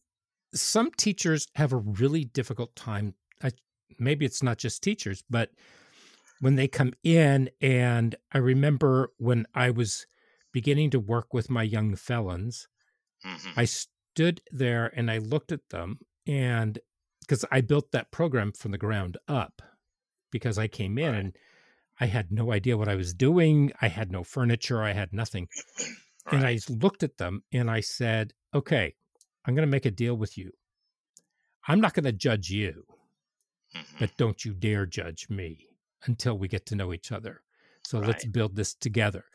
some 0.54 0.92
teachers 0.92 1.48
have 1.56 1.74
a 1.74 1.78
really 1.78 2.24
difficult 2.24 2.76
time. 2.76 3.16
I, 3.44 3.52
maybe 3.98 4.26
it's 4.26 4.44
not 4.44 4.58
just 4.58 4.84
teachers, 4.84 5.24
but 5.30 5.52
when 6.40 6.56
they 6.56 6.68
come 6.68 6.94
in. 7.04 7.50
And 7.62 8.16
I 8.32 8.38
remember 8.38 9.12
when 9.18 9.46
I 9.54 9.70
was 9.70 10.08
beginning 10.52 10.90
to 10.92 11.00
work 11.00 11.34
with 11.34 11.50
my 11.50 11.64
young 11.64 11.96
felons, 11.96 12.68
mm-hmm. 13.26 13.60
I 13.60 13.66
stood 13.66 14.42
there 14.52 14.92
and 14.96 15.12
I 15.12 15.18
looked 15.18 15.52
at 15.52 15.70
them 15.70 16.00
and 16.28 16.80
because 17.22 17.46
I 17.52 17.62
built 17.62 17.92
that 17.92 18.12
program 18.12 18.52
from 18.54 18.72
the 18.72 18.78
ground 18.78 19.18
up 19.28 19.62
because 20.32 20.58
I 20.58 20.68
came 20.68 20.98
in 20.98 21.12
right. 21.12 21.20
and 21.20 21.38
I 22.00 22.06
had 22.08 22.32
no 22.32 22.52
idea 22.52 22.78
what 22.78 22.88
I 22.88 22.96
was 22.96 23.14
doing. 23.14 23.72
I 23.82 23.88
had 23.88 24.12
no 24.12 24.24
furniture. 24.24 24.82
I 24.82 24.94
had 24.94 25.14
nothing. 25.14 25.48
Right. 26.26 26.36
And 26.36 26.46
I 26.46 26.60
looked 26.70 27.02
at 27.02 27.18
them 27.18 27.44
and 27.52 27.72
I 27.72 27.80
said, 27.80 28.34
okay, 28.54 28.94
I'm 29.46 29.56
going 29.56 29.66
to 29.66 29.72
make 29.72 29.88
a 29.88 29.90
deal 29.92 30.16
with 30.16 30.38
you. 30.38 30.52
I'm 31.68 31.82
not 31.82 31.96
going 31.96 32.04
to 32.04 32.12
judge 32.12 32.52
you, 32.52 32.84
mm-hmm. 33.76 33.96
but 33.98 34.16
don't 34.18 34.46
you 34.46 34.54
dare 34.54 34.86
judge 34.86 35.28
me 35.30 35.69
until 36.06 36.38
we 36.38 36.48
get 36.48 36.66
to 36.68 36.76
know 36.76 36.94
each 36.94 37.12
other. 37.12 37.42
So 37.84 38.00
right. 38.00 38.08
let's 38.08 38.26
build 38.26 38.56
this 38.56 38.74
together. 38.74 39.26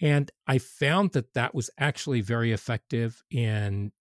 And 0.00 0.30
I 0.46 0.58
found 0.58 1.12
that 1.12 1.34
that 1.34 1.54
was 1.54 1.70
actually 1.78 2.20
very 2.20 2.52
effective 2.52 3.22
in 3.30 3.92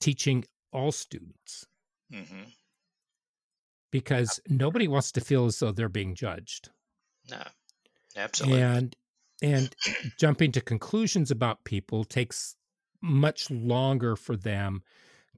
teaching 0.00 0.44
all 0.72 0.92
students. 0.92 1.66
Mm-hmm. 2.12 2.50
Because 3.90 4.40
nobody 4.48 4.88
wants 4.88 5.12
to 5.12 5.20
feel 5.20 5.46
as 5.46 5.58
though 5.58 5.72
they're 5.72 5.88
being 5.88 6.14
judged. 6.14 6.70
No, 7.30 7.42
absolutely. 8.16 8.62
And 8.62 8.96
and 9.42 9.74
jumping 10.18 10.52
to 10.52 10.60
conclusions 10.60 11.30
about 11.30 11.64
people 11.64 12.04
takes 12.04 12.56
much 13.02 13.50
longer 13.50 14.16
for 14.16 14.36
them 14.36 14.82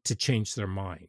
to 0.04 0.14
change 0.14 0.54
their 0.54 0.68
mind. 0.68 1.08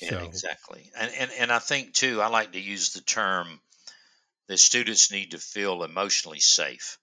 Yeah, 0.00 0.10
so. 0.10 0.18
exactly. 0.24 0.90
And, 0.98 1.10
and 1.18 1.30
and 1.38 1.52
I 1.52 1.58
think 1.58 1.92
too, 1.92 2.20
I 2.20 2.28
like 2.28 2.52
to 2.52 2.60
use 2.60 2.92
the 2.92 3.00
term 3.02 3.60
that 4.48 4.58
students 4.58 5.12
need 5.12 5.32
to 5.32 5.38
feel 5.38 5.82
emotionally 5.82 6.40
safe. 6.40 6.98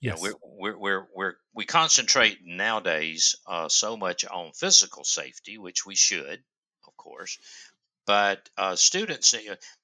Yes. 0.00 0.22
You 0.22 0.28
know, 0.30 0.38
we're, 0.42 0.74
we're, 0.74 0.78
we're, 0.78 1.06
we're, 1.14 1.34
we 1.54 1.64
concentrate 1.64 2.38
nowadays 2.44 3.36
uh, 3.46 3.68
so 3.68 3.96
much 3.96 4.24
on 4.24 4.52
physical 4.52 5.02
safety, 5.04 5.56
which 5.58 5.86
we 5.86 5.94
should, 5.94 6.42
of 6.86 6.96
course. 6.96 7.38
But 8.06 8.48
uh, 8.58 8.76
students, 8.76 9.34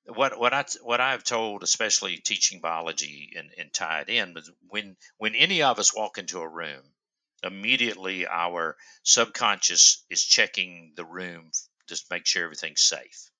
what 0.07 0.39
what 0.39 0.53
I 0.53 0.67
what 0.83 1.01
I've 1.01 1.25
told, 1.25 1.63
especially 1.63 2.19
teaching 2.19 2.61
biology 2.61 3.33
and, 3.35 3.51
and 3.57 3.73
tied 3.73 4.11
in, 4.11 4.35
was 4.35 4.51
when 4.69 4.97
when 5.17 5.35
any 5.35 5.63
of 5.63 5.79
us 5.79 5.97
walk 5.97 6.19
into 6.19 6.41
a 6.41 6.49
room, 6.49 6.83
immediately 7.43 8.27
our 8.27 8.77
subconscious 9.05 10.05
is 10.11 10.23
checking 10.23 10.93
the 10.97 11.05
room 11.05 11.51
just 11.91 12.11
make 12.11 12.27
sure 12.27 12.45
everything's 12.45 12.83
safe. 12.83 13.31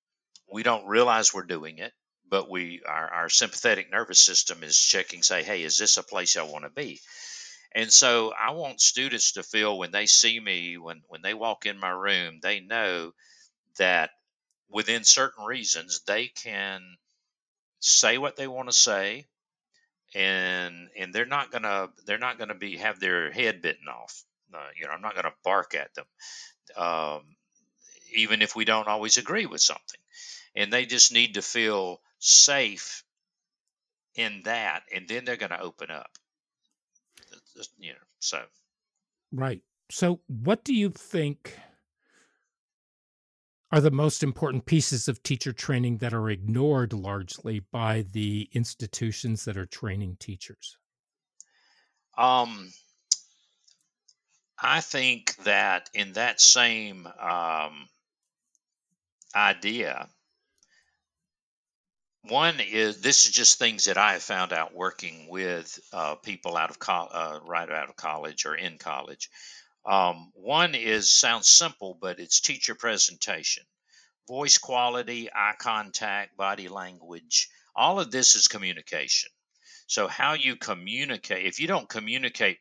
We 0.53 0.63
don't 0.63 0.87
realize 0.87 1.33
we're 1.33 1.43
doing 1.43 1.79
it, 1.79 1.93
but 2.29 2.49
we 2.51 2.83
our, 2.87 3.09
our 3.09 3.29
sympathetic 3.29 3.91
nervous 3.91 4.19
system 4.19 4.63
is 4.63 4.77
checking, 4.77 5.23
say, 5.23 5.43
hey, 5.43 5.63
is 5.63 5.77
this 5.77 5.97
a 5.97 6.03
place 6.03 6.37
I 6.37 6.43
want 6.43 6.65
to 6.65 6.71
be? 6.71 7.01
And 7.73 7.91
so 7.91 8.33
I 8.33 8.51
want 8.51 8.81
students 8.81 9.33
to 9.33 9.43
feel 9.43 9.77
when 9.79 9.91
they 9.91 10.05
see 10.07 10.39
me, 10.39 10.77
when 10.77 11.01
when 11.09 11.23
they 11.23 11.33
walk 11.33 11.65
in 11.65 11.79
my 11.79 11.91
room, 11.91 12.39
they 12.43 12.59
know 12.61 13.13
that 13.79 14.11
within 14.69 15.03
certain 15.03 15.45
reasons 15.45 16.01
they 16.07 16.27
can 16.27 16.83
say 17.81 18.17
what 18.17 18.35
they 18.37 18.47
want 18.47 18.69
to 18.69 18.73
say 18.73 19.25
and 20.15 20.89
and 20.97 21.13
they're 21.13 21.25
not 21.25 21.51
gonna 21.51 21.89
they're 22.05 22.17
not 22.17 22.37
gonna 22.37 22.55
be 22.55 22.77
have 22.77 22.99
their 22.99 23.31
head 23.31 23.61
bitten 23.61 23.87
off 23.87 24.23
uh, 24.53 24.67
you 24.79 24.85
know 24.85 24.91
i'm 24.93 25.01
not 25.01 25.15
gonna 25.15 25.33
bark 25.43 25.75
at 25.75 25.93
them 25.95 26.05
um, 26.77 27.23
even 28.11 28.41
if 28.41 28.55
we 28.55 28.65
don't 28.65 28.87
always 28.87 29.17
agree 29.17 29.45
with 29.45 29.61
something. 29.61 29.99
And 30.55 30.71
they 30.71 30.85
just 30.85 31.13
need 31.13 31.35
to 31.35 31.41
feel 31.41 32.01
safe 32.19 33.03
in 34.15 34.41
that, 34.43 34.83
and 34.93 35.07
then 35.07 35.25
they're 35.25 35.37
going 35.37 35.51
to 35.51 35.61
open 35.61 35.89
up. 35.89 36.09
You 37.79 37.93
know, 37.93 37.99
so. 38.19 38.41
Right. 39.31 39.61
So, 39.89 40.19
what 40.27 40.63
do 40.63 40.73
you 40.73 40.89
think 40.89 41.57
are 43.71 43.81
the 43.81 43.91
most 43.91 44.21
important 44.23 44.65
pieces 44.65 45.07
of 45.07 45.23
teacher 45.23 45.53
training 45.53 45.97
that 45.97 46.13
are 46.13 46.29
ignored 46.29 46.91
largely 46.91 47.59
by 47.59 48.05
the 48.11 48.49
institutions 48.53 49.45
that 49.45 49.57
are 49.57 49.65
training 49.65 50.17
teachers? 50.19 50.77
Um, 52.17 52.71
I 54.61 54.81
think 54.81 55.35
that 55.43 55.89
in 55.93 56.13
that 56.13 56.41
same 56.41 57.07
um, 57.19 57.87
idea. 59.35 60.09
One 62.23 62.59
is 62.59 63.01
this 63.01 63.25
is 63.25 63.31
just 63.31 63.57
things 63.57 63.85
that 63.85 63.97
I 63.97 64.13
have 64.13 64.23
found 64.23 64.53
out 64.53 64.75
working 64.75 65.27
with 65.27 65.79
uh, 65.91 66.15
people 66.15 66.55
out 66.55 66.69
of 66.69 66.77
co- 66.79 67.09
uh, 67.11 67.39
right 67.43 67.69
out 67.69 67.89
of 67.89 67.95
college 67.95 68.45
or 68.45 68.55
in 68.55 68.77
college. 68.77 69.29
Um, 69.85 70.31
one 70.35 70.75
is 70.75 71.11
sounds 71.11 71.47
simple, 71.47 71.97
but 71.99 72.19
it's 72.19 72.39
teacher 72.41 72.75
presentation, 72.75 73.63
voice 74.27 74.59
quality, 74.59 75.29
eye 75.33 75.55
contact, 75.57 76.37
body 76.37 76.67
language. 76.67 77.49
All 77.75 77.99
of 77.99 78.11
this 78.11 78.35
is 78.35 78.47
communication. 78.47 79.31
So 79.87 80.07
how 80.07 80.33
you 80.33 80.55
communicate, 80.55 81.45
if 81.45 81.59
you 81.59 81.67
don't 81.67 81.89
communicate 81.89 82.59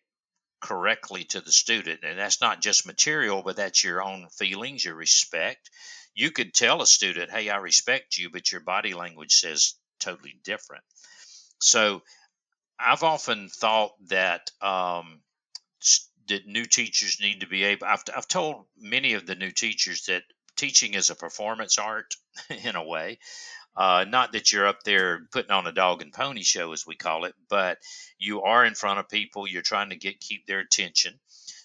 correctly 0.61 1.25
to 1.25 1.41
the 1.41 1.53
student, 1.53 2.01
and 2.03 2.19
that's 2.19 2.41
not 2.41 2.61
just 2.63 2.87
material, 2.87 3.43
but 3.43 3.57
that's 3.57 3.85
your 3.85 4.03
own 4.03 4.29
feelings, 4.31 4.85
your 4.85 4.95
respect, 4.95 5.71
you 6.15 6.31
could 6.31 6.55
tell 6.55 6.83
a 6.83 6.87
student, 6.87 7.31
hey, 7.31 7.49
I 7.49 7.57
respect 7.59 8.19
you, 8.19 8.31
but 8.31 8.51
your 8.51 8.61
body 8.61 8.95
language 8.95 9.33
says 9.33 9.75
totally 10.01 10.39
different. 10.45 10.85
So 11.61 12.03
I've 12.79 13.03
often 13.03 13.49
thought 13.49 13.93
that 14.09 14.51
um, 14.61 15.21
that 16.29 16.47
new 16.47 16.65
teachers 16.65 17.21
need 17.21 17.41
to 17.41 17.47
be 17.47 17.65
able. 17.65 17.87
I've, 17.87 18.05
I've 18.17 18.29
told 18.29 18.65
many 18.79 19.15
of 19.15 19.27
the 19.27 19.35
new 19.35 19.51
teachers 19.51 20.07
that 20.07 20.23
teaching 20.57 20.95
is 20.95 21.11
a 21.11 21.15
performance 21.15 21.79
art 21.79 22.15
in 22.65 22.77
a 22.77 22.85
way. 22.85 23.19
Uh, 23.77 24.05
not 24.09 24.33
that 24.33 24.53
you're 24.53 24.67
up 24.67 24.83
there 24.85 25.21
putting 25.33 25.53
on 25.53 25.67
a 25.67 25.73
dog 25.73 26.03
and 26.03 26.13
pony 26.13 26.43
show, 26.43 26.73
as 26.73 26.87
we 26.87 26.97
call 26.97 27.25
it, 27.25 27.35
but 27.49 27.79
you 28.19 28.43
are 28.43 28.65
in 28.65 28.75
front 28.75 28.99
of 28.99 29.09
people. 29.09 29.47
You're 29.47 29.63
trying 29.63 29.91
to 29.91 29.97
get 29.97 30.21
keep 30.21 30.47
their 30.47 30.59
attention. 30.59 31.19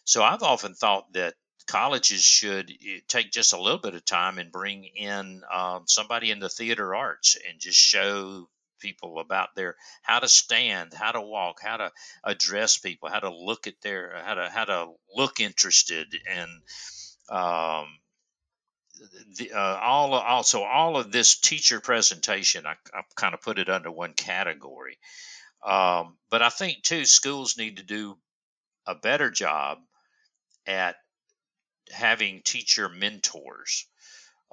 So 0.04 0.24
I've 0.24 0.44
often 0.44 0.76
thought 0.76 1.12
that 1.14 1.34
colleges 1.68 2.24
should 2.24 2.72
eh, 2.72 3.00
take 3.08 3.32
just 3.32 3.54
a 3.54 3.62
little 3.62 3.80
bit 3.80 3.96
of 3.96 4.06
time 4.06 4.38
and 4.38 4.52
bring 4.52 4.84
in 4.84 5.42
um, 5.52 5.84
somebody 5.88 6.32
in 6.32 6.40
the 6.40 6.50
theater 6.50 6.96
arts 6.96 7.38
and 7.50 7.60
just 7.60 7.78
show 7.78 8.48
people 8.80 9.20
about 9.20 9.56
their 9.56 9.76
how 10.04 10.20
to 10.20 10.28
stand, 10.28 10.94
how 10.94 11.12
to 11.12 11.22
walk, 11.22 11.60
how 11.62 11.78
to 11.78 11.92
address 12.24 12.78
people, 12.78 13.10
how 13.10 13.20
to 13.20 13.36
look 13.36 13.68
at 13.68 13.82
their 13.82 14.22
how 14.24 14.36
to 14.36 14.50
how 14.50 14.66
to 14.66 14.92
look 15.16 15.40
interested 15.40 16.16
and 16.30 16.52
um, 17.30 17.88
the, 19.38 19.52
uh, 19.52 19.80
all 19.82 20.14
also 20.14 20.64
all 20.64 20.98
of 20.98 21.12
this 21.12 21.40
teacher 21.40 21.80
presentation. 21.80 22.66
I, 22.66 22.76
I 22.94 23.02
kind 23.16 23.34
of 23.34 23.42
put 23.42 23.60
it 23.60 23.70
under 23.70 23.92
one 23.92 24.14
category, 24.14 24.98
um, 25.64 26.18
but 26.30 26.42
I 26.42 26.50
think 26.50 26.84
too 26.84 27.06
schools 27.06 27.58
need 27.58 27.78
to 27.78 27.84
do 27.84 28.18
a 28.86 28.96
better 28.96 29.32
job 29.32 29.80
at 30.68 30.96
having 31.92 32.42
teacher 32.42 32.90
mentors. 32.90 33.88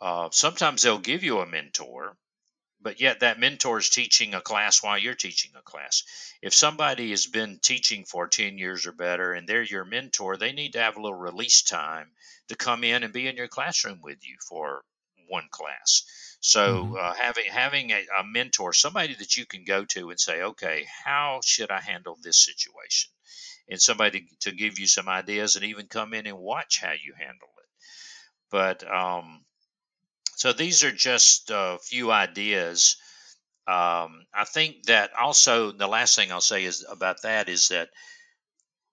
Uh, 0.01 0.29
sometimes 0.33 0.83
they'll 0.83 0.99
give 0.99 1.23
you 1.23 1.41
a 1.41 1.47
mentor, 1.47 2.17
but 2.81 3.01
yet 3.01 3.21
that 3.21 3.39
mentor 3.39 3.79
is 3.79 3.89
teaching 3.89 4.35
a 4.35 4.41
class 4.41 4.83
while 4.83 4.99
you're 4.99 5.15
teaching 5.15 5.53
a 5.57 5.63
class. 5.63 6.03
If 6.43 6.55
somebody 6.55 7.11
has 7.11 7.27
been 7.27 7.59
teaching 7.61 8.05
for 8.05 8.27
10 8.27 8.59
years 8.59 8.87
or 8.87 8.93
better 8.93 9.33
and 9.33 9.49
they're 9.49 9.63
your 9.63 9.85
mentor, 9.85 10.37
they 10.37 10.53
need 10.53 10.73
to 10.73 10.81
have 10.81 10.97
a 10.97 11.01
little 11.01 11.19
release 11.19 11.63
time 11.63 12.11
to 12.49 12.57
come 12.57 12.85
in 12.85 13.05
and 13.05 13.13
be 13.13 13.29
in 13.29 13.37
your 13.37 13.49
classroom 13.49 14.01
with 14.03 14.27
you 14.27 14.37
for 14.49 14.85
one 15.29 15.49
class. 15.51 16.03
So 16.41 16.85
mm-hmm. 16.85 16.95
uh, 16.99 17.15
having 17.15 17.45
having 17.47 17.91
a, 17.93 18.05
a 18.19 18.25
mentor, 18.25 18.73
somebody 18.73 19.15
that 19.15 19.37
you 19.37 19.47
can 19.47 19.65
go 19.65 19.85
to 19.87 20.11
and 20.11 20.19
say, 20.19 20.43
okay, 20.43 20.87
how 21.05 21.41
should 21.45 21.71
I 21.71 21.81
handle 21.81 22.19
this 22.21 22.45
situation? 22.45 23.13
And 23.69 23.81
somebody 23.81 24.27
to, 24.41 24.53
give 24.53 24.79
you 24.79 24.87
some 24.87 25.09
ideas 25.09 25.57
and 25.57 25.65
even 25.65 25.87
come 25.87 26.15
in 26.15 26.27
and 26.27 26.39
watch 26.39 26.81
how 26.81 26.93
you 26.93 27.15
handle 27.17 27.49
it. 27.59 27.69
But 28.51 28.91
um, 28.91 29.45
so 30.37 30.53
these 30.53 30.85
are 30.85 30.93
just 30.93 31.51
a 31.51 31.79
few 31.83 32.11
ideas. 32.11 32.97
Um, 33.67 34.27
I 34.35 34.45
think 34.45 34.85
that 34.87 35.13
also 35.19 35.73
the 35.73 35.87
last 35.87 36.17
thing 36.17 36.33
I'll 36.33 36.41
say 36.41 36.65
is 36.65 36.85
about 36.89 37.23
that 37.23 37.49
is 37.49 37.69
that 37.69 37.91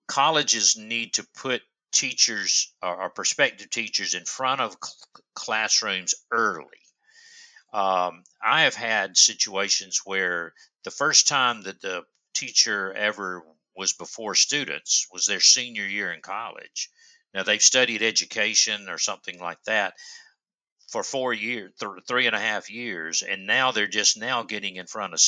colleges 0.06 0.76
need 0.76 1.14
to 1.14 1.26
put 1.36 1.62
teachers 1.92 2.72
or, 2.82 3.02
or 3.02 3.10
prospective 3.10 3.70
teachers 3.70 4.14
in 4.14 4.24
front 4.24 4.60
of 4.60 4.76
cl- 4.82 5.24
classrooms 5.34 6.14
early. 6.30 6.66
Um, 7.72 8.24
I 8.42 8.62
have 8.62 8.74
had 8.74 9.16
situations 9.16 10.02
where 10.04 10.52
the 10.84 10.90
first 10.90 11.28
time 11.28 11.62
that 11.62 11.80
the 11.80 12.02
teacher 12.34 12.92
ever 12.92 13.42
was 13.76 13.92
before 13.92 14.34
students, 14.34 15.06
was 15.12 15.26
their 15.26 15.40
senior 15.40 15.86
year 15.86 16.12
in 16.12 16.20
college. 16.22 16.90
Now 17.32 17.42
they've 17.44 17.62
studied 17.62 18.02
education 18.02 18.88
or 18.88 18.98
something 18.98 19.38
like 19.38 19.62
that 19.64 19.94
for 20.90 21.04
four 21.04 21.32
years, 21.32 21.72
th- 21.78 21.92
three 22.08 22.26
and 22.26 22.34
a 22.34 22.40
half 22.40 22.68
years, 22.70 23.22
and 23.22 23.46
now 23.46 23.70
they're 23.70 23.86
just 23.86 24.18
now 24.18 24.42
getting 24.42 24.76
in 24.76 24.86
front 24.86 25.14
of 25.14 25.20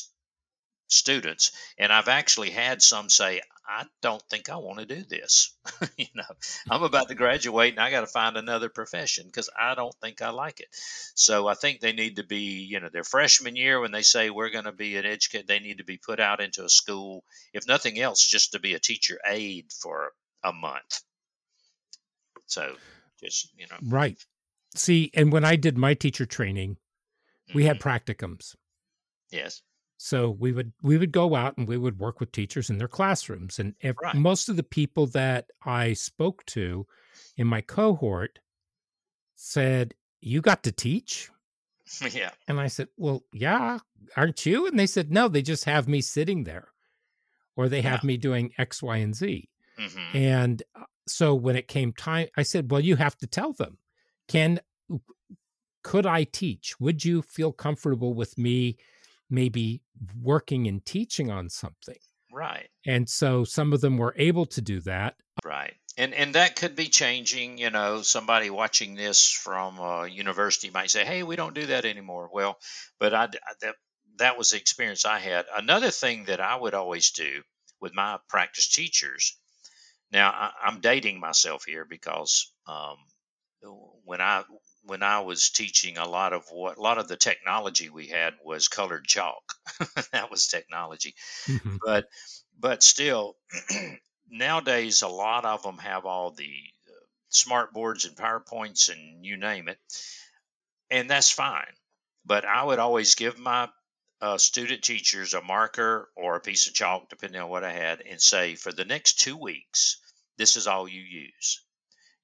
students. 0.92 1.52
And 1.78 1.92
I've 1.92 2.08
actually 2.08 2.50
had 2.50 2.82
some 2.82 3.08
say, 3.08 3.40
I 3.66 3.84
don't 4.00 4.22
think 4.28 4.48
I 4.48 4.56
want 4.56 4.80
to 4.80 4.86
do 4.86 5.02
this. 5.02 5.54
you 5.96 6.06
know, 6.14 6.24
I'm 6.70 6.82
about 6.82 7.08
to 7.08 7.14
graduate 7.14 7.72
and 7.72 7.80
I 7.80 7.90
got 7.90 8.00
to 8.00 8.06
find 8.06 8.36
another 8.36 8.68
profession 8.68 9.26
because 9.26 9.48
I 9.58 9.74
don't 9.74 9.94
think 10.02 10.20
I 10.20 10.30
like 10.30 10.60
it. 10.60 10.68
So 11.14 11.46
I 11.46 11.54
think 11.54 11.80
they 11.80 11.92
need 11.92 12.16
to 12.16 12.24
be, 12.24 12.66
you 12.68 12.80
know, 12.80 12.88
their 12.92 13.04
freshman 13.04 13.56
year 13.56 13.80
when 13.80 13.92
they 13.92 14.02
say 14.02 14.30
we're 14.30 14.50
going 14.50 14.64
to 14.64 14.72
be 14.72 14.96
an 14.96 15.06
educator, 15.06 15.46
they 15.46 15.60
need 15.60 15.78
to 15.78 15.84
be 15.84 15.96
put 15.96 16.20
out 16.20 16.40
into 16.40 16.64
a 16.64 16.68
school, 16.68 17.24
if 17.52 17.66
nothing 17.66 17.98
else, 17.98 18.26
just 18.26 18.52
to 18.52 18.60
be 18.60 18.74
a 18.74 18.80
teacher 18.80 19.18
aide 19.26 19.72
for 19.72 20.12
a 20.44 20.52
month. 20.52 21.02
So 22.46 22.74
just, 23.22 23.50
you 23.56 23.66
know. 23.70 23.78
Right. 23.82 24.18
See, 24.74 25.10
and 25.14 25.32
when 25.32 25.44
I 25.44 25.56
did 25.56 25.78
my 25.78 25.94
teacher 25.94 26.26
training, 26.26 26.76
we 27.54 27.62
mm-hmm. 27.62 27.68
had 27.68 27.80
practicums. 27.80 28.54
Yes. 29.30 29.62
So 30.04 30.30
we 30.30 30.50
would 30.50 30.72
we 30.82 30.98
would 30.98 31.12
go 31.12 31.36
out 31.36 31.56
and 31.56 31.68
we 31.68 31.76
would 31.78 32.00
work 32.00 32.18
with 32.18 32.32
teachers 32.32 32.70
in 32.70 32.78
their 32.78 32.88
classrooms, 32.88 33.60
and 33.60 33.76
if, 33.80 33.94
right. 34.02 34.16
most 34.16 34.48
of 34.48 34.56
the 34.56 34.64
people 34.64 35.06
that 35.06 35.50
I 35.64 35.92
spoke 35.92 36.44
to 36.46 36.88
in 37.36 37.46
my 37.46 37.60
cohort 37.60 38.40
said, 39.36 39.94
"You 40.20 40.40
got 40.40 40.64
to 40.64 40.72
teach." 40.72 41.30
Yeah. 42.10 42.30
And 42.48 42.58
I 42.58 42.66
said, 42.66 42.88
"Well, 42.96 43.22
yeah, 43.32 43.78
aren't 44.16 44.44
you?" 44.44 44.66
And 44.66 44.76
they 44.76 44.86
said, 44.86 45.12
"No, 45.12 45.28
they 45.28 45.42
just 45.42 45.66
have 45.66 45.86
me 45.86 46.00
sitting 46.00 46.42
there, 46.42 46.68
or 47.54 47.68
they 47.68 47.82
have 47.82 48.02
yeah. 48.02 48.06
me 48.08 48.16
doing 48.16 48.52
X, 48.58 48.82
Y, 48.82 48.96
and 48.96 49.14
Z." 49.14 49.48
Mm-hmm. 49.78 50.16
And 50.16 50.62
uh, 50.74 50.84
so 51.06 51.32
when 51.32 51.54
it 51.54 51.68
came 51.68 51.92
time, 51.92 52.26
I 52.36 52.42
said, 52.42 52.72
"Well, 52.72 52.80
you 52.80 52.96
have 52.96 53.16
to 53.18 53.28
tell 53.28 53.52
them. 53.52 53.78
Can 54.26 54.58
could 55.82 56.06
I 56.06 56.24
teach? 56.24 56.80
Would 56.80 57.04
you 57.04 57.22
feel 57.22 57.52
comfortable 57.52 58.14
with 58.14 58.36
me?" 58.36 58.78
Maybe 59.32 59.80
working 60.22 60.68
and 60.68 60.84
teaching 60.84 61.30
on 61.30 61.48
something. 61.48 61.98
Right. 62.30 62.68
And 62.86 63.08
so 63.08 63.44
some 63.44 63.72
of 63.72 63.80
them 63.80 63.98
were 63.98 64.14
able 64.16 64.46
to 64.46 64.60
do 64.60 64.80
that. 64.82 65.16
Right. 65.44 65.74
And 65.98 66.14
and 66.14 66.34
that 66.34 66.56
could 66.56 66.74
be 66.74 66.86
changing, 66.86 67.58
you 67.58 67.70
know, 67.70 68.00
somebody 68.00 68.48
watching 68.48 68.94
this 68.94 69.30
from 69.30 69.78
a 69.78 70.06
university 70.06 70.70
might 70.70 70.90
say, 70.90 71.04
"Hey, 71.04 71.22
we 71.22 71.36
don't 71.36 71.54
do 71.54 71.66
that 71.66 71.84
anymore." 71.84 72.30
Well, 72.32 72.58
but 72.98 73.12
I, 73.12 73.28
that 73.60 73.74
that 74.16 74.38
was 74.38 74.50
the 74.50 74.56
experience 74.56 75.04
I 75.04 75.18
had. 75.18 75.44
Another 75.54 75.90
thing 75.90 76.24
that 76.24 76.40
I 76.40 76.56
would 76.56 76.72
always 76.72 77.10
do 77.10 77.42
with 77.80 77.94
my 77.94 78.18
practice 78.28 78.68
teachers. 78.68 79.36
Now, 80.10 80.30
I, 80.30 80.68
am 80.68 80.80
dating 80.80 81.20
myself 81.20 81.64
here 81.64 81.84
because 81.84 82.52
um, 82.66 82.96
when 84.04 84.20
I 84.20 84.44
when 84.84 85.02
I 85.02 85.20
was 85.20 85.50
teaching, 85.50 85.98
a 85.98 86.08
lot 86.08 86.32
of 86.32 86.44
what 86.50 86.78
a 86.78 86.80
lot 86.80 86.98
of 86.98 87.08
the 87.08 87.16
technology 87.16 87.88
we 87.88 88.08
had 88.08 88.34
was 88.44 88.68
colored 88.68 89.06
chalk. 89.06 89.54
that 90.12 90.30
was 90.30 90.46
technology, 90.46 91.14
mm-hmm. 91.46 91.76
but 91.84 92.08
but 92.58 92.82
still, 92.82 93.36
nowadays 94.30 95.02
a 95.02 95.08
lot 95.08 95.44
of 95.44 95.62
them 95.62 95.78
have 95.78 96.04
all 96.04 96.32
the 96.32 96.52
uh, 96.88 97.04
smart 97.28 97.72
boards 97.72 98.04
and 98.04 98.16
powerpoints 98.16 98.90
and 98.90 99.24
you 99.24 99.36
name 99.36 99.68
it, 99.68 99.78
and 100.90 101.08
that's 101.08 101.30
fine. 101.30 101.72
But 102.24 102.44
I 102.44 102.62
would 102.62 102.78
always 102.78 103.14
give 103.14 103.38
my 103.38 103.68
uh, 104.20 104.38
student 104.38 104.82
teachers 104.82 105.34
a 105.34 105.42
marker 105.42 106.08
or 106.16 106.36
a 106.36 106.40
piece 106.40 106.66
of 106.66 106.74
chalk, 106.74 107.08
depending 107.08 107.40
on 107.40 107.48
what 107.48 107.64
I 107.64 107.72
had, 107.72 108.00
and 108.02 108.20
say, 108.20 108.54
for 108.54 108.72
the 108.72 108.84
next 108.84 109.20
two 109.20 109.36
weeks, 109.36 109.98
this 110.38 110.56
is 110.56 110.66
all 110.66 110.88
you 110.88 111.02
use 111.02 111.60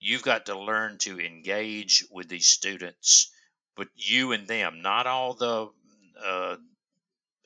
you've 0.00 0.22
got 0.22 0.46
to 0.46 0.58
learn 0.58 0.98
to 0.98 1.20
engage 1.20 2.04
with 2.10 2.28
these 2.28 2.46
students, 2.46 3.30
but 3.76 3.88
you 3.94 4.32
and 4.32 4.46
them, 4.46 4.82
not 4.82 5.06
all 5.06 5.34
the 5.34 5.68
uh, 6.24 6.56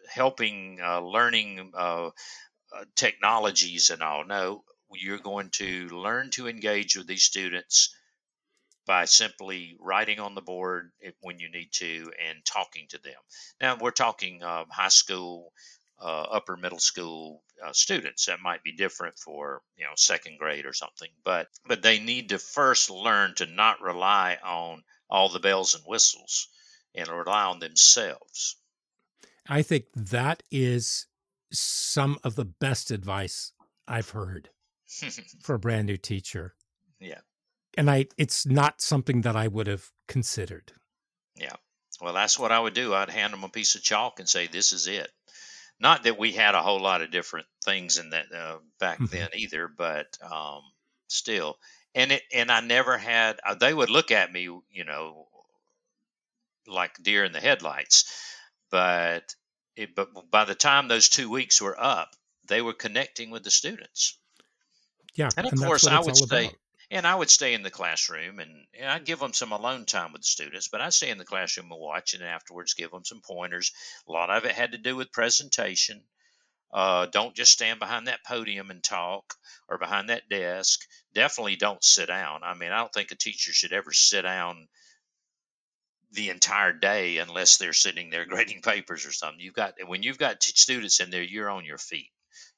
helping 0.09 0.79
uh, 0.83 1.01
learning 1.01 1.73
uh, 1.75 2.07
uh, 2.07 2.85
technologies 2.95 3.91
and 3.91 4.03
all. 4.03 4.25
No, 4.25 4.65
you're 4.95 5.19
going 5.19 5.51
to 5.51 5.89
learn 5.89 6.31
to 6.31 6.49
engage 6.49 6.97
with 6.97 7.07
these 7.07 7.25
students 7.25 7.95
by 8.87 9.05
simply 9.05 9.77
writing 9.81 10.19
on 10.19 10.35
the 10.35 10.43
board 10.43 10.91
when 11.21 11.39
you 11.39 11.51
need 11.51 11.71
to 11.73 12.13
and 12.29 12.45
talking 12.45 12.87
to 12.89 12.99
them. 12.99 13.15
Now, 13.61 13.77
we're 13.81 13.93
talking 13.93 14.43
um, 14.43 14.67
high 14.71 14.89
school, 14.89 15.53
uh, 16.01 16.23
upper 16.33 16.57
middle 16.57 16.81
school 16.81 17.43
uh, 17.65 17.73
students. 17.73 18.27
That 18.27 18.41
might 18.41 18.63
be 18.63 18.73
different 18.73 19.19
for 19.19 19.63
you 19.77 19.85
know 19.85 19.93
second 19.97 20.39
grade 20.39 20.67
or 20.67 20.73
something, 20.73 21.11
but 21.25 21.49
but 21.67 21.83
they 21.83 21.99
need 21.99 22.31
to 22.31 22.39
first 22.39 22.91
learn 22.91 23.35
to 23.37 23.47
not 23.47 23.81
rely 23.81 24.39
on 24.43 24.83
all 25.09 25.29
the 25.29 25.41
bells 25.41 25.75
and 25.75 25.85
whistles 25.85 26.49
and 26.95 27.09
rely 27.09 27.45
on 27.45 27.59
themselves. 27.59 28.57
I 29.49 29.63
think 29.63 29.87
that 29.95 30.43
is 30.51 31.07
some 31.53 32.19
of 32.25 32.35
the 32.35 32.45
best 32.45 32.91
advice 32.91 33.53
I've 33.87 34.11
heard 34.11 34.51
for 35.43 35.55
a 35.55 35.59
brand 35.59 35.87
new 35.87 35.97
teacher. 35.97 36.55
Yeah. 37.01 37.21
And 37.77 37.91
I 37.91 38.07
it's 38.19 38.47
not 38.47 38.81
something 38.81 39.23
that 39.23 39.37
I 39.37 39.49
would 39.49 39.67
have 39.67 39.91
considered. 40.09 40.73
Yeah. 41.37 41.57
Well, 42.01 42.13
that's 42.13 42.39
what 42.39 42.53
I 42.53 42.59
would 42.59 42.75
do. 42.75 42.95
I'd 42.95 43.11
hand 43.11 43.33
them 43.33 43.45
a 43.45 43.49
piece 43.49 43.75
of 43.75 43.83
chalk 43.83 44.19
and 44.19 44.29
say, 44.29 44.47
"This 44.47 44.73
is 44.73 44.87
it." 44.87 45.11
Not 45.83 46.05
that 46.05 46.17
we 46.17 46.31
had 46.31 46.55
a 46.55 46.63
whole 46.63 46.81
lot 46.81 47.03
of 47.03 47.11
different 47.11 47.49
things 47.65 47.99
in 47.99 48.11
that 48.11 48.27
uh, 48.33 48.59
back 48.79 49.01
mm-hmm. 49.01 49.17
then 49.17 49.29
either, 49.35 49.67
but 49.67 50.17
um, 50.23 50.63
still, 51.09 51.59
and 51.93 52.13
it 52.13 52.23
and 52.33 52.53
I 52.53 52.61
never 52.61 52.97
had. 52.97 53.41
Uh, 53.45 53.57
they 53.57 53.75
would 53.75 53.91
look 53.91 54.13
at 54.13 54.33
me, 54.33 54.43
you 54.43 54.85
know, 54.85 55.27
like 56.69 57.03
deer 57.03 57.25
in 57.25 57.33
the 57.33 57.41
headlights, 57.41 58.05
but 58.71 59.35
it, 59.75 59.97
but 59.97 60.31
by 60.31 60.45
the 60.45 60.55
time 60.55 60.87
those 60.87 61.09
two 61.09 61.29
weeks 61.29 61.61
were 61.61 61.79
up, 61.79 62.15
they 62.47 62.63
were 62.63 62.75
connecting 62.75 63.31
with 63.33 63.43
the 63.43 63.51
students. 63.51 64.17
Yeah, 65.17 65.31
and 65.37 65.47
of 65.47 65.53
and 65.53 65.63
course, 65.63 65.89
I 65.89 65.99
would 65.99 66.17
say, 66.17 66.45
about. 66.45 66.55
And 66.93 67.07
I 67.07 67.15
would 67.15 67.31
stay 67.31 67.55
in 67.55 67.63
the 67.63 67.71
classroom 67.71 68.39
and, 68.39 68.67
and 68.79 68.91
I'd 68.91 69.07
give 69.07 69.19
them 69.19 69.33
some 69.33 69.51
alone 69.51 69.87
time 69.87 70.13
with 70.13 70.21
the 70.21 70.27
students, 70.27 70.69
but 70.69 70.83
I'd 70.83 70.93
stay 70.93 71.09
in 71.09 71.17
the 71.17 71.25
classroom 71.25 71.73
and 71.73 71.81
watch 71.81 72.13
and 72.13 72.23
afterwards 72.23 72.75
give 72.75 72.91
them 72.91 73.05
some 73.05 73.23
pointers. 73.23 73.73
A 74.07 74.13
lot 74.13 74.29
of 74.29 74.45
it 74.45 74.53
had 74.53 74.73
to 74.73 74.79
do 74.79 74.95
with 74.95 75.11
presentation. 75.11 76.03
Uh, 76.71 77.07
don't 77.07 77.35
just 77.35 77.53
stand 77.53 77.81
behind 77.81 78.09
that 78.09 78.25
podium 78.27 78.71
and 78.71 78.85
talk 78.85 79.35
or 79.71 79.79
behind 79.79 80.11
that 80.11 80.29
desk. 80.29 80.81
Definitely 81.15 81.57
don't 81.57 81.83
sit 81.83 82.09
down. 82.09 82.43
I 82.45 82.53
mean, 82.53 82.73
I 82.73 82.81
don't 82.81 82.93
think 82.93 83.11
a 83.11 83.17
teacher 83.17 83.53
should 83.55 83.73
ever 83.73 83.93
sit 83.93 84.23
down 84.23 84.69
the 86.13 86.29
entire 86.29 86.75
day 86.75 87.17
unless 87.19 87.57
they're 87.57 87.73
sitting 87.73 88.11
there 88.11 88.27
grading 88.29 88.61
papers 88.61 89.07
or 89.07 89.13
something. 89.13 89.41
You've 89.41 89.55
got 89.55 89.75
when 89.87 90.03
you've 90.03 90.19
got 90.19 90.41
t- 90.41 90.53
students 90.55 91.01
in 91.01 91.11
there, 91.11 91.23
you're 91.23 91.51
on 91.51 91.65
your 91.65 91.79
feet, 91.79 92.11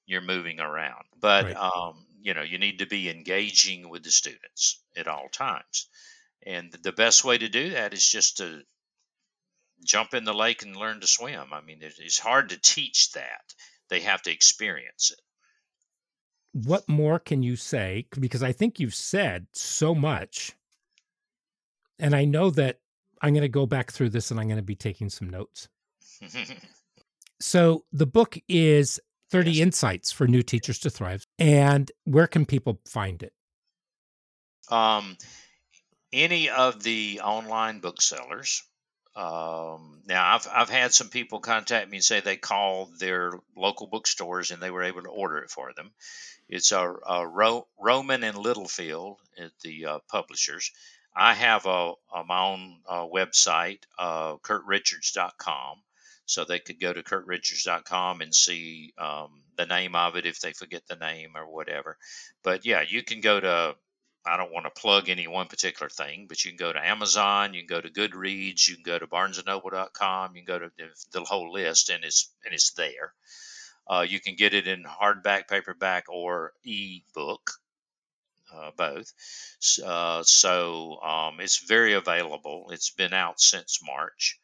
you're 0.06 0.20
moving 0.20 0.58
around. 0.58 1.04
But 1.20 1.44
right. 1.44 1.56
um, 1.56 2.04
you 2.24 2.32
know, 2.32 2.42
you 2.42 2.58
need 2.58 2.78
to 2.78 2.86
be 2.86 3.10
engaging 3.10 3.90
with 3.90 4.02
the 4.02 4.10
students 4.10 4.82
at 4.96 5.06
all 5.06 5.28
times, 5.28 5.88
and 6.44 6.72
the 6.82 6.90
best 6.90 7.22
way 7.22 7.36
to 7.36 7.48
do 7.50 7.70
that 7.70 7.92
is 7.92 8.08
just 8.08 8.38
to 8.38 8.62
jump 9.84 10.14
in 10.14 10.24
the 10.24 10.32
lake 10.32 10.62
and 10.62 10.74
learn 10.74 11.00
to 11.00 11.06
swim. 11.06 11.52
I 11.52 11.60
mean, 11.60 11.80
it's 11.82 12.18
hard 12.18 12.48
to 12.48 12.60
teach 12.60 13.12
that; 13.12 13.54
they 13.90 14.00
have 14.00 14.22
to 14.22 14.32
experience 14.32 15.12
it. 15.12 15.20
What 16.66 16.88
more 16.88 17.18
can 17.18 17.42
you 17.42 17.56
say? 17.56 18.06
Because 18.18 18.42
I 18.42 18.52
think 18.52 18.80
you've 18.80 18.94
said 18.94 19.48
so 19.52 19.94
much. 19.94 20.52
And 21.98 22.14
I 22.14 22.24
know 22.24 22.48
that 22.50 22.78
I'm 23.20 23.34
going 23.34 23.42
to 23.42 23.48
go 23.48 23.66
back 23.66 23.92
through 23.92 24.10
this 24.10 24.30
and 24.30 24.40
I'm 24.40 24.46
going 24.46 24.56
to 24.56 24.62
be 24.62 24.76
taking 24.76 25.10
some 25.10 25.28
notes. 25.28 25.68
so 27.40 27.84
the 27.92 28.06
book 28.06 28.38
is 28.48 29.00
30 29.34 29.50
yes. 29.50 29.62
Insights 29.62 30.12
for 30.12 30.28
New 30.28 30.42
Teachers 30.42 30.78
to 30.78 30.90
Thrive. 30.90 31.26
And 31.40 31.90
where 32.04 32.28
can 32.28 32.46
people 32.46 32.80
find 32.86 33.20
it? 33.20 33.32
Um, 34.70 35.16
any 36.12 36.50
of 36.50 36.84
the 36.84 37.20
online 37.20 37.80
booksellers. 37.80 38.62
Um, 39.16 40.02
now, 40.06 40.36
I've, 40.36 40.46
I've 40.52 40.70
had 40.70 40.94
some 40.94 41.08
people 41.08 41.40
contact 41.40 41.90
me 41.90 41.96
and 41.96 42.04
say 42.04 42.20
they 42.20 42.36
called 42.36 42.96
their 43.00 43.32
local 43.56 43.88
bookstores 43.88 44.52
and 44.52 44.62
they 44.62 44.70
were 44.70 44.84
able 44.84 45.02
to 45.02 45.08
order 45.08 45.38
it 45.38 45.50
for 45.50 45.72
them. 45.72 45.90
It's 46.48 46.70
a, 46.70 46.94
a 47.04 47.26
Ro- 47.26 47.66
Rowman 47.76 48.22
and 48.22 48.38
Littlefield 48.38 49.18
at 49.36 49.50
the 49.64 49.86
uh, 49.86 49.98
publishers. 50.08 50.70
I 51.16 51.34
have 51.34 51.66
a, 51.66 51.94
a 52.14 52.22
my 52.24 52.40
own 52.40 52.76
uh, 52.88 53.06
website, 53.06 53.80
uh, 53.98 54.36
curtrichards.com. 54.36 55.78
So 56.26 56.44
they 56.44 56.58
could 56.58 56.80
go 56.80 56.92
to 56.92 57.02
curtrichards.com 57.02 58.20
and 58.20 58.34
see 58.34 58.92
um, 58.98 59.42
the 59.56 59.66
name 59.66 59.94
of 59.94 60.16
it 60.16 60.26
if 60.26 60.40
they 60.40 60.52
forget 60.52 60.82
the 60.88 60.96
name 60.96 61.32
or 61.36 61.46
whatever. 61.46 61.98
But 62.42 62.64
yeah, 62.64 62.82
you 62.86 63.02
can 63.02 63.20
go 63.20 63.40
to, 63.40 63.76
I 64.26 64.36
don't 64.36 64.52
want 64.52 64.64
to 64.64 64.80
plug 64.80 65.08
any 65.08 65.26
one 65.26 65.48
particular 65.48 65.90
thing, 65.90 66.26
but 66.28 66.44
you 66.44 66.50
can 66.50 66.56
go 66.56 66.72
to 66.72 66.86
Amazon, 66.86 67.52
you 67.52 67.60
can 67.60 67.76
go 67.76 67.80
to 67.80 67.90
Goodreads, 67.90 68.68
you 68.68 68.76
can 68.76 68.84
go 68.84 68.98
to 68.98 69.06
barnesandnoble.com, 69.06 70.34
you 70.34 70.42
can 70.42 70.46
go 70.46 70.58
to 70.58 70.70
the, 71.12 71.20
whole 71.24 71.52
list 71.52 71.90
and 71.90 72.04
it's, 72.04 72.32
and 72.44 72.54
it's 72.54 72.72
there. 72.72 73.12
Uh, 73.86 74.06
you 74.08 74.18
can 74.18 74.34
get 74.34 74.54
it 74.54 74.66
in 74.66 74.82
hardback, 74.82 75.46
paperback, 75.46 76.04
or 76.08 76.52
e-book 76.64 77.50
uh, 78.54 78.70
both. 78.76 79.12
Uh, 79.84 80.22
so 80.22 81.00
um, 81.02 81.40
it's 81.40 81.64
very 81.66 81.94
available. 81.94 82.70
It's 82.70 82.90
been 82.90 83.12
out 83.12 83.40
since 83.40 83.80
March, 83.84 84.38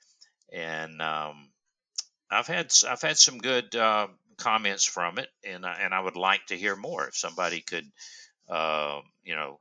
and 0.53 1.01
um, 1.01 1.49
I've 2.31 2.47
had 2.47 2.72
I've 2.89 3.03
had 3.03 3.18
some 3.18 3.39
good 3.39 3.74
uh, 3.74 4.09
comments 4.37 4.85
from 4.85 5.18
it, 5.18 5.28
and 5.45 5.64
and 5.64 5.95
I 5.95 6.01
would 6.01 6.16
like 6.16 6.47
to 6.47 6.57
hear 6.57 6.76
more. 6.76 7.07
If 7.07 7.16
somebody 7.16 7.61
could, 7.61 7.87
uh, 8.49 9.01
you 9.24 9.35
know, 9.35 9.61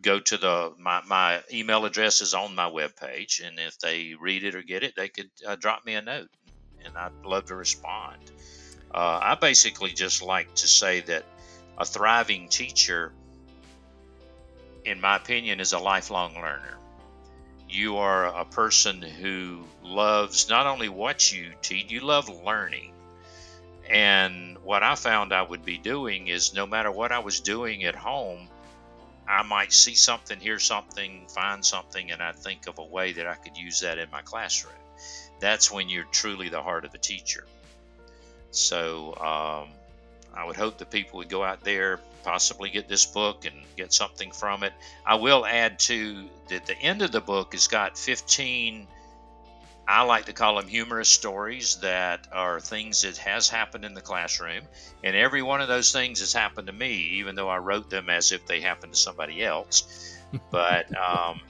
go 0.00 0.20
to 0.20 0.36
the 0.36 0.72
my, 0.78 1.02
my 1.06 1.42
email 1.52 1.84
address 1.84 2.20
is 2.20 2.34
on 2.34 2.54
my 2.54 2.70
webpage, 2.70 3.46
and 3.46 3.58
if 3.58 3.78
they 3.78 4.14
read 4.20 4.44
it 4.44 4.54
or 4.54 4.62
get 4.62 4.82
it, 4.82 4.94
they 4.96 5.08
could 5.08 5.30
uh, 5.46 5.56
drop 5.56 5.84
me 5.84 5.94
a 5.94 6.02
note, 6.02 6.30
and 6.84 6.96
I'd 6.96 7.24
love 7.24 7.46
to 7.46 7.54
respond. 7.54 8.18
Uh, 8.92 9.20
I 9.22 9.34
basically 9.36 9.90
just 9.90 10.22
like 10.22 10.54
to 10.56 10.66
say 10.66 11.00
that 11.02 11.24
a 11.78 11.84
thriving 11.84 12.48
teacher 12.48 13.12
in 14.84 15.00
my 15.00 15.16
opinion, 15.16 15.60
is 15.60 15.72
a 15.72 15.78
lifelong 15.78 16.34
learner. 16.34 16.76
You 17.70 17.98
are 17.98 18.26
a 18.26 18.44
person 18.44 19.00
who 19.00 19.64
loves 19.82 20.48
not 20.48 20.66
only 20.66 20.88
what 20.88 21.32
you 21.32 21.52
teach, 21.62 21.90
you 21.90 22.00
love 22.00 22.28
learning. 22.28 22.92
And 23.88 24.58
what 24.58 24.82
I 24.82 24.96
found 24.96 25.32
I 25.32 25.42
would 25.42 25.64
be 25.64 25.78
doing 25.78 26.26
is 26.26 26.52
no 26.52 26.66
matter 26.66 26.90
what 26.90 27.12
I 27.12 27.20
was 27.20 27.40
doing 27.40 27.84
at 27.84 27.94
home, 27.94 28.48
I 29.28 29.44
might 29.44 29.72
see 29.72 29.94
something, 29.94 30.40
hear 30.40 30.58
something, 30.58 31.26
find 31.28 31.64
something, 31.64 32.10
and 32.10 32.20
I 32.20 32.32
think 32.32 32.66
of 32.66 32.78
a 32.78 32.84
way 32.84 33.12
that 33.12 33.28
I 33.28 33.34
could 33.34 33.56
use 33.56 33.80
that 33.80 33.98
in 33.98 34.10
my 34.10 34.22
classroom. 34.22 34.74
That's 35.38 35.70
when 35.70 35.88
you're 35.88 36.04
truly 36.04 36.48
the 36.48 36.62
heart 36.62 36.84
of 36.84 36.92
a 36.94 36.98
teacher. 36.98 37.44
So 38.50 39.14
um, 39.14 39.68
I 40.34 40.44
would 40.44 40.56
hope 40.56 40.78
that 40.78 40.90
people 40.90 41.18
would 41.18 41.28
go 41.28 41.44
out 41.44 41.62
there, 41.62 42.00
possibly 42.22 42.70
get 42.70 42.88
this 42.88 43.06
book 43.06 43.44
and 43.44 43.54
get 43.76 43.92
something 43.92 44.30
from 44.32 44.62
it. 44.62 44.72
I 45.04 45.16
will 45.16 45.44
add 45.44 45.78
to 45.80 46.28
that 46.48 46.66
the 46.66 46.78
end 46.78 47.02
of 47.02 47.12
the 47.12 47.20
book 47.20 47.52
has 47.52 47.68
got 47.68 47.98
15 47.98 48.86
I 49.88 50.02
like 50.02 50.26
to 50.26 50.32
call 50.32 50.54
them 50.54 50.68
humorous 50.68 51.08
stories 51.08 51.78
that 51.80 52.28
are 52.30 52.60
things 52.60 53.02
that 53.02 53.16
has 53.16 53.48
happened 53.48 53.84
in 53.84 53.94
the 53.94 54.00
classroom 54.00 54.62
and 55.02 55.16
every 55.16 55.42
one 55.42 55.60
of 55.60 55.66
those 55.66 55.90
things 55.90 56.20
has 56.20 56.32
happened 56.32 56.68
to 56.68 56.72
me 56.72 56.94
even 57.18 57.34
though 57.34 57.48
I 57.48 57.58
wrote 57.58 57.90
them 57.90 58.08
as 58.08 58.30
if 58.30 58.46
they 58.46 58.60
happened 58.60 58.92
to 58.92 58.98
somebody 58.98 59.42
else. 59.42 60.16
But 60.52 60.96
um, 60.96 61.40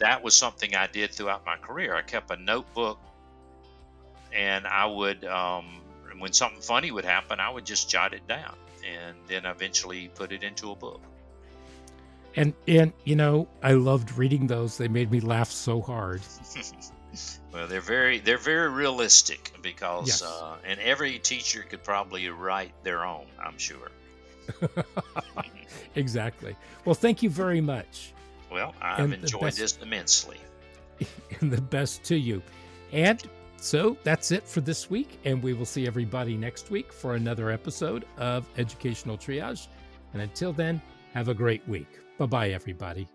that 0.00 0.24
was 0.24 0.36
something 0.36 0.74
I 0.74 0.88
did 0.88 1.12
throughout 1.12 1.46
my 1.46 1.56
career. 1.56 1.94
I 1.94 2.02
kept 2.02 2.32
a 2.32 2.36
notebook 2.36 2.98
and 4.32 4.66
I 4.66 4.86
would 4.86 5.24
um, 5.24 5.80
when 6.18 6.32
something 6.32 6.60
funny 6.60 6.90
would 6.90 7.04
happen 7.04 7.38
I 7.38 7.50
would 7.50 7.64
just 7.64 7.88
jot 7.88 8.12
it 8.12 8.26
down 8.26 8.56
and 8.84 9.16
then 9.26 9.46
eventually 9.46 10.08
put 10.14 10.32
it 10.32 10.42
into 10.42 10.70
a 10.70 10.74
book. 10.74 11.00
And 12.36 12.52
and 12.66 12.92
you 13.04 13.16
know, 13.16 13.48
I 13.62 13.72
loved 13.72 14.16
reading 14.16 14.46
those. 14.46 14.76
They 14.76 14.88
made 14.88 15.10
me 15.10 15.20
laugh 15.20 15.50
so 15.50 15.80
hard. 15.80 16.20
well, 17.52 17.68
they're 17.68 17.80
very 17.80 18.18
they're 18.18 18.38
very 18.38 18.70
realistic 18.70 19.52
because 19.62 20.08
yes. 20.08 20.22
uh, 20.22 20.56
and 20.64 20.80
every 20.80 21.18
teacher 21.18 21.64
could 21.68 21.84
probably 21.84 22.28
write 22.28 22.72
their 22.82 23.04
own. 23.04 23.26
I'm 23.38 23.58
sure. 23.58 23.90
exactly. 25.94 26.56
Well, 26.84 26.94
thank 26.94 27.22
you 27.22 27.30
very 27.30 27.60
much. 27.60 28.12
Well, 28.50 28.74
I've 28.80 29.00
and 29.00 29.14
enjoyed 29.14 29.42
best, 29.42 29.58
this 29.58 29.78
immensely. 29.82 30.38
And 31.40 31.52
the 31.52 31.60
best 31.60 32.04
to 32.04 32.16
you. 32.16 32.40
And 32.92 33.20
so 33.64 33.96
that's 34.04 34.30
it 34.30 34.46
for 34.46 34.60
this 34.60 34.90
week, 34.90 35.18
and 35.24 35.42
we 35.42 35.54
will 35.54 35.64
see 35.64 35.86
everybody 35.86 36.36
next 36.36 36.70
week 36.70 36.92
for 36.92 37.14
another 37.14 37.50
episode 37.50 38.04
of 38.18 38.46
Educational 38.58 39.16
Triage. 39.16 39.68
And 40.12 40.20
until 40.20 40.52
then, 40.52 40.82
have 41.14 41.28
a 41.28 41.34
great 41.34 41.66
week. 41.66 41.88
Bye 42.18 42.26
bye, 42.26 42.50
everybody. 42.50 43.08